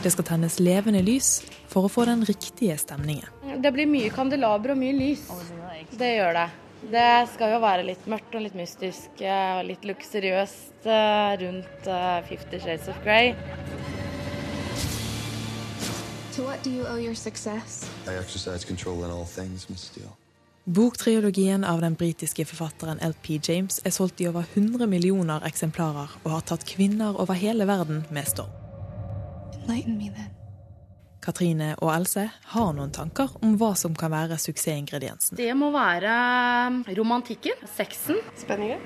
Det 0.00 0.14
skal 0.14 0.28
tennes 0.30 0.56
levende 0.56 1.02
lys 1.04 1.42
for 1.68 1.84
å 1.84 1.92
få 1.92 2.06
den 2.08 2.24
riktige 2.24 2.78
stemningen. 2.80 3.28
Det 3.60 3.74
blir 3.76 3.90
mye 3.92 4.08
kandelaber 4.14 4.72
og 4.72 4.80
mye 4.80 4.96
lys. 4.96 5.26
Det 6.00 6.14
gjør 6.14 6.32
det. 6.38 6.46
Det 6.96 7.12
skal 7.34 7.52
jo 7.58 7.60
være 7.60 7.84
litt 7.90 8.08
mørkt 8.08 8.40
og 8.40 8.46
litt 8.46 8.56
mystisk 8.56 9.20
og 9.20 9.62
litt 9.68 9.84
luksuriøst 9.84 10.88
eh, 10.88 11.36
rundt 11.44 11.92
eh, 11.92 12.18
Fifty 12.30 12.62
Shades 12.64 12.88
of 12.88 13.04
Grey. 13.04 13.34
To 16.36 16.42
what 16.42 16.64
do 16.64 16.70
you 16.70 16.84
owe 16.86 17.00
your 17.00 17.14
success? 17.14 17.90
I 18.06 18.14
exercise 18.18 18.66
control 18.66 19.04
in 19.04 19.10
all 19.10 19.24
things, 19.24 19.68
Miss 19.68 19.80
Steele. 19.80 20.10
Boktriologien 20.64 21.64
av 21.64 21.80
den 21.80 21.94
britiske 21.94 22.44
forfatteren 22.44 22.98
LP 23.08 23.40
James 23.42 23.80
er 23.84 23.90
solgt 23.90 24.20
i 24.20 24.28
over 24.28 24.44
100 24.54 24.86
millioner 24.86 25.46
eksemplarer 25.46 26.18
og 26.24 26.30
har 26.30 26.44
tatt 26.44 26.66
kvinner 26.68 27.16
over 27.22 27.38
hele 27.38 27.64
verden 27.64 28.04
med 28.10 28.28
storm. 28.28 28.52
Katrine 31.24 31.72
og 31.78 31.94
Else 31.94 32.28
har 32.52 32.72
noen 32.76 32.92
tanker 32.92 33.32
om 33.40 33.56
hva 33.56 33.72
som 33.78 33.96
kan 33.96 34.12
være 34.12 34.36
suksessingrediensen. 34.36 35.38
Det 35.40 35.54
må 35.56 35.72
være 35.72 36.12
romantikken, 36.98 37.64
sexen. 37.78 38.20
Spenningen 38.36 38.82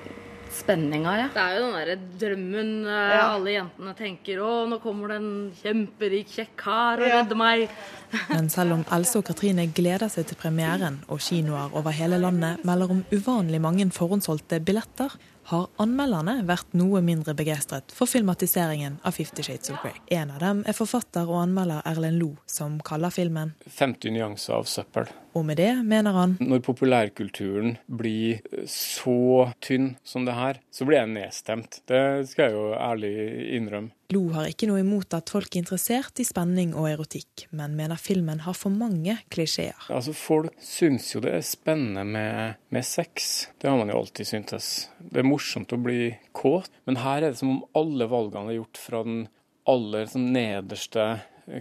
spenninga, 0.54 1.14
ja. 1.18 1.28
Det 1.34 1.42
er 1.42 1.56
jo 1.56 1.64
den 1.64 1.76
derre 1.78 1.96
drømmen 2.20 2.70
uh, 2.86 2.92
ja. 2.92 3.24
alle 3.30 3.54
jentene 3.54 3.94
tenker 3.98 4.42
Å, 4.44 4.50
nå 4.70 4.80
kommer 4.82 5.12
det 5.12 5.18
en 5.20 5.32
kjemperik 5.60 6.30
kjekk 6.34 6.54
kar 6.60 7.02
og 7.02 7.08
ja. 7.08 7.20
redder 7.20 7.40
meg. 7.40 7.66
Men 8.32 8.50
selv 8.52 8.78
om 8.78 8.86
Else 8.92 9.20
og 9.20 9.26
Katrine 9.30 9.68
gleder 9.74 10.10
seg 10.12 10.28
til 10.30 10.38
premieren, 10.40 11.00
og 11.08 11.22
kinoer 11.24 11.74
over 11.78 11.94
hele 11.94 12.18
landet 12.20 12.64
melder 12.66 12.96
om 12.96 13.04
uvanlig 13.14 13.62
mange 13.62 13.86
forhåndsholdte 13.94 14.60
billetter, 14.66 15.14
har 15.50 15.66
anmelderne 15.82 16.36
vært 16.46 16.76
noe 16.78 17.00
mindre 17.02 17.34
begeistret 17.34 17.90
for 17.94 18.10
filmatiseringen 18.10 19.00
av 19.06 19.16
Fifty 19.16 19.42
Shades 19.42 19.72
of 19.72 19.80
Grey. 19.82 19.96
En 20.14 20.30
av 20.34 20.42
dem 20.42 20.62
er 20.68 20.76
forfatter 20.76 21.26
og 21.26 21.40
anmelder 21.42 21.82
Erlend 21.90 22.20
Lo, 22.20 22.34
som 22.46 22.78
kaller 22.86 23.10
filmen 23.14 23.56
50 23.66 24.14
nyanser 24.14 24.60
av 24.60 24.68
søppel. 24.70 25.10
Og 25.36 25.44
med 25.46 25.60
det 25.60 25.70
mener 25.86 26.16
han 26.16 26.36
Når 26.42 26.62
populærkulturen 26.66 27.76
blir 27.86 28.40
så 28.68 29.50
tynn 29.62 29.94
som 30.02 30.26
det 30.26 30.34
her, 30.34 30.60
så 30.74 30.86
blir 30.88 31.00
jeg 31.00 31.12
nedstemt. 31.14 31.80
Det 31.86 32.02
skal 32.30 32.48
jeg 32.48 32.56
jo 32.56 32.66
ærlig 32.74 33.14
innrømme. 33.56 33.94
Lo 34.10 34.24
har 34.34 34.48
ikke 34.50 34.66
noe 34.66 34.80
imot 34.82 35.14
at 35.14 35.30
folk 35.30 35.54
er 35.54 35.60
interessert 35.62 36.18
i 36.18 36.26
spenning 36.26 36.72
og 36.74 36.88
erotikk, 36.90 37.44
men 37.54 37.76
mener 37.78 38.00
filmen 38.00 38.42
har 38.42 38.56
for 38.58 38.74
mange 38.74 39.14
klisjeer. 39.30 39.78
Altså, 39.86 40.14
Folk 40.18 40.56
syns 40.66 41.12
jo 41.14 41.22
det 41.22 41.36
er 41.36 41.46
spennende 41.46 42.02
med, 42.02 42.58
med 42.74 42.86
sex. 42.86 43.46
Det 43.62 43.70
har 43.70 43.78
man 43.78 43.92
jo 43.92 44.00
alltid 44.00 44.26
syntes. 44.32 44.88
Det 44.98 45.22
er 45.22 45.30
morsomt 45.30 45.70
å 45.76 45.78
bli 45.78 46.10
kåt, 46.34 46.72
men 46.90 46.98
her 47.04 47.22
er 47.22 47.30
det 47.30 47.38
som 47.38 47.54
om 47.54 47.62
alle 47.78 48.10
valgene 48.10 48.50
er 48.50 48.58
gjort 48.58 48.82
fra 48.82 49.04
den 49.06 49.28
aller 49.70 50.10
sånn, 50.10 50.32
nederste 50.34 51.06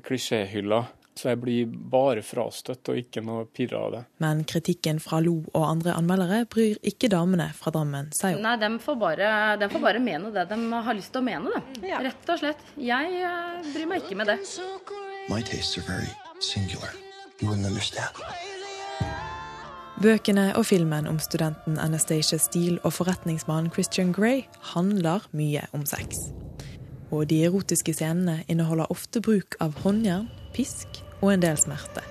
klisjéhylla 0.06 0.88
så 1.20 1.34
jeg 1.34 1.42
blir 1.42 1.72
bare 1.92 2.24
frastøtt 2.24 2.92
og 2.92 3.00
ikke 3.02 3.24
noe 3.26 3.46
pirra 3.52 3.82
av 3.86 3.96
det. 3.96 4.04
Men 4.24 4.46
kritikken 4.48 5.02
fra 5.04 5.20
Lo 5.24 5.42
og 5.52 5.66
andre 5.66 5.96
anmeldere 6.00 6.46
bryr 6.52 6.80
ikke 6.88 7.12
damene 7.12 7.50
fra 7.58 7.74
Drammen 7.76 8.14
seg 8.16 8.38
om. 8.38 8.46
Nei, 8.46 8.56
de 8.62 8.72
får, 8.84 9.00
bare, 9.02 9.32
de 9.60 9.70
får 9.72 9.84
bare 9.84 10.04
mene 10.04 10.32
det 10.36 10.48
de 10.52 10.60
har 10.88 10.98
lyst 10.98 11.12
til 11.16 11.24
å 11.24 11.28
mene, 11.28 11.52
det. 11.56 11.92
Ja. 11.92 12.00
Rett 12.06 12.32
og 12.32 12.42
slett. 12.42 12.64
Jeg 12.80 13.20
uh, 13.26 13.60
bryr 13.74 13.92
meg 13.92 14.06
ikke 14.06 14.20
med 14.22 14.32
det. 14.32 14.40
My 15.30 15.44
tastes 15.44 15.78
are 15.78 15.86
very 15.88 16.10
singular. 16.40 16.96
You 17.42 17.50
wouldn't 17.50 17.68
understand. 17.68 18.16
Bøkene 20.00 20.54
og 20.56 20.64
filmen 20.70 21.08
om 21.12 21.18
studenten 21.20 21.76
Anastacia 21.80 22.40
Steele 22.40 22.80
og 22.88 22.94
forretningsmannen 22.96 23.68
Christian 23.76 24.14
Grey 24.16 24.46
handler 24.72 25.28
mye 25.36 25.66
om 25.76 25.84
sex. 25.84 26.30
Og 27.12 27.28
de 27.28 27.42
erotiske 27.44 27.94
scenene 27.98 28.40
inneholder 28.48 28.88
ofte 28.94 29.20
bruk 29.22 29.58
av 29.60 29.76
håndjern, 29.84 30.30
pisk 30.56 31.02
og 31.20 31.34
en 31.34 31.44
del 31.44 31.60
smerte. 31.60 32.06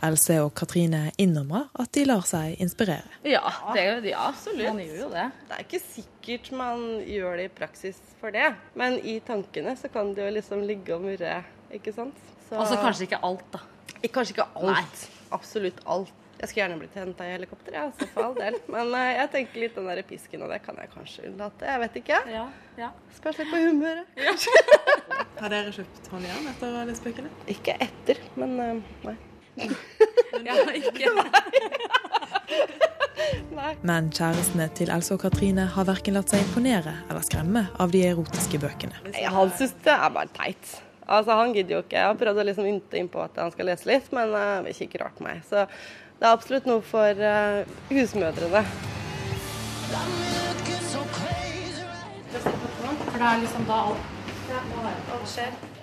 Else 0.00 0.38
og 0.40 0.54
Katrine 0.56 1.10
innrømmer 1.20 1.66
at 1.80 1.90
de 1.92 2.06
lar 2.08 2.24
seg 2.24 2.60
inspirere. 2.64 3.04
Ja, 3.28 3.42
det, 3.76 3.84
ja, 4.08 4.22
absolutt. 4.30 4.64
Man 4.64 4.80
gjør 4.80 5.02
jo 5.02 5.08
det. 5.12 5.26
Det 5.48 5.58
er 5.58 5.66
ikke 5.66 5.82
sikkert 5.84 6.48
man 6.56 6.86
gjør 7.04 7.36
det 7.36 7.50
i 7.50 7.52
praksis 7.60 7.98
for 8.20 8.32
det, 8.32 8.48
men 8.80 8.96
i 9.04 9.18
tankene 9.24 9.76
så 9.76 9.90
kan 9.92 10.14
det 10.16 10.24
jo 10.24 10.32
liksom 10.38 10.64
ligge 10.68 10.96
og 10.96 11.04
murre, 11.04 11.42
ikke 11.76 11.92
sant. 11.96 12.16
Så... 12.48 12.56
Altså 12.56 12.80
kanskje 12.80 13.10
ikke 13.10 13.20
alt, 13.28 13.44
da. 13.52 13.60
Kanskje 14.08 14.38
ikke 14.38 14.48
alt. 14.56 14.72
Nei. 14.72 15.28
Absolutt 15.36 15.84
alt. 15.84 16.16
Jeg 16.40 16.48
skulle 16.48 16.62
gjerne 16.62 16.80
blitt 16.80 16.94
henta 16.96 17.26
i 17.28 17.34
helikopter, 17.34 17.74
ja, 17.76 17.82
så 17.92 18.06
for 18.14 18.30
all 18.30 18.38
del. 18.38 18.56
Men 18.72 18.94
uh, 18.96 19.02
jeg 19.12 19.28
tenker 19.34 19.60
litt 19.66 19.76
den 19.76 19.90
der 19.90 20.00
pisken, 20.08 20.46
og 20.46 20.48
det 20.54 20.62
kan 20.64 20.80
jeg 20.80 20.88
kanskje 20.94 21.28
unnlate. 21.28 21.68
Jeg 21.68 21.84
vet 21.84 22.00
ikke. 22.00 22.22
Ja, 22.32 22.46
ja. 22.80 22.90
Spørs 23.20 23.42
litt 23.42 23.52
på 23.52 23.60
humøret. 23.60 24.08
Ja. 24.16 24.32
Har 25.40 25.52
dere 25.52 25.72
kjøpt 25.74 26.10
håndjern 26.12 26.50
etter 26.52 26.76
å 26.76 26.84
lese 26.88 27.04
bøkene? 27.04 27.32
Ikke 27.50 27.76
etter, 27.80 28.20
men 28.40 28.56
uh, 28.60 28.76
nei. 29.08 29.16
ja, 30.46 30.56
ikke 30.76 31.10
nei. 33.58 33.72
Men 33.86 34.10
kjærestene 34.14 34.68
til 34.76 34.92
Else 34.92 35.14
og 35.16 35.22
Katrine 35.24 35.66
har 35.74 35.88
verken 35.88 36.16
latt 36.18 36.32
seg 36.32 36.44
imponere 36.44 36.94
eller 37.08 37.24
skremme 37.26 37.66
av 37.80 37.92
de 37.94 38.04
erotiske 38.08 38.60
bøkene. 38.62 39.02
Han 39.32 39.52
syns 39.56 39.74
det 39.84 39.96
er 39.96 40.14
bare 40.14 40.32
teit. 40.36 40.76
Altså, 41.10 41.34
Han 41.34 41.54
gidder 41.54 41.78
jo 41.78 41.82
ikke. 41.82 41.96
Jeg 41.98 42.06
har 42.06 42.20
prøvd 42.20 42.38
å 42.42 42.46
liksom 42.46 42.68
ynte 42.70 43.00
innpå 43.00 43.24
at 43.24 43.40
han 43.42 43.50
skal 43.54 43.66
lese 43.70 43.88
litt, 43.90 44.12
men 44.14 44.30
uh, 44.30 44.60
det 44.60 44.76
vil 44.76 44.86
ikke 44.86 45.02
rart 45.02 45.18
meg. 45.24 45.42
Så 45.48 45.66
det 46.20 46.28
er 46.28 46.30
absolutt 46.36 46.68
noe 46.70 46.84
for 46.86 47.24
uh, 47.24 47.66
husmødrene. 47.90 48.62
For 52.30 53.18
det 53.18 53.26
er 53.26 53.42
liksom 53.42 53.66
da 53.68 53.82
alt. 53.90 54.19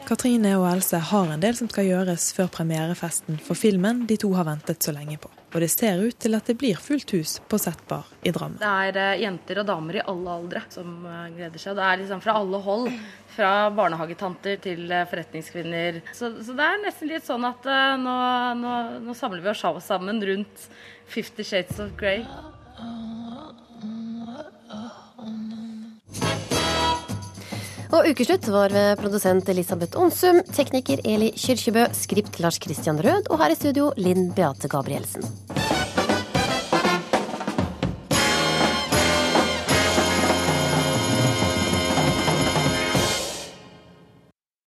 Katrine 0.07 0.53
og 0.55 0.65
Else 0.69 0.99
har 1.09 1.31
en 1.33 1.41
del 1.43 1.55
som 1.57 1.67
skal 1.67 1.89
gjøres 1.89 2.29
før 2.35 2.47
premierefesten 2.51 3.39
for 3.43 3.59
filmen 3.59 4.05
de 4.07 4.15
to 4.19 4.29
har 4.37 4.47
ventet 4.47 4.83
så 4.83 4.93
lenge 4.95 5.17
på. 5.19 5.31
Og 5.53 5.63
det 5.63 5.69
ser 5.71 5.99
ut 5.99 6.15
til 6.19 6.35
at 6.37 6.47
det 6.47 6.57
blir 6.59 6.79
fullt 6.79 7.11
hus 7.15 7.37
på 7.49 7.59
Settbar 7.59 8.07
i 8.23 8.31
Drammen. 8.35 8.59
Det 8.61 8.71
er 8.87 8.99
uh, 8.99 9.21
jenter 9.21 9.61
og 9.63 9.67
damer 9.67 9.99
i 9.99 10.03
alle 10.13 10.33
aldre 10.39 10.61
som 10.71 10.91
uh, 11.07 11.27
gleder 11.35 11.59
seg. 11.59 11.75
Det 11.79 11.85
er 11.87 12.01
liksom 12.03 12.23
fra 12.23 12.35
alle 12.39 12.61
hold. 12.63 12.91
Fra 13.37 13.51
barnehagetanter 13.69 14.57
til 14.63 14.87
eh, 14.89 15.03
forretningskvinner. 15.05 15.99
Så, 16.09 16.31
så, 16.41 16.55
det 16.57 16.65
er 16.65 16.79
nesten 16.81 17.11
litt 17.11 17.27
sånn 17.27 17.45
at 17.45 17.67
nå, 18.01 18.15
nå, 18.57 18.71
nå, 19.05 19.13
samler 19.13 19.45
vi 19.45 19.51
oss 19.53 19.61
sammen 19.85 20.23
rundt 20.25 20.65
Fifty 21.05 21.45
Shades 21.45 21.77
of 21.83 21.93
Grey. 22.01 22.25
Og 27.95 28.09
Ukeslutt 28.11 28.47
var 28.51 28.73
ved 28.75 28.97
produsent 28.99 29.47
Elisabeth 29.53 29.99
Onsum, 29.99 30.41
tekniker 30.55 30.99
Eli 31.07 31.31
Kyrkjebø, 31.37 31.87
skript 31.95 32.41
Lars 32.43 32.59
Christian 32.63 32.99
Rød 33.03 33.31
og 33.31 33.39
her 33.43 33.55
i 33.55 33.59
studio 33.59 33.93
Linn 33.95 34.31
Beate 34.35 34.67
Gabrielsen. 34.71 35.23